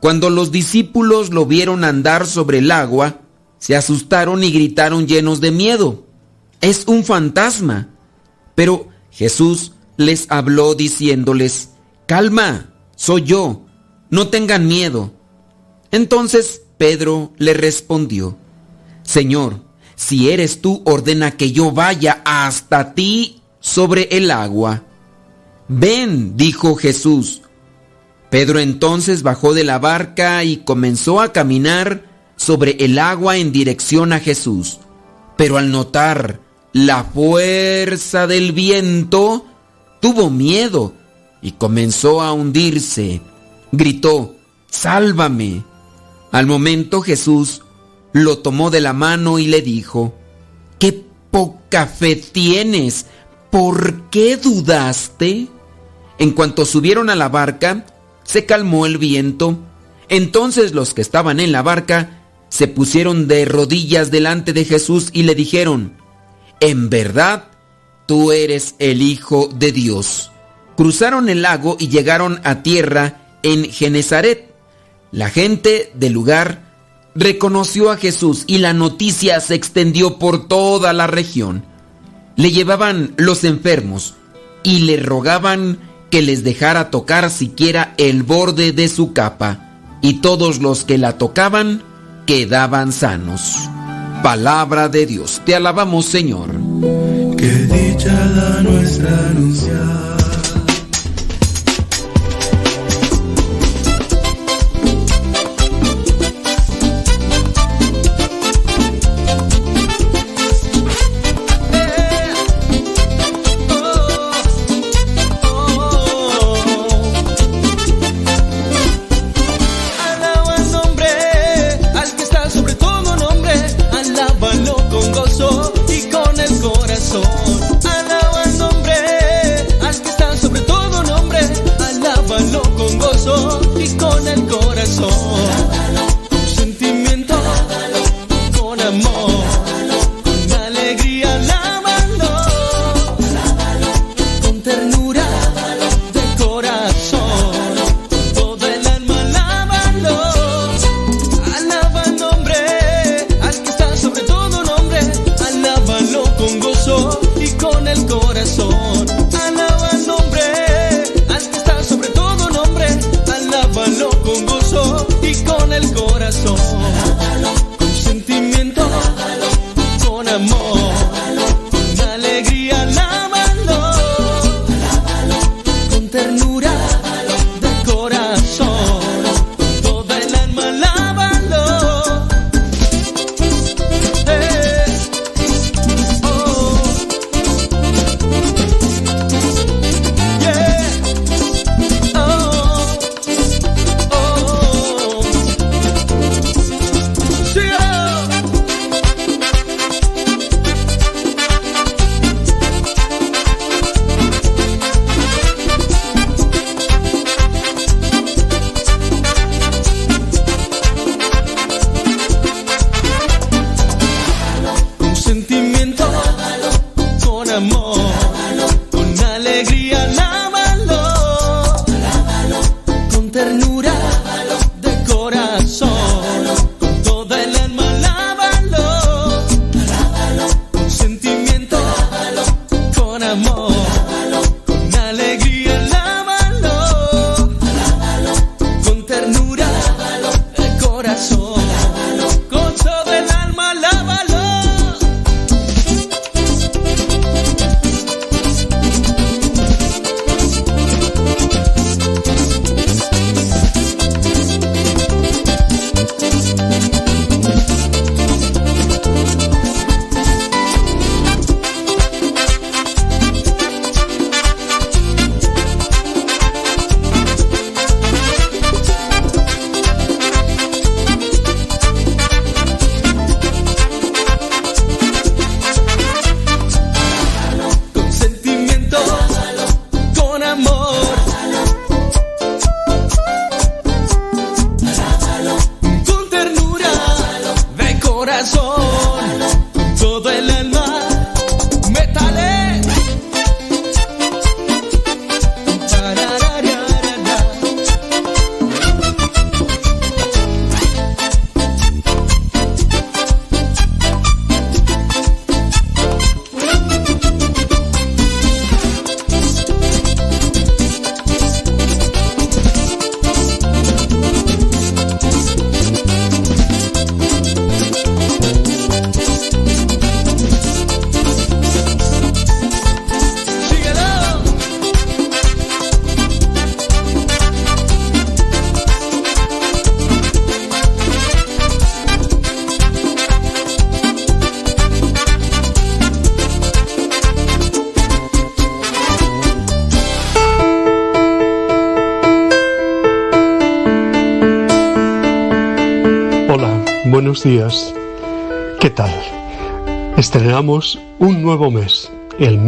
[0.00, 3.20] Cuando los discípulos lo vieron andar sobre el agua,
[3.58, 6.06] se asustaron y gritaron llenos de miedo.
[6.60, 7.88] Es un fantasma.
[8.54, 11.70] Pero Jesús les habló diciéndoles,
[12.06, 13.66] Calma, soy yo,
[14.10, 15.12] no tengan miedo.
[15.90, 18.36] Entonces Pedro le respondió,
[19.02, 19.62] Señor,
[19.96, 24.84] si eres tú, ordena que yo vaya hasta ti sobre el agua.
[25.66, 27.42] Ven, dijo Jesús.
[28.30, 32.07] Pedro entonces bajó de la barca y comenzó a caminar
[32.38, 34.78] sobre el agua en dirección a Jesús.
[35.36, 36.40] Pero al notar
[36.72, 39.44] la fuerza del viento,
[40.00, 40.94] tuvo miedo
[41.42, 43.20] y comenzó a hundirse.
[43.72, 44.34] Gritó,
[44.70, 45.64] Sálvame.
[46.32, 47.62] Al momento Jesús
[48.12, 50.14] lo tomó de la mano y le dijo,
[50.78, 53.06] ¿qué poca fe tienes?
[53.50, 55.48] ¿Por qué dudaste?
[56.18, 57.86] En cuanto subieron a la barca,
[58.24, 59.58] se calmó el viento.
[60.08, 62.17] Entonces los que estaban en la barca
[62.48, 65.92] se pusieron de rodillas delante de Jesús y le dijeron,
[66.60, 67.44] en verdad,
[68.06, 70.32] tú eres el Hijo de Dios.
[70.76, 74.54] Cruzaron el lago y llegaron a tierra en Genezaret.
[75.10, 76.68] La gente del lugar
[77.14, 81.64] reconoció a Jesús y la noticia se extendió por toda la región.
[82.36, 84.14] Le llevaban los enfermos
[84.62, 85.78] y le rogaban
[86.10, 91.18] que les dejara tocar siquiera el borde de su capa, y todos los que la
[91.18, 91.82] tocaban
[92.28, 93.70] quedaban sanos.
[94.22, 96.50] Palabra de Dios, te alabamos Señor.
[97.38, 100.27] Qué dicha da nuestra anunciar.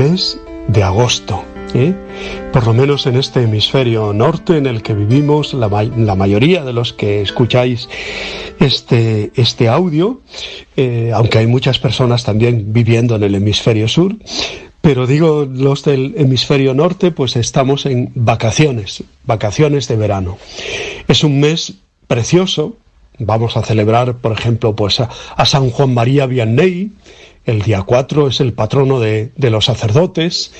[0.00, 0.38] Mes
[0.68, 1.44] de agosto.
[1.74, 1.92] ¿eh?
[2.54, 6.64] Por lo menos en este hemisferio norte en el que vivimos, la, ma- la mayoría
[6.64, 7.86] de los que escucháis
[8.58, 10.20] este, este audio,
[10.76, 14.16] eh, aunque hay muchas personas también viviendo en el hemisferio sur,
[14.80, 20.38] pero digo los del hemisferio norte, pues estamos en vacaciones, vacaciones de verano.
[21.08, 21.74] Es un mes
[22.06, 22.76] precioso.
[23.22, 26.90] Vamos a celebrar, por ejemplo, pues a, a San Juan María Vianney.
[27.50, 30.52] El día 4 es el patrono de, de los sacerdotes.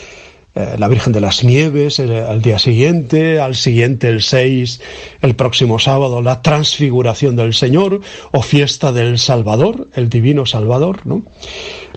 [0.57, 4.81] Eh, la Virgen de las Nieves el- al día siguiente, al siguiente el 6,
[5.23, 8.01] el próximo sábado, la transfiguración del Señor
[8.33, 11.23] o fiesta del Salvador, el Divino Salvador, ¿no?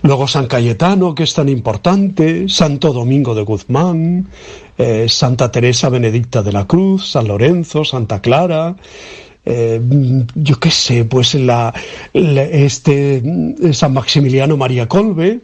[0.02, 4.28] Luego San Cayetano, que es tan importante, Santo Domingo de Guzmán,
[4.78, 8.76] eh, Santa Teresa Benedicta de la Cruz, San Lorenzo, Santa Clara,
[9.46, 9.80] eh,
[10.34, 11.74] yo qué sé, pues la,
[12.12, 15.40] este mm, San Maximiliano María Colbe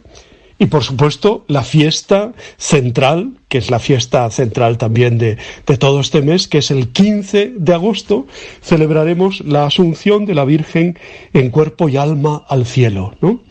[0.61, 5.99] y por supuesto la fiesta central, que es la fiesta central también de, de todo
[5.99, 8.27] este mes, que es el 15 de agosto,
[8.61, 10.99] celebraremos la Asunción de la Virgen
[11.33, 13.15] en cuerpo y alma al cielo.
[13.21, 13.41] ¿no?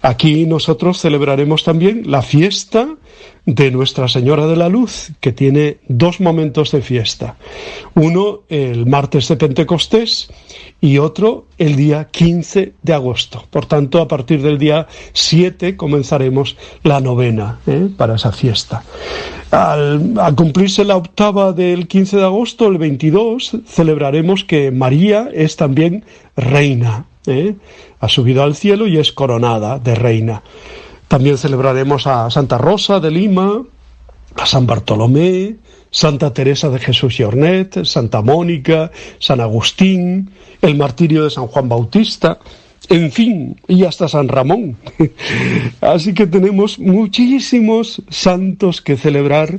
[0.00, 2.88] Aquí nosotros celebraremos también la fiesta
[3.46, 7.36] de Nuestra Señora de la Luz, que tiene dos momentos de fiesta.
[7.94, 10.28] Uno el martes de Pentecostés
[10.80, 13.44] y otro el día 15 de agosto.
[13.50, 17.88] Por tanto, a partir del día 7 comenzaremos la novena ¿eh?
[17.96, 18.82] para esa fiesta.
[19.52, 26.04] Al, cumplirse la octava del 15 de agosto, el 22, celebraremos que María es también
[26.36, 27.06] reina.
[27.26, 27.54] ¿eh?
[28.00, 30.42] Ha subido al cielo y es coronada de reina.
[31.08, 33.62] También celebraremos a Santa Rosa de Lima,
[34.36, 35.56] a San Bartolomé,
[35.90, 41.68] Santa Teresa de Jesús y Ornet, Santa Mónica, San Agustín, el martirio de San Juan
[41.68, 42.38] Bautista,
[42.88, 44.76] en fin, y hasta San Ramón.
[45.80, 49.58] Así que tenemos muchísimos santos que celebrar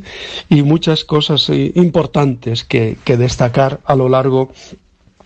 [0.49, 4.51] y muchas cosas eh, importantes que, que destacar a lo largo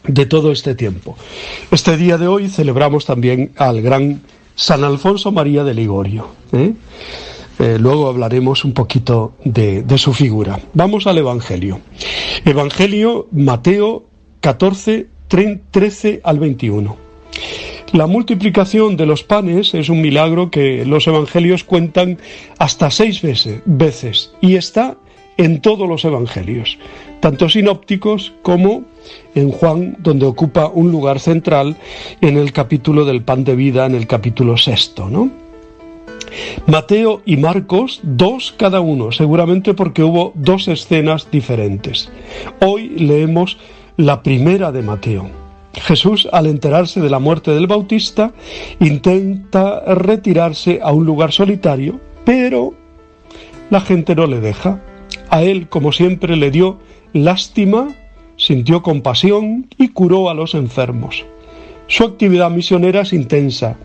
[0.07, 1.15] de todo este tiempo.
[1.69, 4.21] Este día de hoy celebramos también al gran
[4.61, 6.27] San Alfonso María de Ligorio.
[6.53, 6.73] ¿eh?
[7.57, 10.59] Eh, luego hablaremos un poquito de, de su figura.
[10.75, 11.81] Vamos al Evangelio.
[12.45, 14.05] Evangelio Mateo
[14.39, 16.95] 14, 13 al 21.
[17.93, 22.19] La multiplicación de los panes es un milagro que los evangelios cuentan
[22.59, 24.95] hasta seis veces, veces y está
[25.37, 26.77] en todos los evangelios,
[27.21, 28.83] tanto sinópticos como
[29.35, 31.77] en Juan, donde ocupa un lugar central
[32.19, 35.29] en el capítulo del pan de vida, en el capítulo sexto, ¿no?
[36.65, 42.09] Mateo y Marcos, dos cada uno, seguramente porque hubo dos escenas diferentes.
[42.59, 43.57] Hoy leemos
[43.97, 45.29] la primera de Mateo.
[45.73, 48.33] Jesús, al enterarse de la muerte del Bautista,
[48.79, 52.73] intenta retirarse a un lugar solitario, pero
[53.69, 54.81] la gente no le deja.
[55.29, 56.79] A él, como siempre, le dio
[57.13, 57.95] lástima,
[58.37, 61.25] sintió compasión y curó a los enfermos.
[61.87, 63.75] Su actividad misionera es intensa.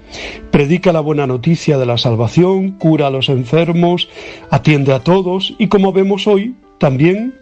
[0.53, 4.09] Predica la buena noticia de la salvación, cura a los enfermos,
[4.49, 7.35] atiende a todos y como vemos hoy, también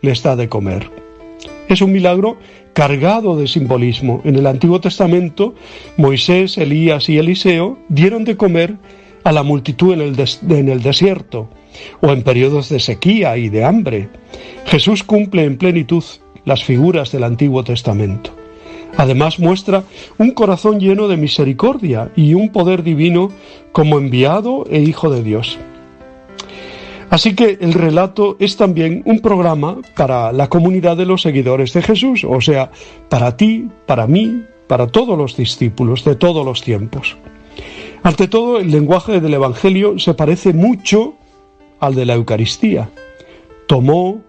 [0.00, 0.90] les da de comer.
[1.68, 2.36] Es un milagro
[2.72, 4.20] cargado de simbolismo.
[4.24, 5.54] En el Antiguo Testamento,
[5.96, 8.76] Moisés, Elías y Eliseo dieron de comer
[9.24, 11.48] a la multitud en el, el desierto
[12.00, 14.08] o en periodos de sequía y de hambre.
[14.66, 16.04] Jesús cumple en plenitud
[16.44, 18.30] las figuras del Antiguo Testamento.
[18.96, 19.84] Además muestra
[20.18, 23.30] un corazón lleno de misericordia y un poder divino
[23.72, 25.58] como enviado e hijo de Dios.
[27.10, 31.82] Así que el relato es también un programa para la comunidad de los seguidores de
[31.82, 32.70] Jesús, o sea,
[33.08, 37.16] para ti, para mí, para todos los discípulos de todos los tiempos.
[38.02, 41.16] Ante todo, el lenguaje del Evangelio se parece mucho
[41.80, 42.90] al de la Eucaristía.
[43.66, 44.22] Tomó,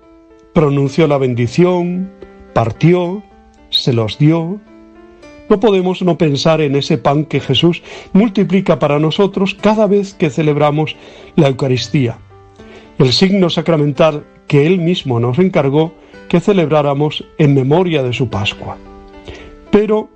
[0.54, 2.12] pronunció la bendición,
[2.54, 3.24] partió,
[3.70, 4.60] se los dio.
[5.50, 7.82] No podemos no pensar en ese pan que Jesús
[8.14, 10.96] multiplica para nosotros cada vez que celebramos
[11.36, 12.18] la Eucaristía,
[12.98, 15.94] el signo sacramental que Él mismo nos encargó
[16.28, 18.78] que celebráramos en memoria de su Pascua.
[19.72, 20.10] Pero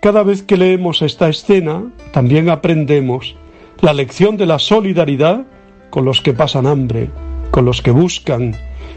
[0.00, 3.36] cada vez que leemos esta escena, también aprendemos
[3.80, 5.44] la lección de la solidaridad
[5.90, 7.10] con los que pasan hambre,
[7.50, 8.56] con los que buscan,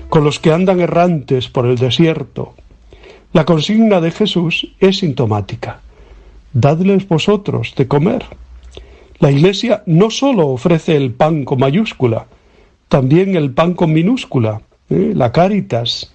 [0.10, 2.54] con los que andan errantes por el desierto.
[3.34, 5.82] La consigna de Jesús es sintomática.
[6.54, 8.24] Dadles vosotros de comer.
[9.20, 12.28] La Iglesia no sólo ofrece el pan con mayúscula,
[12.88, 15.14] también el pan con minúscula, ¿eh?
[15.16, 16.14] la caritas,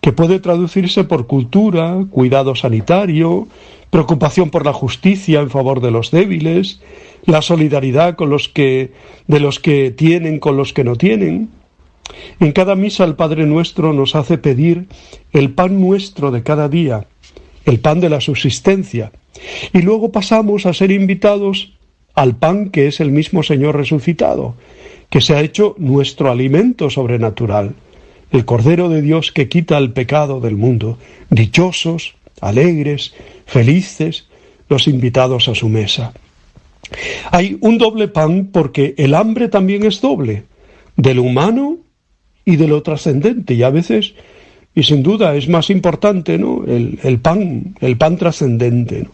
[0.00, 3.48] que puede traducirse por cultura, cuidado sanitario,
[3.90, 6.80] preocupación por la justicia en favor de los débiles,
[7.24, 8.92] la solidaridad con los que
[9.26, 11.50] de los que tienen con los que no tienen.
[12.40, 14.86] En cada misa el Padre Nuestro nos hace pedir
[15.32, 17.06] el pan nuestro de cada día,
[17.64, 19.12] el pan de la subsistencia,
[19.72, 21.74] y luego pasamos a ser invitados
[22.14, 24.54] al pan que es el mismo Señor resucitado,
[25.10, 27.74] que se ha hecho nuestro alimento sobrenatural,
[28.32, 30.98] el Cordero de Dios que quita el pecado del mundo,
[31.30, 33.14] dichosos, alegres,
[33.48, 34.28] felices,
[34.68, 36.12] los invitados a su mesa.
[37.32, 40.44] Hay un doble pan porque el hambre también es doble,
[40.96, 41.78] de lo humano
[42.44, 44.14] y de lo trascendente, y a veces,
[44.74, 46.64] y sin duda es más importante, ¿no?
[46.66, 49.08] El, pan, el pan trascendente.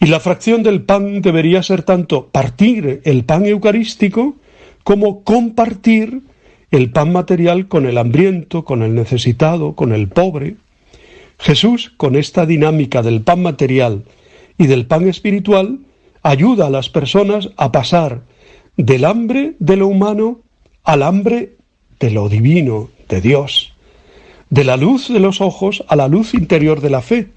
[0.00, 4.36] Y la fracción del pan debería ser tanto partir el pan eucarístico
[4.82, 6.22] como compartir
[6.70, 10.56] el pan material con el hambriento, con el necesitado, con el pobre.
[11.42, 14.04] Jesús, con esta dinámica del pan material
[14.58, 15.80] y del pan espiritual,
[16.22, 18.22] ayuda a las personas a pasar
[18.76, 20.40] del hambre de lo humano
[20.84, 21.56] al hambre
[21.98, 23.72] de lo divino, de Dios,
[24.50, 27.28] de la luz de los ojos a la luz interior de la fe.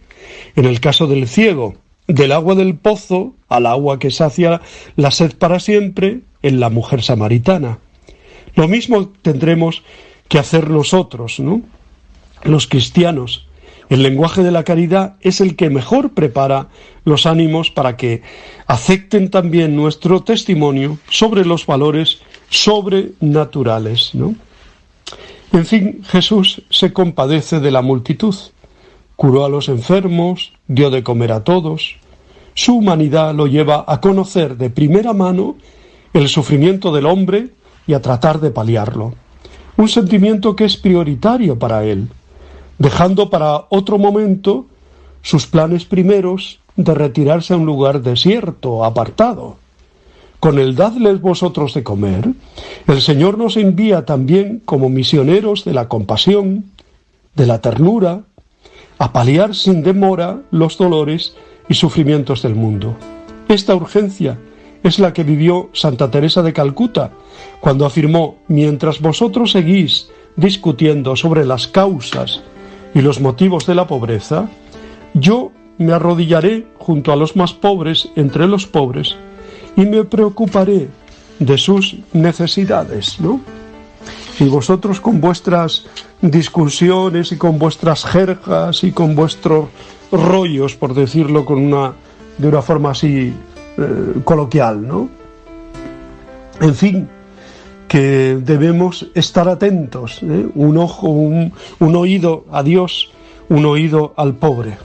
[0.55, 1.73] En el caso del ciego,
[2.07, 4.61] del agua del pozo al agua que sacia
[4.95, 7.79] la sed para siempre en la mujer samaritana.
[8.53, 9.81] Lo mismo tendremos
[10.27, 11.61] que hacer nosotros, ¿no?
[12.43, 13.47] Los cristianos.
[13.89, 16.69] El lenguaje de la caridad es el que mejor prepara
[17.03, 18.23] los ánimos para que
[18.65, 24.35] acepten también nuestro testimonio sobre los valores sobrenaturales, ¿no?
[25.51, 28.35] En fin, Jesús se compadece de la multitud,
[29.15, 31.97] curó a los enfermos, dio de comer a todos.
[32.55, 35.55] Su humanidad lo lleva a conocer de primera mano
[36.13, 37.49] el sufrimiento del hombre
[37.87, 39.13] y a tratar de paliarlo.
[39.77, 42.09] Un sentimiento que es prioritario para él,
[42.77, 44.65] dejando para otro momento
[45.21, 49.57] sus planes primeros de retirarse a un lugar desierto, apartado.
[50.39, 52.29] Con el dadles vosotros de comer,
[52.87, 56.65] el Señor nos envía también como misioneros de la compasión,
[57.33, 58.21] de la ternura,
[58.99, 61.35] a paliar sin demora los dolores
[61.67, 62.95] y sufrimientos del mundo.
[63.47, 64.37] Esta urgencia
[64.83, 67.11] es la que vivió Santa Teresa de Calcuta
[67.59, 72.43] cuando afirmó, mientras vosotros seguís discutiendo sobre las causas
[72.95, 74.49] y los motivos de la pobreza,
[75.13, 79.15] yo me arrodillaré junto a los más pobres entre los pobres
[79.75, 80.87] y me preocuparé
[81.37, 83.41] de sus necesidades, ¿no?
[84.39, 85.85] Y vosotros con vuestras
[86.21, 89.67] discusiones y con vuestras jergas y con vuestros
[90.11, 91.93] rollos, por decirlo con una,
[92.37, 93.33] de una forma así
[93.77, 95.09] eh, coloquial, ¿no?
[96.61, 97.09] En fin,
[97.87, 100.47] que debemos estar atentos, ¿eh?
[100.55, 103.11] un ojo, un, oído a Dios,
[103.49, 104.77] un oído al pobre.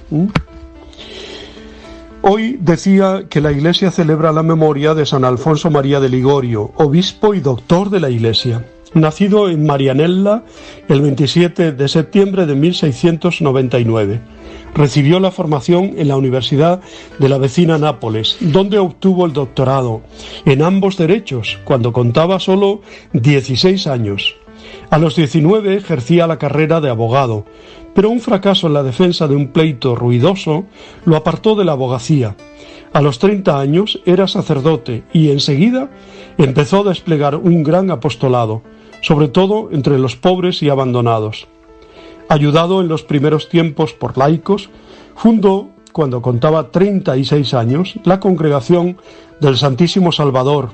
[2.23, 7.35] Hoy decía que la Iglesia celebra la memoria de San Alfonso María de Ligorio, obispo
[7.35, 10.43] y doctor de la Iglesia, nacido en Marianella
[10.89, 14.21] el 27 de septiembre de 1699.
[14.75, 16.81] Recibió la formación en la Universidad
[17.19, 20.03] de la vecina Nápoles, donde obtuvo el doctorado
[20.45, 22.81] en ambos derechos cuando contaba solo
[23.13, 24.37] 16 años.
[24.91, 27.45] A los 19 ejercía la carrera de abogado,
[27.95, 30.65] pero un fracaso en la defensa de un pleito ruidoso
[31.05, 32.37] lo apartó de la abogacía.
[32.93, 35.91] A los 30 años era sacerdote y enseguida
[36.39, 38.63] empezó a desplegar un gran apostolado,
[39.01, 41.47] sobre todo entre los pobres y abandonados.
[42.31, 44.71] Ayudado en los primeros tiempos por laicos,
[45.17, 48.99] fundó, cuando contaba 36 años, la congregación
[49.41, 50.69] del Santísimo Salvador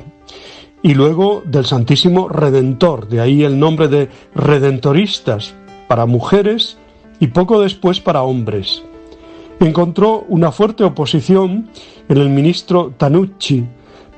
[0.82, 5.54] y luego del Santísimo Redentor, de ahí el nombre de Redentoristas,
[5.88, 6.76] para mujeres
[7.20, 8.82] y poco después para hombres.
[9.58, 11.70] Encontró una fuerte oposición
[12.10, 13.64] en el ministro Tanucci,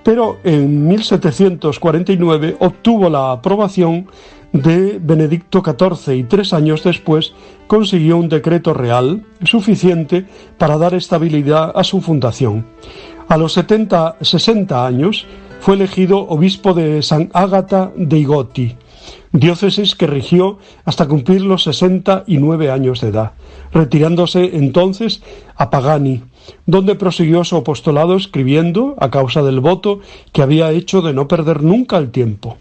[0.02, 4.08] pero en 1749 obtuvo la aprobación
[4.52, 7.32] de Benedicto XIV y tres años después
[7.66, 12.66] consiguió un decreto real suficiente para dar estabilidad a su fundación.
[13.28, 15.26] A los 70, 60 años
[15.60, 18.76] fue elegido obispo de San Ágata de Igoti,
[19.32, 23.32] diócesis que rigió hasta cumplir los 69 años de edad,
[23.72, 25.22] retirándose entonces
[25.56, 26.22] a Pagani,
[26.64, 30.00] donde prosiguió su apostolado escribiendo, a causa del voto
[30.32, 32.56] que había hecho de no perder nunca el tiempo.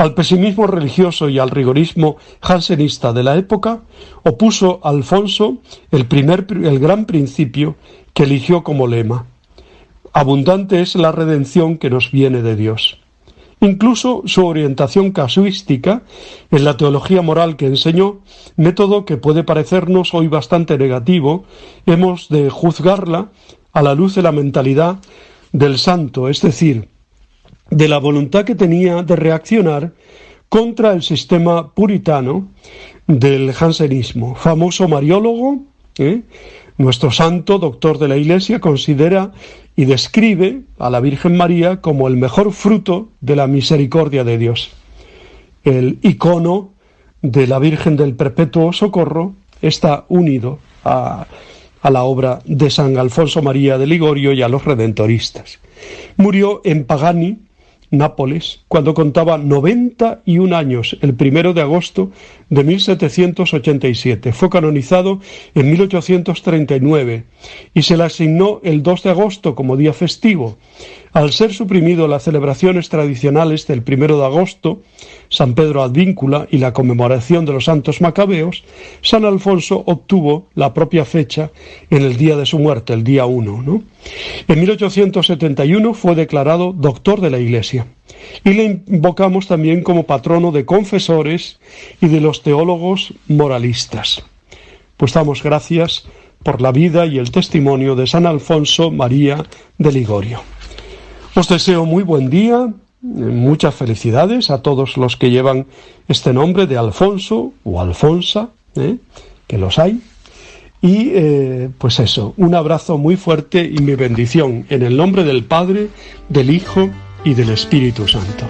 [0.00, 3.82] Al pesimismo religioso y al rigorismo jansenista de la época
[4.22, 5.58] opuso Alfonso
[5.90, 7.76] el, primer, el gran principio
[8.14, 9.26] que eligió como lema.
[10.14, 12.98] Abundante es la redención que nos viene de Dios.
[13.60, 16.00] incluso su orientación casuística
[16.50, 18.20] en la teología moral que enseñó,
[18.56, 21.44] método que puede parecernos hoy bastante negativo,
[21.84, 23.28] hemos de juzgarla
[23.74, 24.96] a la luz de la mentalidad
[25.52, 26.88] del santo, es decir,
[27.70, 29.92] de la voluntad que tenía de reaccionar
[30.48, 32.48] contra el sistema puritano
[33.06, 34.34] del jansenismo.
[34.34, 35.60] Famoso mariólogo,
[35.98, 36.22] ¿eh?
[36.76, 39.32] nuestro santo doctor de la Iglesia considera
[39.76, 44.72] y describe a la Virgen María como el mejor fruto de la misericordia de Dios.
[45.64, 46.72] El icono
[47.22, 51.26] de la Virgen del Perpetuo Socorro está unido a,
[51.82, 55.60] a la obra de San Alfonso María de Ligorio y a los redentoristas.
[56.16, 57.38] Murió en Pagani,
[57.92, 62.12] Nápoles, cuando contaba 91 años, el primero de agosto
[62.48, 64.32] de 1787.
[64.32, 65.18] Fue canonizado
[65.56, 67.24] en 1839
[67.74, 70.56] y se le asignó el 2 de agosto como día festivo.
[71.12, 74.82] Al ser suprimido las celebraciones tradicionales del primero de agosto,
[75.28, 78.62] San Pedro Advíncula y la conmemoración de los santos macabeos,
[79.02, 81.50] San Alfonso obtuvo la propia fecha
[81.90, 83.62] en el día de su muerte, el día 1.
[83.62, 83.82] ¿no?
[84.46, 87.86] En 1871 fue declarado doctor de la Iglesia
[88.44, 91.58] y le invocamos también como patrono de confesores
[92.00, 94.22] y de los teólogos moralistas.
[94.96, 96.06] Pues damos gracias
[96.44, 99.44] por la vida y el testimonio de San Alfonso María
[99.78, 100.40] de Ligorio.
[101.34, 105.66] Os deseo muy buen día, muchas felicidades a todos los que llevan
[106.08, 108.96] este nombre de Alfonso o Alfonsa, ¿eh?
[109.46, 110.00] que los hay.
[110.82, 115.44] Y eh, pues eso, un abrazo muy fuerte y mi bendición en el nombre del
[115.44, 115.88] Padre,
[116.28, 116.88] del Hijo
[117.22, 118.46] y del Espíritu Santo.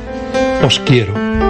[0.65, 1.50] Os quiero.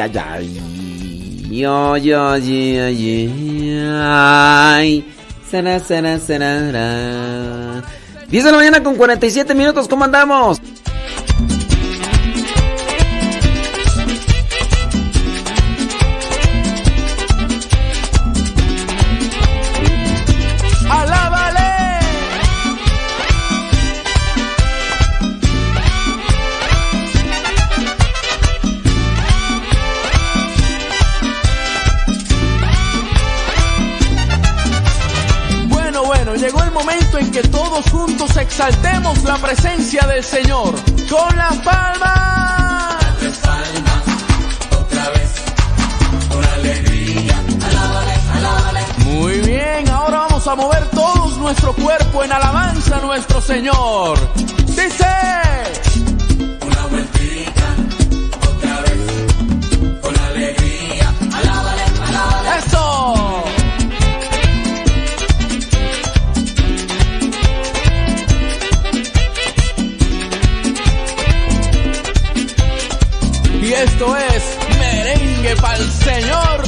[0.00, 0.60] ay, ay,
[1.50, 1.66] ay.
[1.66, 3.30] Oy, oy, oy,
[4.00, 5.04] ay.
[5.50, 7.82] Será, será, será.
[8.28, 10.61] 10 de la mañana con 47 minutos, ¿cómo andamos?
[40.32, 40.81] Señor.
[73.72, 74.42] Esto es
[74.78, 76.62] merengue pa'l señor.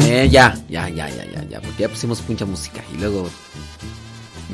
[0.00, 3.30] Eh, ya, ya, ya, ya, ya, ya, porque ya pusimos mucha música y luego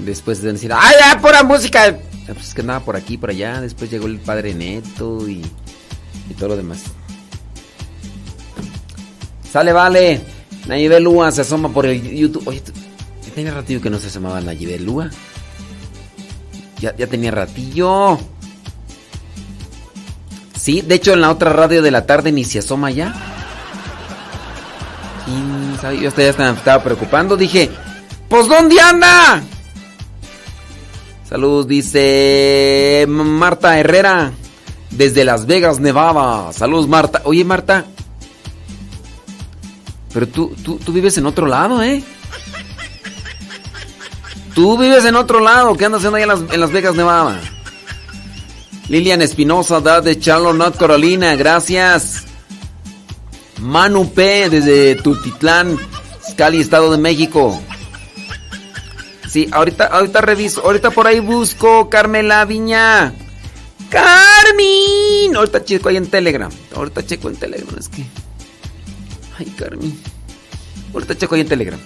[0.05, 1.99] después de decir, ¡ay, ya, pura música!
[2.27, 5.43] Pues es que andaba por aquí, por allá, después llegó el padre Neto y,
[6.31, 6.85] y todo lo demás.
[9.53, 10.21] Sale, vale.
[10.67, 12.49] Nayibel Lua se asoma por el YouTube.
[12.49, 12.63] Oye,
[13.25, 15.11] ya tenía ratillo que no se asomaba Nayibel Lua.
[16.81, 18.19] Ya, ya tenía ratillo.
[20.59, 23.15] Sí, de hecho en la otra radio de la tarde ni se asoma ya.
[25.27, 26.01] ¿Quién sabe?
[26.01, 27.37] Yo hasta ya estaba preocupando.
[27.37, 27.71] Dije,
[28.29, 29.43] ¿pues dónde anda?
[31.35, 34.31] Saludos, dice Marta Herrera.
[34.93, 36.53] Desde Las Vegas, Nevada.
[36.53, 37.23] Saludos, Marta.
[37.25, 37.87] Oye, Marta.
[40.13, 42.05] Pero tú, tú, tú vives en otro lado, ¿eh?
[44.55, 45.77] Tú vives en otro lado.
[45.77, 47.41] ¿Qué andas haciendo ahí en Las, en Las Vegas, Nevada?
[48.89, 51.35] Lilian Espinosa, de Charlotte, North Carolina.
[51.35, 52.27] Gracias.
[53.59, 54.51] Manu P.
[54.51, 55.81] desde Tultitlán,
[56.37, 57.61] Cali, Estado de México.
[59.35, 60.61] Sí, ahorita, ahorita reviso.
[60.61, 63.13] Ahorita por ahí busco Carmela Viña.
[63.91, 65.35] ¡Carmin!
[65.35, 66.53] Ahorita checo ahí en Telegram.
[66.73, 67.77] Ahorita checo en Telegram.
[67.77, 68.05] Es que.
[69.37, 69.99] Ay, Carmin.
[70.93, 71.81] Ahorita checo ahí en Telegram.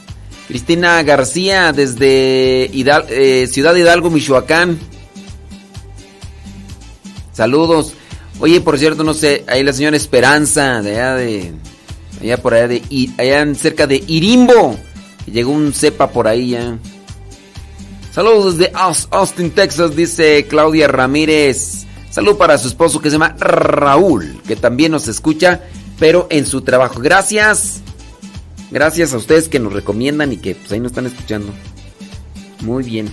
[0.47, 4.79] Cristina García desde eh, Ciudad Hidalgo, Michoacán.
[7.33, 7.95] Saludos.
[8.41, 11.53] Oye, por cierto, no sé, ahí la señora Esperanza, de allá de.
[12.21, 12.83] Allá por allá de.
[13.17, 14.77] Allá cerca de Irimbo.
[15.25, 16.77] Llegó un cepa por ahí ya.
[18.19, 21.85] Saludos desde Aus- Austin, Texas, dice Claudia Ramírez.
[22.11, 25.61] Salud para su esposo que se llama Raúl, que también nos escucha,
[26.01, 26.99] pero en su trabajo.
[26.99, 27.81] Gracias.
[28.73, 31.53] Gracias a ustedes que nos recomiendan y que pues ahí nos están escuchando.
[32.63, 33.07] Muy bien.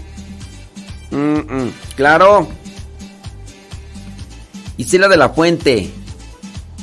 [1.12, 2.48] Mm, mm, claro.
[4.78, 5.92] Isela de la Fuente.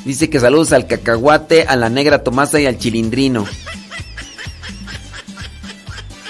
[0.05, 3.45] Dice que saludos al cacahuate, a la negra Tomasa y al chilindrino.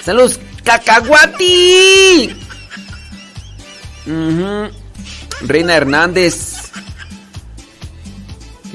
[0.04, 2.34] Saludos, cacahuati.
[5.42, 6.70] Reina Hernández.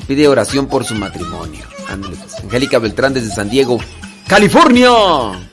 [0.07, 1.63] Pide oración por su matrimonio.
[1.87, 2.35] Ándale, pues.
[2.43, 3.79] Angélica Beltrán desde San Diego,
[4.27, 4.89] California.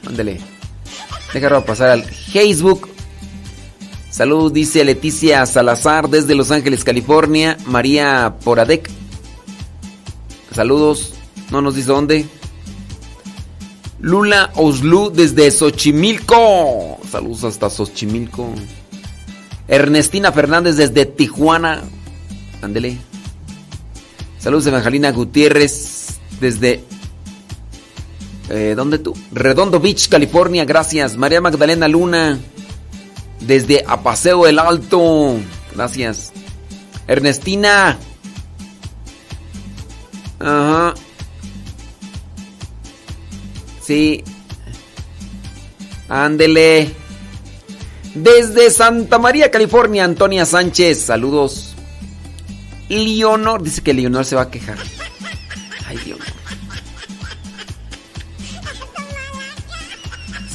[0.07, 0.41] Ándale.
[1.33, 2.89] Déjalo pasar al Facebook.
[4.11, 7.59] Salud, dice Leticia Salazar desde Los Ángeles, California.
[7.67, 8.89] María Poradec.
[10.55, 11.13] Saludos.
[11.51, 12.27] No nos dice dónde.
[14.07, 16.97] Lula Oslu desde Xochimilco.
[17.11, 18.49] Saludos hasta Xochimilco.
[19.67, 21.83] Ernestina Fernández desde Tijuana.
[22.63, 22.99] Ándele.
[24.39, 26.85] Saludos Evangelina Gutiérrez desde...
[28.49, 29.13] Eh, ¿Dónde tú?
[29.33, 30.65] Redondo Beach, California.
[30.65, 31.17] Gracias.
[31.17, 32.39] María Magdalena Luna
[33.41, 35.35] desde Apaseo el Alto.
[35.75, 36.33] Gracias.
[37.09, 37.99] Ernestina.
[40.39, 40.95] Ajá.
[43.87, 44.25] Sí.
[46.09, 46.93] Ándele.
[48.15, 51.01] Desde Santa María, California, Antonia Sánchez.
[51.03, 51.75] Saludos.
[52.89, 53.63] Leonor.
[53.63, 54.79] Dice que Leonor se va a quejar.
[55.87, 56.27] Ay, Leonor.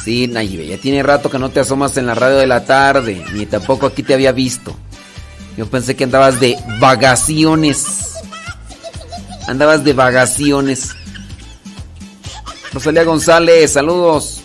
[0.03, 3.23] Sí, Nayibe, ya tiene rato que no te asomas en la radio de la tarde,
[3.33, 4.75] ni tampoco aquí te había visto.
[5.55, 8.15] Yo pensé que andabas de vagaciones.
[9.47, 10.95] Andabas de vagaciones.
[12.73, 14.41] Rosalía González, saludos.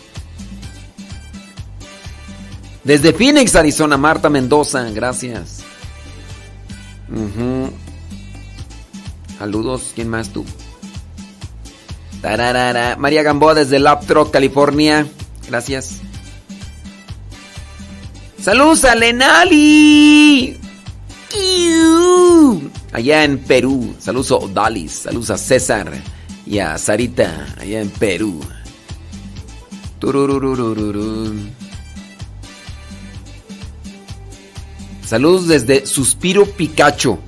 [2.83, 5.63] Desde Phoenix, Arizona, Marta Mendoza, gracias.
[7.09, 7.71] Ujú.
[9.39, 10.45] Saludos, ¿quién más tú?
[12.21, 12.97] Tararara.
[12.97, 15.07] María Gamboa desde Laptop, California.
[15.49, 16.01] Gracias.
[18.41, 20.59] Saludos a Lenali.
[22.93, 23.95] Allá en Perú.
[23.99, 24.93] Saludos a Odalis.
[24.93, 25.93] Saludos a César
[26.47, 27.47] y a Sarita.
[27.59, 28.41] Allá en Perú.
[35.05, 37.19] Saludos desde Suspiro Picacho.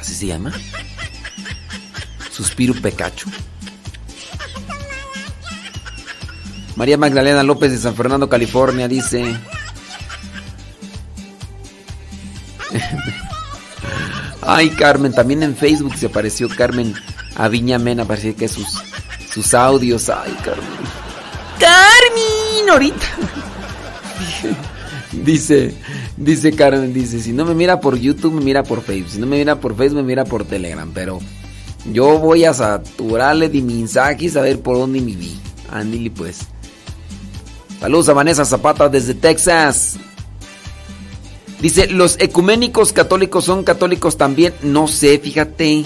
[0.00, 0.52] ¿Así se llama?
[2.30, 3.28] Suspiro Picacho.
[6.76, 9.36] María Magdalena López de San Fernando, California, dice.
[14.40, 16.94] Ay, Carmen, también en Facebook se apareció Carmen
[17.36, 18.66] Aviña Mena, parece que sus,
[19.32, 20.08] sus audios.
[20.08, 20.66] Ay, Carmen.
[21.58, 23.06] Carmen, ahorita.
[25.12, 25.74] Dice,
[26.16, 29.10] Dice Carmen, dice, si no me mira por YouTube, me mira por Facebook.
[29.10, 30.90] Si no me mira por Facebook, me mira por Telegram.
[30.92, 31.20] Pero
[31.90, 35.36] yo voy a saturarle de mensajes a ver por dónde me vi.
[35.70, 36.40] Ándale pues.
[37.80, 39.96] Saludos a Vanessa Zapata desde Texas.
[41.60, 44.52] Dice, ¿los ecuménicos católicos son católicos también?
[44.62, 45.84] No sé, fíjate.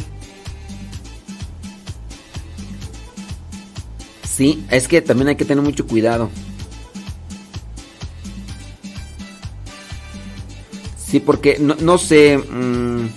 [4.36, 6.28] Sí, es que también hay que tener mucho cuidado.
[10.98, 12.36] Sí, porque no, no sé.
[12.36, 13.08] mm,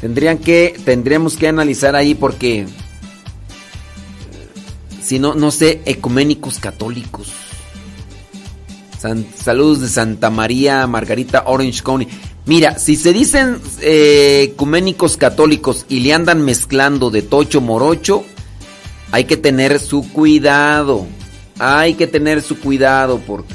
[0.00, 2.66] tendrían que, tendríamos que analizar ahí porque eh,
[5.02, 7.51] si no, no sé, ecuménicos católicos.
[9.36, 12.06] Saludos de Santa María Margarita Orange County.
[12.46, 18.24] Mira, si se dicen eh, ecuménicos católicos y le andan mezclando de tocho morocho,
[19.10, 21.06] hay que tener su cuidado.
[21.58, 23.54] Hay que tener su cuidado porque...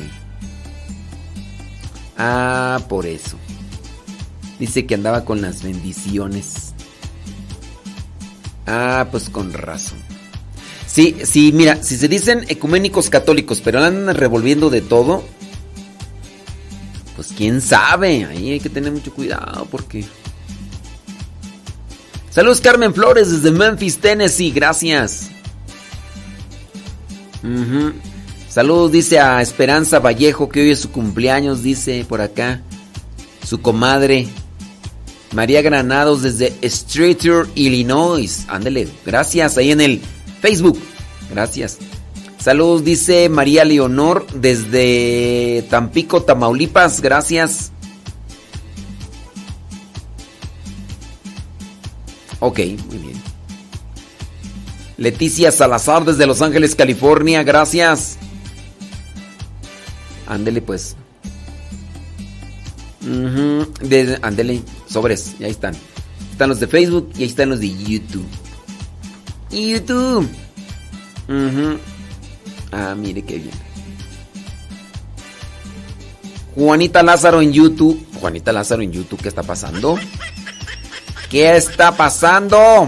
[2.17, 3.37] Ah, por eso.
[4.59, 6.73] Dice que andaba con las bendiciones.
[8.65, 10.06] Ah, pues con razón.
[10.97, 15.23] Sí, sí, mira, si se dicen ecuménicos católicos, pero andan revolviendo de todo,
[17.15, 20.03] pues quién sabe, ahí hay que tener mucho cuidado porque...
[22.31, 25.29] Saludos Carmen Flores desde Memphis, Tennessee, gracias.
[28.49, 32.63] Saludos, dice a Esperanza Vallejo, que hoy es su cumpleaños, dice por acá.
[33.45, 34.27] Su comadre.
[35.31, 38.45] María Granados desde Streeter, Illinois.
[38.47, 40.01] Ándele, gracias, ahí en el
[40.41, 40.79] Facebook.
[41.31, 41.77] Gracias.
[42.39, 47.01] Saludos, dice María Leonor desde Tampico, Tamaulipas.
[47.01, 47.71] Gracias.
[52.39, 53.21] Ok, muy bien.
[54.97, 57.43] Leticia Salazar desde Los Ángeles, California.
[57.43, 58.17] Gracias.
[60.27, 60.95] Ándele pues.
[63.01, 65.75] De- ándele, sobres, ahí están.
[66.31, 68.25] Están los de Facebook y ahí están los de YouTube.
[69.51, 70.29] YouTube.
[71.27, 71.79] Ujú.
[72.71, 73.67] Ah, mire qué bien.
[76.55, 78.05] Juanita Lázaro en YouTube.
[78.19, 79.97] Juanita Lázaro en YouTube, ¿qué está pasando?
[81.29, 82.87] ¿Qué está pasando?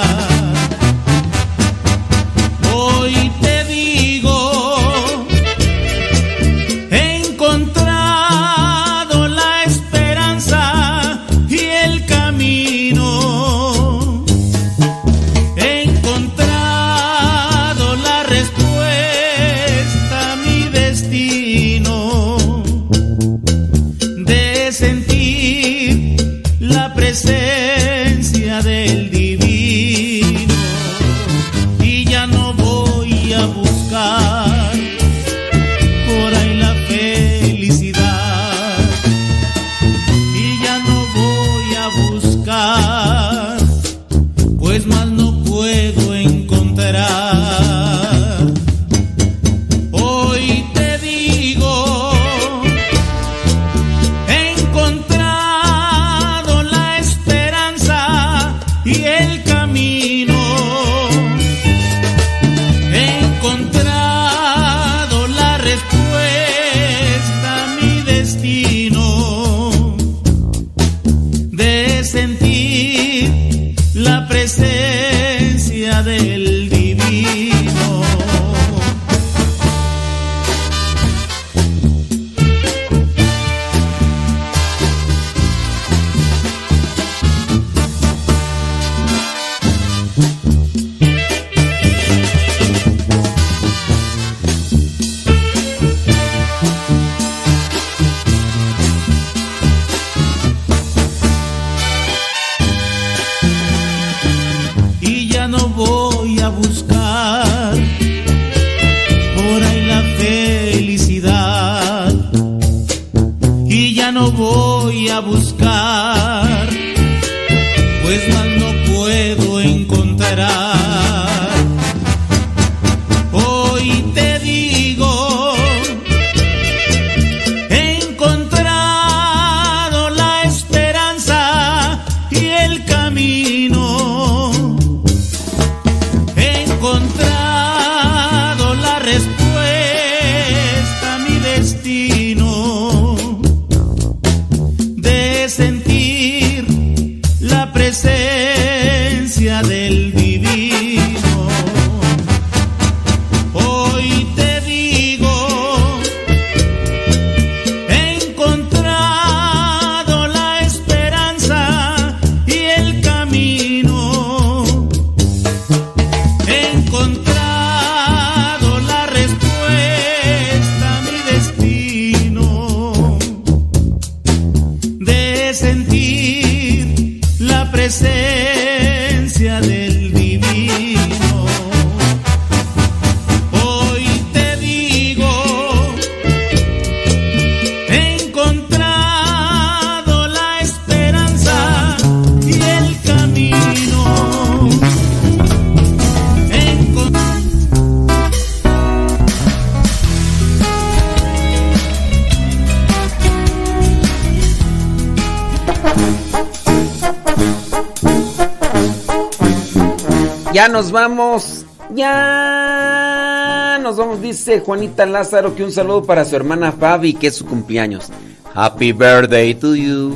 [214.41, 218.09] Dice Juanita Lázaro que un saludo para su hermana Fabi, que es su cumpleaños.
[218.55, 220.15] Happy birthday to you.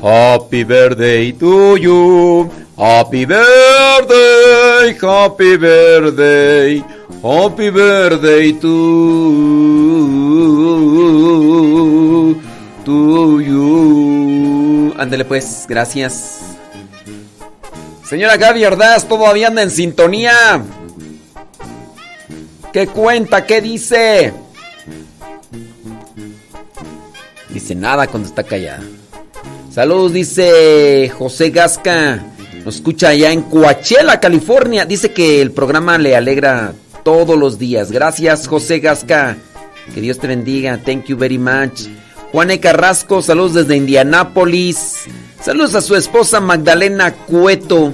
[0.00, 2.48] Happy birthday to you.
[2.78, 6.84] Happy birthday, happy birthday.
[7.22, 8.68] Happy birthday to
[12.84, 14.94] to you.
[14.96, 16.36] Ándele pues, gracias.
[18.04, 20.62] Señora Gaby Ordaz, todavía anda en sintonía.
[22.72, 23.46] ¿Qué cuenta?
[23.46, 24.32] ¿Qué dice?
[27.48, 28.82] Dice nada cuando está callada.
[29.72, 32.22] Saludos, dice José Gasca.
[32.64, 34.84] Nos escucha allá en Coachella, California.
[34.84, 37.90] Dice que el programa le alegra todos los días.
[37.90, 39.36] Gracias, José Gasca.
[39.94, 40.78] Que Dios te bendiga.
[40.78, 41.88] Thank you very much.
[42.32, 42.60] Juan E.
[42.60, 45.06] Carrasco, saludos desde Indianápolis.
[45.42, 47.92] Saludos a su esposa Magdalena Cueto.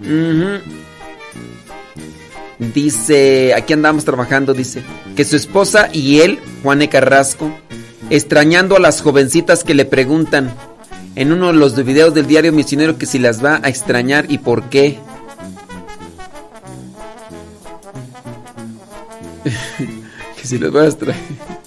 [0.00, 0.83] Ujú.
[2.58, 4.82] Dice, aquí andamos trabajando, dice,
[5.16, 6.88] que su esposa y él, Juan E.
[6.88, 7.52] Carrasco,
[8.10, 10.54] extrañando a las jovencitas que le preguntan
[11.16, 14.38] en uno de los videos del diario misionero que si las va a extrañar y
[14.38, 14.98] por qué.
[20.36, 21.20] que si las va a extrañar.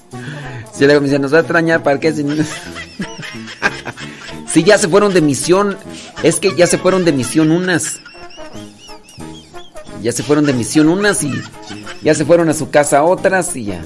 [0.77, 2.13] Si nos va a extrañar, ¿para qué?
[4.47, 5.75] Si, ya se fueron de misión.
[6.21, 7.99] Es que ya se fueron de misión unas.
[10.01, 11.31] Ya se fueron de misión unas y
[12.01, 13.81] ya se fueron a su casa otras y ya.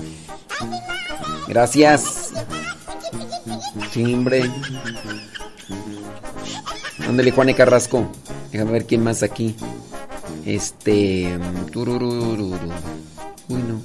[1.47, 2.31] Gracias.
[3.91, 4.49] Sí, hombre.
[7.07, 7.55] Ándale, Juan E.
[7.55, 8.09] Carrasco.
[8.51, 9.55] Déjame ver quién más aquí.
[10.45, 11.37] Este.
[13.49, 13.81] Uy, no.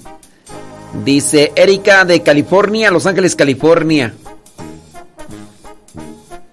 [1.04, 4.14] Dice Erika de California, Los Ángeles, California.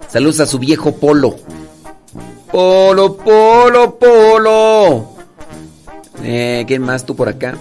[0.10, 1.35] Saludos a su viejo Polo.
[2.52, 5.12] Polo, Polo, Polo.
[6.22, 7.56] Eh, ¿Quién más tú por acá?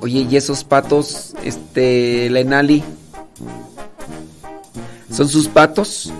[0.00, 2.84] Oye, ¿y esos patos, este, Lenali?
[5.10, 6.12] ¿Son sus patos?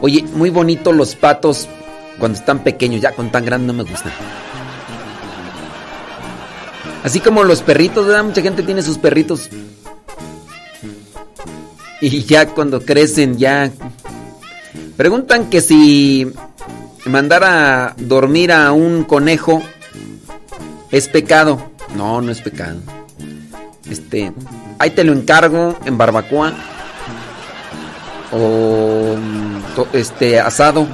[0.00, 1.68] Oye, muy bonito los patos
[2.18, 4.12] cuando están pequeños, ya con tan grandes no me gustan.
[7.04, 8.24] Así como los perritos, ¿verdad?
[8.24, 9.48] Mucha gente tiene sus perritos.
[12.00, 13.70] Y ya cuando crecen, ya.
[14.96, 16.32] Preguntan que si
[17.04, 19.62] mandar a dormir a un conejo
[20.90, 21.70] es pecado.
[21.96, 22.80] No, no es pecado.
[23.90, 24.32] Este,
[24.78, 26.52] ahí te lo encargo en barbacoa
[28.32, 29.58] o mm,
[29.94, 30.86] este asado,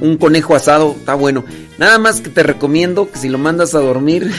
[0.00, 1.44] un conejo asado, está bueno.
[1.78, 4.30] Nada más que te recomiendo que si lo mandas a dormir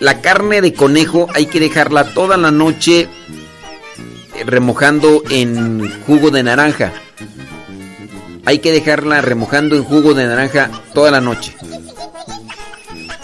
[0.00, 3.08] la carne de conejo hay que dejarla toda la noche
[4.46, 6.92] remojando en jugo de naranja.
[8.44, 11.54] Hay que dejarla remojando en jugo de naranja toda la noche.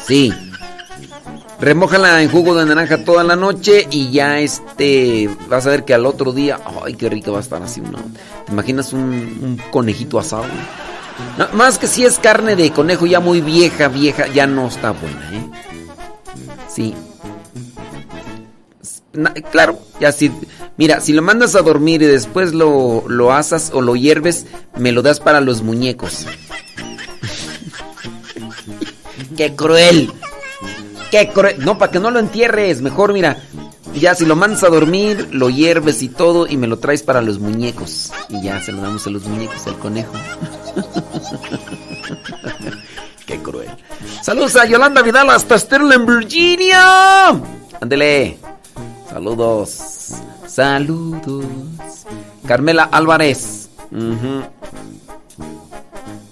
[0.07, 0.33] Sí.
[1.59, 5.95] Remójala en jugo de naranja toda la noche y ya este vas a ver que
[5.95, 7.99] al otro día, ay, qué rico va a estar así uno.
[8.45, 10.45] ¿Te imaginas un, conejito asado?
[11.55, 15.31] Más que si es carne de conejo ya muy vieja, vieja, ya no está buena,
[15.33, 15.51] ¿eh?
[16.69, 16.95] Sí.
[19.17, 20.31] Na- claro, ya si,
[20.77, 24.47] mira, si lo mandas a dormir y después lo, lo asas o lo hierves,
[24.77, 26.27] me lo das para los muñecos.
[29.37, 30.13] ¡Qué cruel!
[31.11, 31.65] ¡Qué cruel!
[31.65, 33.43] No, para que no lo entierres, mejor mira,
[33.95, 37.23] ya si lo mandas a dormir, lo hierves y todo y me lo traes para
[37.23, 38.13] los muñecos.
[38.29, 40.13] Y ya se lo damos a los muñecos, al conejo.
[43.27, 43.69] ¡Qué cruel!
[44.23, 47.29] Saludos a Yolanda Vidal hasta Sterling, Virginia.
[47.81, 48.39] Ándele.
[49.09, 50.13] Saludos.
[50.47, 51.45] Saludos.
[52.47, 53.69] Carmela Álvarez.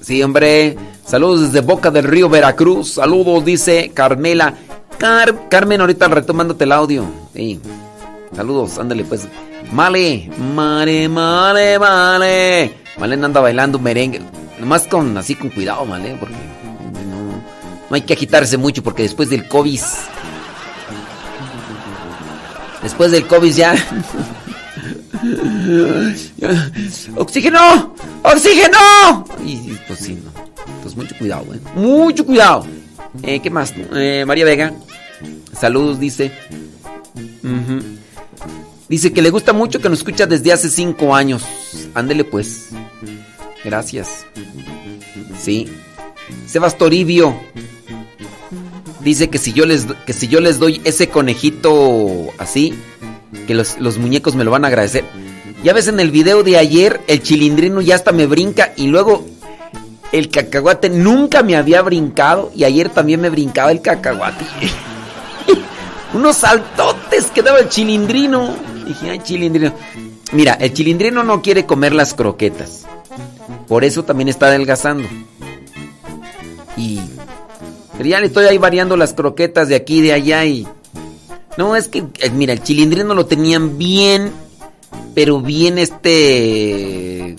[0.01, 0.77] Sí, hombre.
[1.07, 2.95] Saludos desde Boca del Río, Veracruz.
[2.95, 4.55] Saludos, dice Carmela.
[4.99, 7.05] Car- Carmen, ahorita retomándote el audio.
[8.35, 9.27] Saludos, ándale pues.
[9.73, 12.75] Male, male, male, male.
[12.99, 14.21] Male anda bailando merengue.
[14.59, 17.33] Nomás con, así con cuidado, Male, porque no,
[17.91, 19.81] no hay que agitarse mucho porque después del COVID.
[22.85, 23.75] Después del COVID ya.
[27.17, 27.95] ¡Oxígeno!
[28.23, 29.25] ¡Oxígeno!
[29.43, 30.31] Y, pues sí, no.
[30.83, 31.61] Pues mucho cuidado, eh.
[31.75, 32.67] Mucho cuidado.
[33.23, 33.73] Eh, ¿Qué más?
[33.95, 34.75] Eh, María Vega.
[35.59, 36.31] Saludos, dice.
[38.87, 41.43] Dice que le gusta mucho que nos escucha desde hace cinco años.
[41.95, 42.69] Ándele pues.
[43.65, 44.27] Gracias.
[45.41, 45.73] Sí.
[46.47, 47.35] Sebas Toribio.
[49.05, 52.75] Dice que si yo les, que si yo les doy ese conejito así,
[53.47, 55.05] que los, los muñecos me lo van a agradecer.
[55.63, 59.25] Ya ves en el video de ayer, el chilindrino ya hasta me brinca y luego
[60.13, 64.45] el cacahuate nunca me había brincado y ayer también me brincaba el cacahuate.
[66.15, 68.55] Unos saltotes que daba el chilindrino.
[68.87, 69.73] Dije, ay, chilindrino.
[70.33, 72.87] Mira, el chilindrino no quiere comer las croquetas.
[73.67, 75.09] Por eso también está adelgazando.
[76.77, 77.01] Y
[78.03, 80.67] ya le estoy ahí variando las croquetas de aquí y de allá y...
[81.57, 84.33] No, es que, eh, mira, el chilindrino lo tenían bien,
[85.15, 87.37] pero bien este...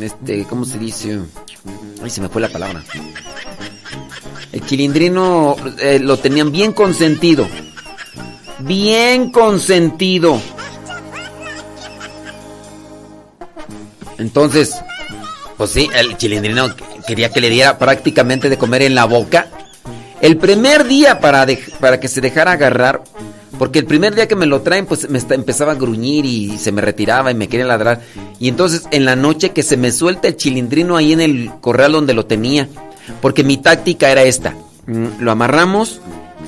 [0.00, 1.20] Este, ¿cómo se dice?
[2.02, 2.84] Ay, se me fue la palabra.
[4.52, 7.48] El chilindrino eh, lo tenían bien consentido.
[8.60, 10.40] Bien consentido.
[14.18, 14.74] Entonces,
[15.58, 16.74] pues sí, el chilindrino
[17.06, 19.48] quería que le diera prácticamente de comer en la boca.
[20.22, 21.46] El primer día para,
[21.80, 23.02] para que se dejara agarrar,
[23.58, 26.58] porque el primer día que me lo traen, pues me está- empezaba a gruñir y
[26.58, 28.00] se me retiraba y me quería ladrar.
[28.38, 31.92] Y entonces en la noche que se me suelta el chilindrino ahí en el corral
[31.92, 32.68] donde lo tenía,
[33.20, 34.54] porque mi táctica era esta:
[34.86, 36.00] mm, lo amarramos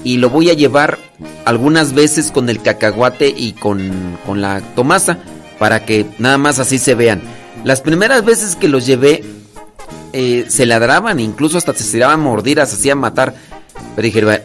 [0.05, 0.99] y lo voy a llevar
[1.45, 5.19] algunas veces con el cacahuate y con, con la tomasa,
[5.59, 7.23] para que nada más así se vean.
[7.65, 9.23] Las primeras veces que los llevé,
[10.13, 13.35] eh, se ladraban, incluso hasta se tiraban mordidas, hacían matar.
[13.95, 14.43] Pero dije,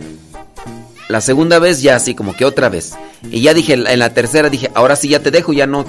[1.08, 2.94] la segunda vez ya así, como que otra vez.
[3.32, 5.86] Y ya dije, en la tercera dije, ahora sí ya te dejo, ya no.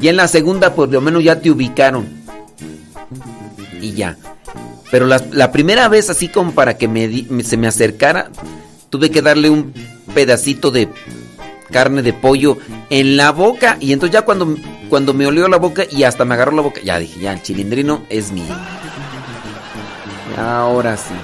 [0.00, 2.06] Y en la segunda, por lo menos ya te ubicaron.
[3.80, 4.16] Y ya.
[4.90, 8.30] Pero la, la primera vez, así como para que me- se me acercara,
[8.90, 9.72] tuve que darle un
[10.14, 10.88] pedacito de
[11.70, 12.58] carne de pollo
[12.90, 13.76] en la boca.
[13.80, 14.56] Y entonces ya cuando,
[14.88, 17.42] cuando me olió la boca y hasta me agarró la boca, ya dije, ya, el
[17.42, 18.54] chilindrino es mío.
[20.38, 21.14] Ahora sí.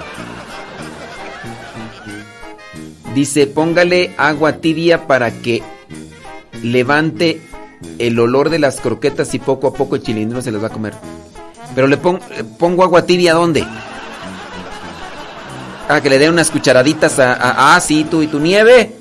[3.13, 5.61] Dice, póngale agua tibia para que
[6.63, 7.41] levante
[7.99, 10.71] el olor de las croquetas y poco a poco el chilindrino se las va a
[10.71, 10.93] comer.
[11.75, 13.65] Pero le eh, pongo agua tibia ¿dónde?
[15.89, 18.95] Ah, que le dé unas cucharaditas a, a- ah, sí, tú y tu nieve.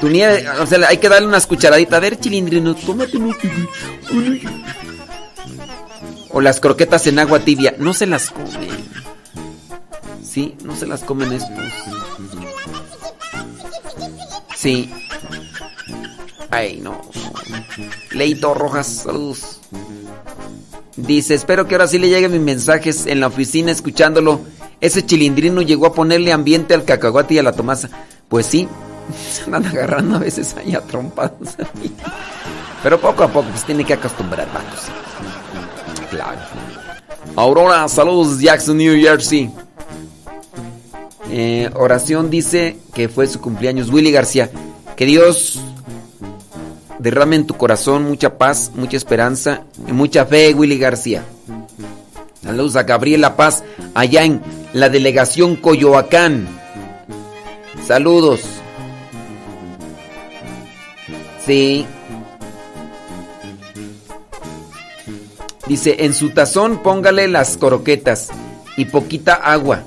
[0.00, 1.94] Tu nieve, o sea, hay que darle unas cucharaditas.
[1.94, 3.18] A ver, chilindrino, tómate.
[6.30, 7.74] O las croquetas en agua tibia.
[7.78, 8.88] No se las comen.
[10.22, 11.50] Sí, no se las comen estos.
[14.56, 14.90] Sí.
[16.50, 17.00] Ay, no.
[18.12, 19.60] Leito Rojas, saludos.
[20.96, 24.40] Dice, espero que ahora sí le lleguen mis mensajes en la oficina escuchándolo.
[24.80, 27.88] Ese chilindrino llegó a ponerle ambiente al cacahuate y a la tomasa.
[28.28, 28.68] Pues sí,
[29.30, 30.80] se andan agarrando a veces ahí a.
[32.82, 34.84] Pero poco a poco, pues tiene que acostumbrar, vatos.
[36.10, 36.38] Claro.
[37.36, 39.50] Aurora, saludos, Jackson, New Jersey.
[41.30, 43.90] Eh, oración dice que fue su cumpleaños.
[43.90, 44.50] Willy García,
[44.96, 45.60] que Dios
[46.98, 51.24] derrame en tu corazón mucha paz, mucha esperanza y mucha fe, Willy García.
[52.42, 53.62] Saludos a Gabriela Paz,
[53.94, 54.40] allá en
[54.72, 56.48] la delegación Coyoacán.
[57.86, 58.57] Saludos.
[65.66, 68.28] Dice, en su tazón póngale las croquetas
[68.76, 69.84] y poquita agua.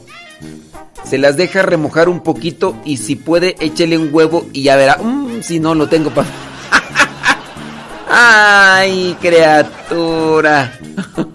[1.03, 4.98] Se las deja remojar un poquito y si puede, échele un huevo y ya verá.
[4.98, 6.27] Mm, si no, lo tengo para...
[8.09, 10.80] ¡Ay, criatura!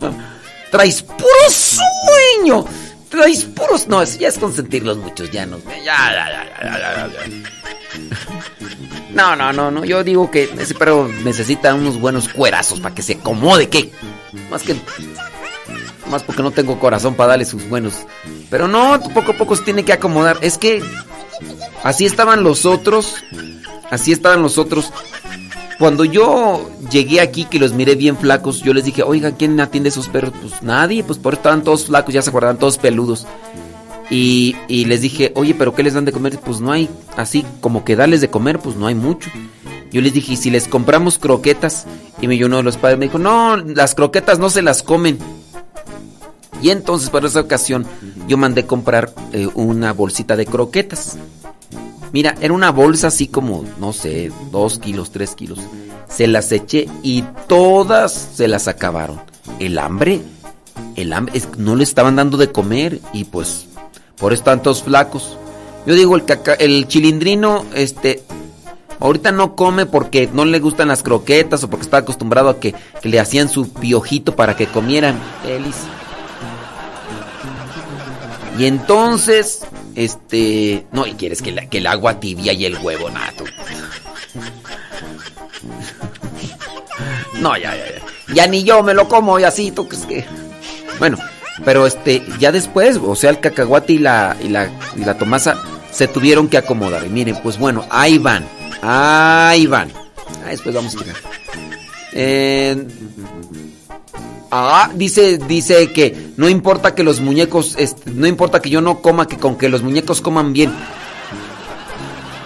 [0.73, 2.65] Traes puro sueño.
[3.09, 3.87] Traes puros...
[3.87, 5.59] No, ya es consentirlos muchos, ya no.
[5.85, 7.47] Ya, ya, ya, ya, ya.
[9.17, 9.85] No, no, no, no.
[9.87, 13.91] Yo digo que ese perro necesita unos buenos cuerazos para que se acomode, ¿qué?
[14.51, 14.77] Más que.
[16.11, 17.95] Más porque no tengo corazón para darle sus buenos.
[18.51, 20.37] Pero no, poco a poco se tiene que acomodar.
[20.43, 20.85] Es que.
[21.83, 23.15] Así estaban los otros.
[23.91, 24.93] Así estaban los otros.
[25.79, 29.89] Cuando yo llegué aquí, que los miré bien flacos, yo les dije, oiga, ¿quién atiende
[29.89, 30.33] esos perros?
[30.43, 33.27] Pues nadie, pues por eso estaban todos flacos, ya se acordaban, todos peludos.
[34.09, 36.39] Y, y, les dije, oye, pero ¿qué les dan de comer?
[36.39, 39.31] Pues no hay, así como que darles de comer, pues no hay mucho.
[39.91, 41.87] Yo les dije, ¿y si les compramos croquetas?
[42.21, 45.19] Y me uno de los padres me dijo, no, las croquetas no se las comen.
[46.63, 47.87] Y entonces, por esa ocasión,
[48.29, 51.19] yo mandé comprar eh, una bolsita de croquetas.
[52.13, 55.59] Mira, era una bolsa así como, no sé, dos kilos, tres kilos.
[56.09, 59.21] Se las eché y todas se las acabaron.
[59.59, 60.23] El hambre,
[60.95, 63.66] el hambre, no le estaban dando de comer y pues
[64.19, 65.39] por eso tantos flacos.
[65.87, 68.23] Yo digo, el, caca, el chilindrino, este,
[68.99, 72.75] ahorita no come porque no le gustan las croquetas o porque está acostumbrado a que,
[73.01, 75.19] que le hacían su piojito para que comieran.
[75.45, 75.77] Feliz.
[78.59, 83.45] Y entonces, este, no, y quieres que, el agua tibia y el huevo, nato.
[87.41, 88.35] No, ya, ya, ya.
[88.35, 90.25] Ya ni yo me lo como y así, tú crees que.
[90.99, 91.19] Bueno,
[91.65, 95.63] pero este, ya después, o sea, el cacahuate y la, y la, y la tomasa
[95.91, 97.05] se tuvieron que acomodar.
[97.05, 98.45] Y miren, pues bueno, ahí van.
[98.83, 99.91] Ahí van.
[100.45, 101.17] Ah, después vamos a llegar.
[102.13, 102.87] Eh,
[104.51, 109.01] ah, dice, dice que no importa que los muñecos, este, no importa que yo no
[109.01, 110.73] coma, que con que los muñecos coman bien.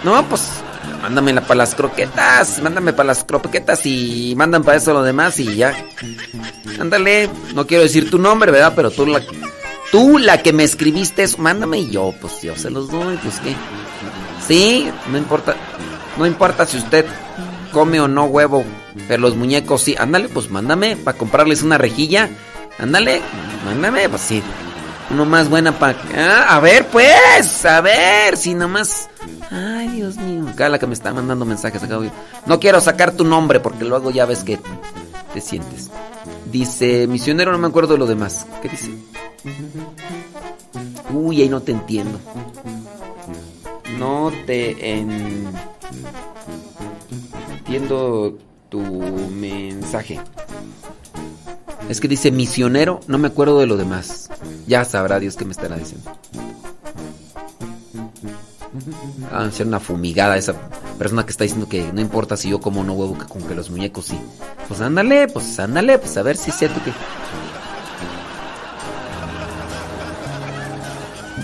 [0.03, 0.49] No, pues
[1.01, 5.55] mándamela para las croquetas, mándame para las croquetas y mandan para eso lo demás y
[5.55, 5.73] ya.
[6.79, 8.73] Ándale, no quiero decir tu nombre, ¿verdad?
[8.75, 9.21] Pero tú la,
[9.91, 13.39] tú la que me escribiste eso, mándame y yo, pues yo se los doy, pues
[13.39, 13.55] qué.
[14.47, 15.55] Sí, no importa,
[16.17, 17.05] no importa si usted
[17.71, 18.63] come o no huevo,
[19.07, 19.95] pero los muñecos sí.
[19.97, 22.29] Ándale, pues mándame para comprarles una rejilla.
[22.77, 23.21] Ándale,
[23.65, 24.43] mándame, pues sí.
[25.11, 25.97] Uno más buena para...
[26.15, 29.09] Ah, a ver, pues, a ver, si nomás...
[29.49, 30.45] Ay, Dios mío.
[30.47, 31.99] Acá la que me está mandando mensajes acá.
[32.45, 34.57] No quiero sacar tu nombre porque luego ya ves que
[35.33, 35.89] te sientes.
[36.51, 38.45] Dice, misionero, no me acuerdo de lo demás.
[38.61, 38.91] ¿Qué dice?
[41.13, 42.19] Uy, ahí no te entiendo.
[43.99, 45.49] No te en...
[47.57, 48.37] entiendo
[48.69, 50.19] tu mensaje.
[51.91, 54.29] Es que dice misionero, no me acuerdo de lo demás.
[54.65, 56.09] Ya sabrá Dios qué me estará diciendo.
[59.29, 60.53] Ah, ser una fumigada esa
[60.97, 63.55] persona que está diciendo que no importa si yo como no huevo que con que
[63.55, 64.17] los muñecos sí.
[64.69, 66.93] Pues ándale, pues ándale, pues a ver si es cierto que.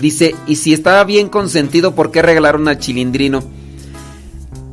[0.00, 3.42] Dice, y si estaba bien consentido, ¿por qué regalaron al chilindrino?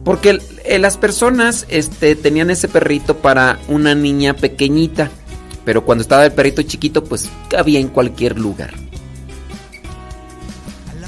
[0.06, 0.40] Porque
[0.80, 5.12] las personas este, tenían ese perrito para una niña pequeñita.
[5.66, 8.74] Pero cuando estaba el perrito chiquito, pues cabía en cualquier lugar.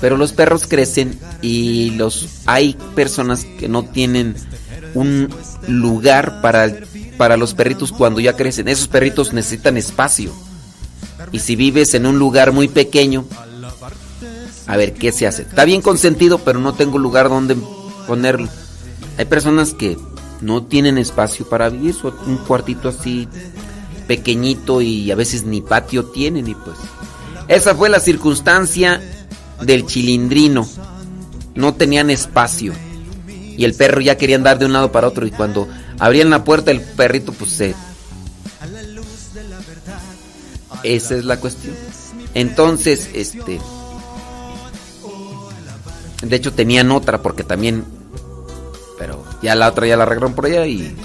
[0.02, 4.36] Pero los perros crecen y los hay personas que no tienen
[4.94, 5.30] un
[5.68, 6.72] lugar para,
[7.18, 8.68] para los perritos cuando ya crecen.
[8.68, 10.32] Esos perritos necesitan espacio.
[11.32, 13.26] Y si vives en un lugar muy pequeño,
[14.66, 15.44] a ver qué se hace.
[15.44, 17.56] Está bien consentido, pero no tengo lugar donde
[18.08, 18.50] ponerlo.
[19.18, 19.98] Hay personas que
[20.42, 21.95] no tienen espacio para vivir,
[22.26, 23.27] un cuartito así
[24.08, 26.77] pequeñito y a veces ni patio tienen y pues
[27.48, 29.02] esa fue la circunstancia
[29.61, 30.68] del chilindrino.
[31.56, 32.74] No tenían espacio.
[33.58, 36.44] Y el perro ya quería andar de un lado para otro y cuando abrían la
[36.44, 37.74] puerta el perrito pues se
[40.84, 41.76] Esa es la cuestión.
[42.34, 43.60] Entonces, este
[46.22, 47.86] de hecho tenían otra porque también
[48.98, 50.95] pero ya la otra ya la arreglaron por allá y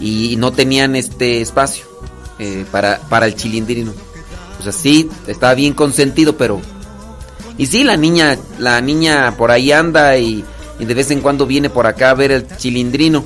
[0.00, 1.93] y no tenían este espacio.
[2.38, 3.92] Eh, para, para el chilindrino.
[4.58, 6.60] O sea, sí, estaba bien consentido, pero...
[7.56, 10.44] Y sí, la niña, la niña por ahí anda y,
[10.80, 13.24] y, de vez en cuando viene por acá a ver el chilindrino.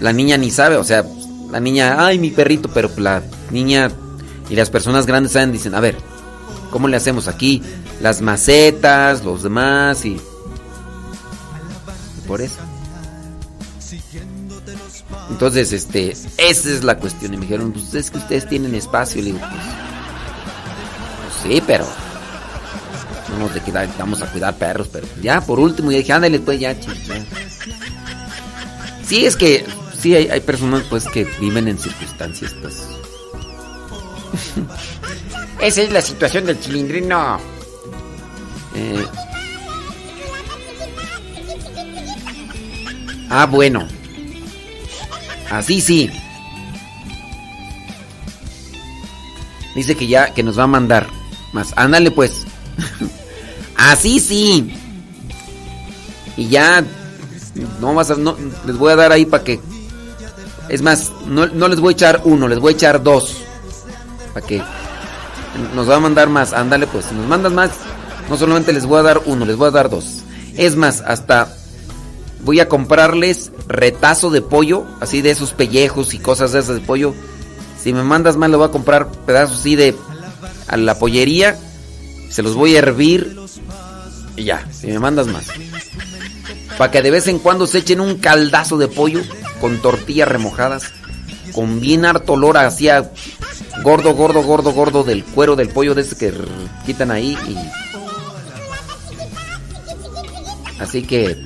[0.00, 1.04] La niña ni sabe, o sea,
[1.50, 3.90] la niña, ay, mi perrito, pero la niña
[4.48, 5.96] y las personas grandes saben, dicen, a ver,
[6.70, 7.62] ¿cómo le hacemos aquí?
[8.00, 10.10] Las macetas, los demás y...
[10.10, 10.20] y
[12.28, 12.58] por eso.
[15.30, 17.34] Entonces, este, esa es la cuestión.
[17.34, 19.22] Y me dijeron, pues es que ustedes tienen espacio.
[19.22, 19.52] Le digo, pues,
[21.42, 21.86] pues sí, pero
[23.30, 23.60] No nos de
[23.98, 27.24] vamos a cuidar perros, pero ya por último, ya dije, ándale, pues ya, chis, ya.
[29.06, 29.64] Sí, es que
[30.00, 32.76] sí hay, hay personas pues que viven en circunstancias pues.
[35.60, 37.38] Esa es la situación del chilindrino.
[38.74, 39.04] Eh,
[43.30, 43.86] Ah, bueno.
[45.50, 46.10] Así sí.
[49.74, 51.06] Dice que ya, que nos va a mandar
[51.52, 51.72] más.
[51.76, 52.46] Ándale pues.
[53.76, 54.74] Así sí.
[56.36, 56.84] Y ya.
[57.80, 58.16] No vas a.
[58.16, 58.36] No,
[58.66, 59.60] les voy a dar ahí para que.
[60.68, 63.38] Es más, no, no les voy a echar uno, les voy a echar dos.
[64.34, 64.62] Para que.
[65.74, 66.52] Nos va a mandar más.
[66.52, 67.06] Ándale pues.
[67.06, 67.70] Si nos mandas más,
[68.28, 70.22] no solamente les voy a dar uno, les voy a dar dos.
[70.56, 71.57] Es más, hasta
[72.44, 76.82] voy a comprarles retazo de pollo, así de esos pellejos y cosas de esas de
[76.82, 77.14] pollo.
[77.80, 79.94] Si me mandas más, le voy a comprar pedazos así de
[80.66, 81.56] a la pollería.
[82.30, 83.38] Se los voy a hervir
[84.36, 85.46] y ya, si me mandas más.
[86.76, 89.20] Para que de vez en cuando se echen un caldazo de pollo
[89.60, 90.92] con tortillas remojadas,
[91.52, 93.10] con bien harto olor hacia
[93.82, 96.32] gordo, gordo, gordo, gordo del cuero del pollo de ese que
[96.86, 97.36] quitan ahí.
[97.48, 97.56] Y...
[100.80, 101.44] Así que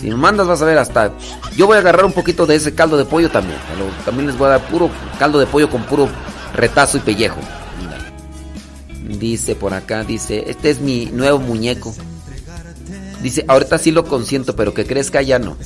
[0.00, 1.12] si me mandas vas a ver hasta...
[1.56, 3.58] Yo voy a agarrar un poquito de ese caldo de pollo también.
[4.04, 6.08] También les voy a dar puro caldo de pollo con puro
[6.54, 7.40] retazo y pellejo.
[9.18, 11.94] Dice por acá, dice, este es mi nuevo muñeco.
[13.22, 15.56] Dice, ahorita sí lo consiento, pero que crezca ya no.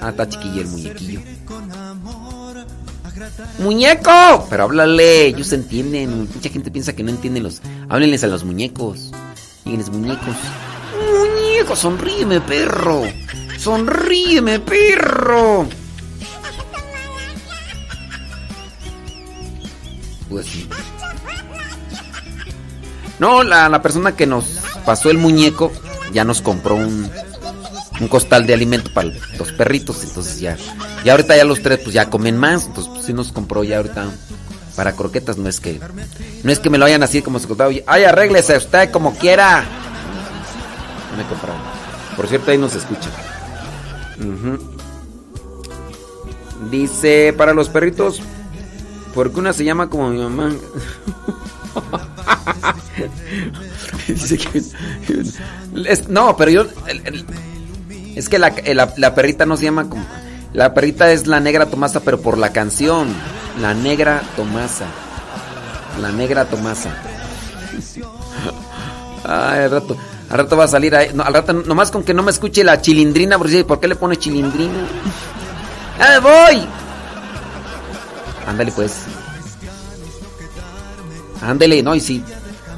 [0.00, 1.20] Ah, está chiquillo el muñequillo.
[3.58, 4.46] ¡Muñeco!
[4.48, 6.28] Pero háblale, ellos entienden.
[6.32, 7.60] Mucha gente piensa que no entienden los.
[7.88, 9.10] Háblenles a los muñecos.
[9.64, 10.36] Díganles muñecos.
[11.76, 13.02] Sonríeme, perro.
[13.58, 15.68] Sonríeme, perro.
[20.28, 20.46] Pues.
[23.18, 24.44] No, la, la persona que nos
[24.84, 25.72] pasó el muñeco
[26.12, 27.10] ya nos compró un,
[28.00, 30.04] un costal de alimento para los perritos.
[30.04, 30.56] Entonces ya,
[31.04, 32.66] ya ahorita ya los tres pues ya comen más.
[32.66, 34.06] Entonces pues, sí nos compró ya ahorita
[34.76, 35.38] para croquetas.
[35.38, 35.80] No es que
[36.42, 37.72] no es que me lo hayan así como se contaba.
[37.86, 39.64] Ay, arréglese usted como quiera.
[41.18, 41.60] No compraron.
[42.16, 43.10] Por cierto, ahí nos escucha.
[46.70, 48.20] Dice, para los perritos,
[49.14, 50.52] porque una se llama como mi mamá.
[54.08, 54.62] Dice que-
[56.08, 56.66] no, pero yo.
[58.16, 60.04] es que la, la- la perrita no se llama como.
[60.52, 63.08] La perrita es la negra Tomasa, pero por la canción.
[63.60, 64.86] La negra Tomasa.
[66.00, 66.90] La negra Tomasa.
[69.24, 69.96] Ay, al rato.
[70.30, 71.10] Al rato va a salir ahí.
[71.18, 73.38] Al rato, nomás con que no me escuche la chilindrina.
[73.38, 74.86] porque ¿Por qué le pone chilindrina?
[75.98, 76.68] ¡Ya me voy!
[78.46, 79.02] Ándale, pues.
[81.40, 82.22] Ándele, no, y sí.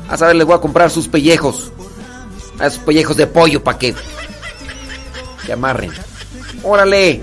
[0.08, 1.72] A saber, les voy a comprar sus pellejos.
[2.58, 3.94] A esos pellejos de pollo para que.
[5.44, 5.92] Que amarren.
[6.62, 7.22] ¡Órale!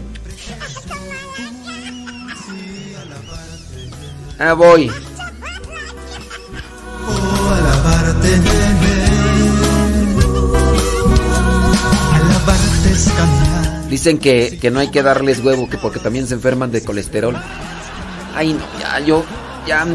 [4.39, 4.91] Ah, voy.
[7.49, 8.96] Alabarte, alabarte
[13.89, 17.35] Dicen que, que no hay que darles huevo, que porque también se enferman de colesterol.
[18.35, 19.23] Ay, no, ya, yo,
[19.65, 19.85] ya,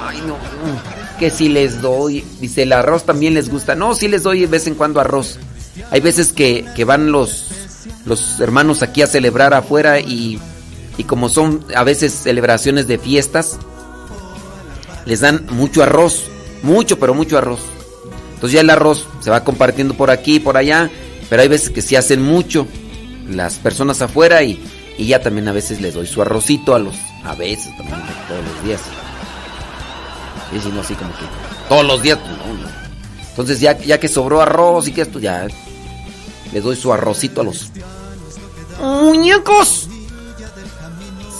[0.00, 2.24] ay, no, mm, que si les doy.
[2.40, 3.76] Dice, el arroz también les gusta.
[3.76, 5.38] No, sí les doy de vez en cuando arroz.
[5.90, 7.48] Hay veces que, que van los,
[8.04, 10.40] los hermanos aquí a celebrar afuera y,
[10.98, 13.58] y como son a veces celebraciones de fiestas,
[15.04, 16.24] les dan mucho arroz.
[16.62, 17.60] Mucho, pero mucho arroz.
[18.34, 20.90] Entonces ya el arroz se va compartiendo por aquí y por allá,
[21.30, 22.66] pero hay veces que sí hacen mucho
[23.28, 24.62] las personas afuera y,
[24.98, 28.44] y ya también a veces les doy su arrocito a los, a veces también todos
[28.44, 28.80] los días.
[30.54, 31.24] Y si no así como que
[31.68, 32.68] todos los días, pues, no, no.
[33.30, 35.46] Entonces ya, ya que sobró arroz y que esto ya
[36.52, 37.70] les doy su arrocito a los
[38.80, 39.88] muñecos.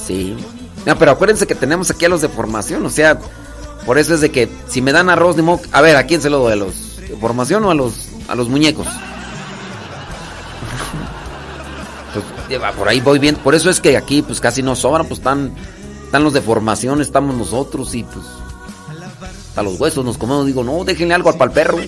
[0.06, 0.36] Sí.
[0.84, 3.18] No, pero acuérdense que tenemos aquí a los de formación, o sea,
[3.84, 6.20] por eso es de que si me dan arroz, ni modo- a ver, ¿a quién
[6.22, 6.52] se lo doy?
[6.52, 7.92] ¿A los de formación o a los,
[8.28, 8.86] a los muñecos?
[12.12, 12.35] Pues, lleva,
[12.76, 13.36] por ahí voy bien.
[13.36, 15.54] Por eso es que aquí pues casi no sobran, pues están,
[16.04, 18.24] están los de formación, estamos nosotros y pues
[19.56, 20.46] a los huesos nos comemos.
[20.46, 21.78] Digo, no, déjenle algo al perro.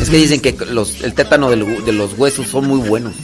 [0.00, 3.14] Es que dicen que los, el tétano de los huesos son muy buenos.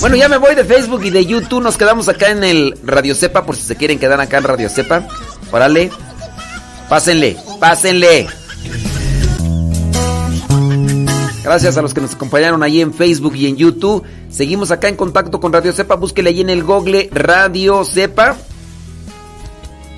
[0.00, 1.62] Bueno, ya me voy de Facebook y de YouTube.
[1.62, 4.68] Nos quedamos acá en el Radio Cepa por si se quieren quedar acá en Radio
[4.68, 5.06] Cepa.
[5.50, 5.90] Órale.
[6.88, 8.39] Pásenle, pásenle.
[11.42, 14.04] Gracias a los que nos acompañaron ahí en Facebook y en YouTube.
[14.30, 15.96] Seguimos acá en contacto con Radio Cepa.
[15.96, 18.36] Búsquele ahí en el Google Radio Cepa.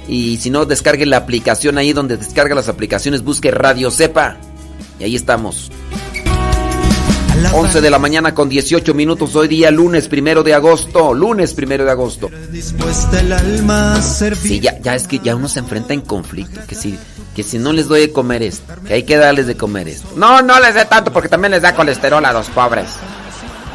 [0.09, 4.37] Y si no, descargue la aplicación ahí donde descarga las aplicaciones, busque Radio Cepa.
[4.99, 5.71] Y ahí estamos.
[7.55, 11.85] 11 de la mañana con 18 minutos, hoy día lunes primero de agosto, lunes primero
[11.85, 12.31] de agosto.
[14.37, 16.99] Sí, ya, ya es que ya uno se enfrenta en conflicto, que si,
[17.35, 20.09] que si no les doy de comer esto, que hay que darles de comer esto.
[20.17, 22.91] No, no les dé tanto porque también les da colesterol a los pobres.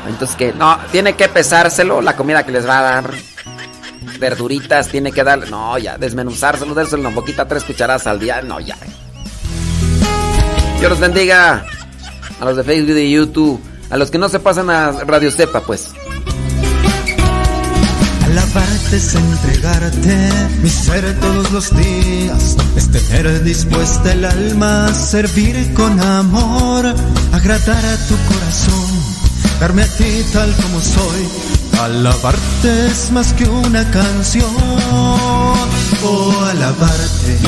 [0.08, 3.12] Entonces que, no, tiene que pesárselo la comida que les va a dar.
[4.20, 8.60] Verduritas, tiene que darle, no, ya, desmenuzárselo, dárselo una boquita, tres cucharadas al día, no,
[8.60, 8.78] ya.
[10.80, 11.66] Dios los bendiga.
[12.40, 13.60] A los de Facebook y YouTube.
[13.90, 15.92] A los que no se pasan a Radio Cepa, pues.
[18.38, 20.30] Alabarte es entregarte
[20.62, 22.56] mi ser todos los días.
[22.76, 26.86] Es tener dispuesta el alma servir con amor,
[27.34, 29.04] agradar a tu corazón,
[29.60, 31.28] darme a ti tal como soy.
[31.82, 34.46] Alabarte es más que una canción.
[36.04, 37.40] Oh, alabarte.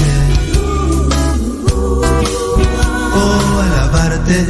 [3.16, 4.48] Oh, alabarte.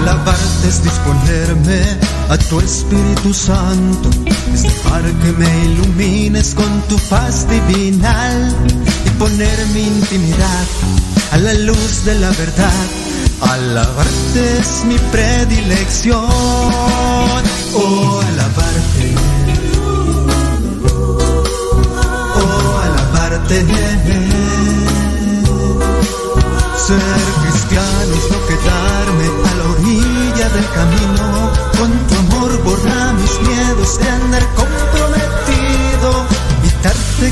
[0.00, 4.10] Alabarte es disponerme a tu Espíritu Santo,
[4.52, 8.54] es dejar que me ilumines con tu paz divinal
[9.04, 10.66] y poner mi intimidad
[11.32, 12.86] a la luz de la verdad.
[13.40, 16.24] Alabarte es mi predilección,
[17.74, 19.14] oh alabarte,
[22.34, 23.66] oh alabarte.
[26.86, 27.00] Ser
[27.42, 31.45] cristiano es no quedarme a la orilla del camino.
[31.78, 36.26] Con tu amor borra mis miedos de andar comprometido
[36.64, 36.70] y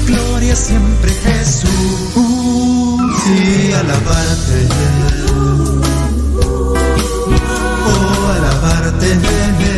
[0.07, 1.71] gloria siempre Jesús
[3.27, 4.69] y alabarte.
[7.87, 9.74] Oh, alabarte.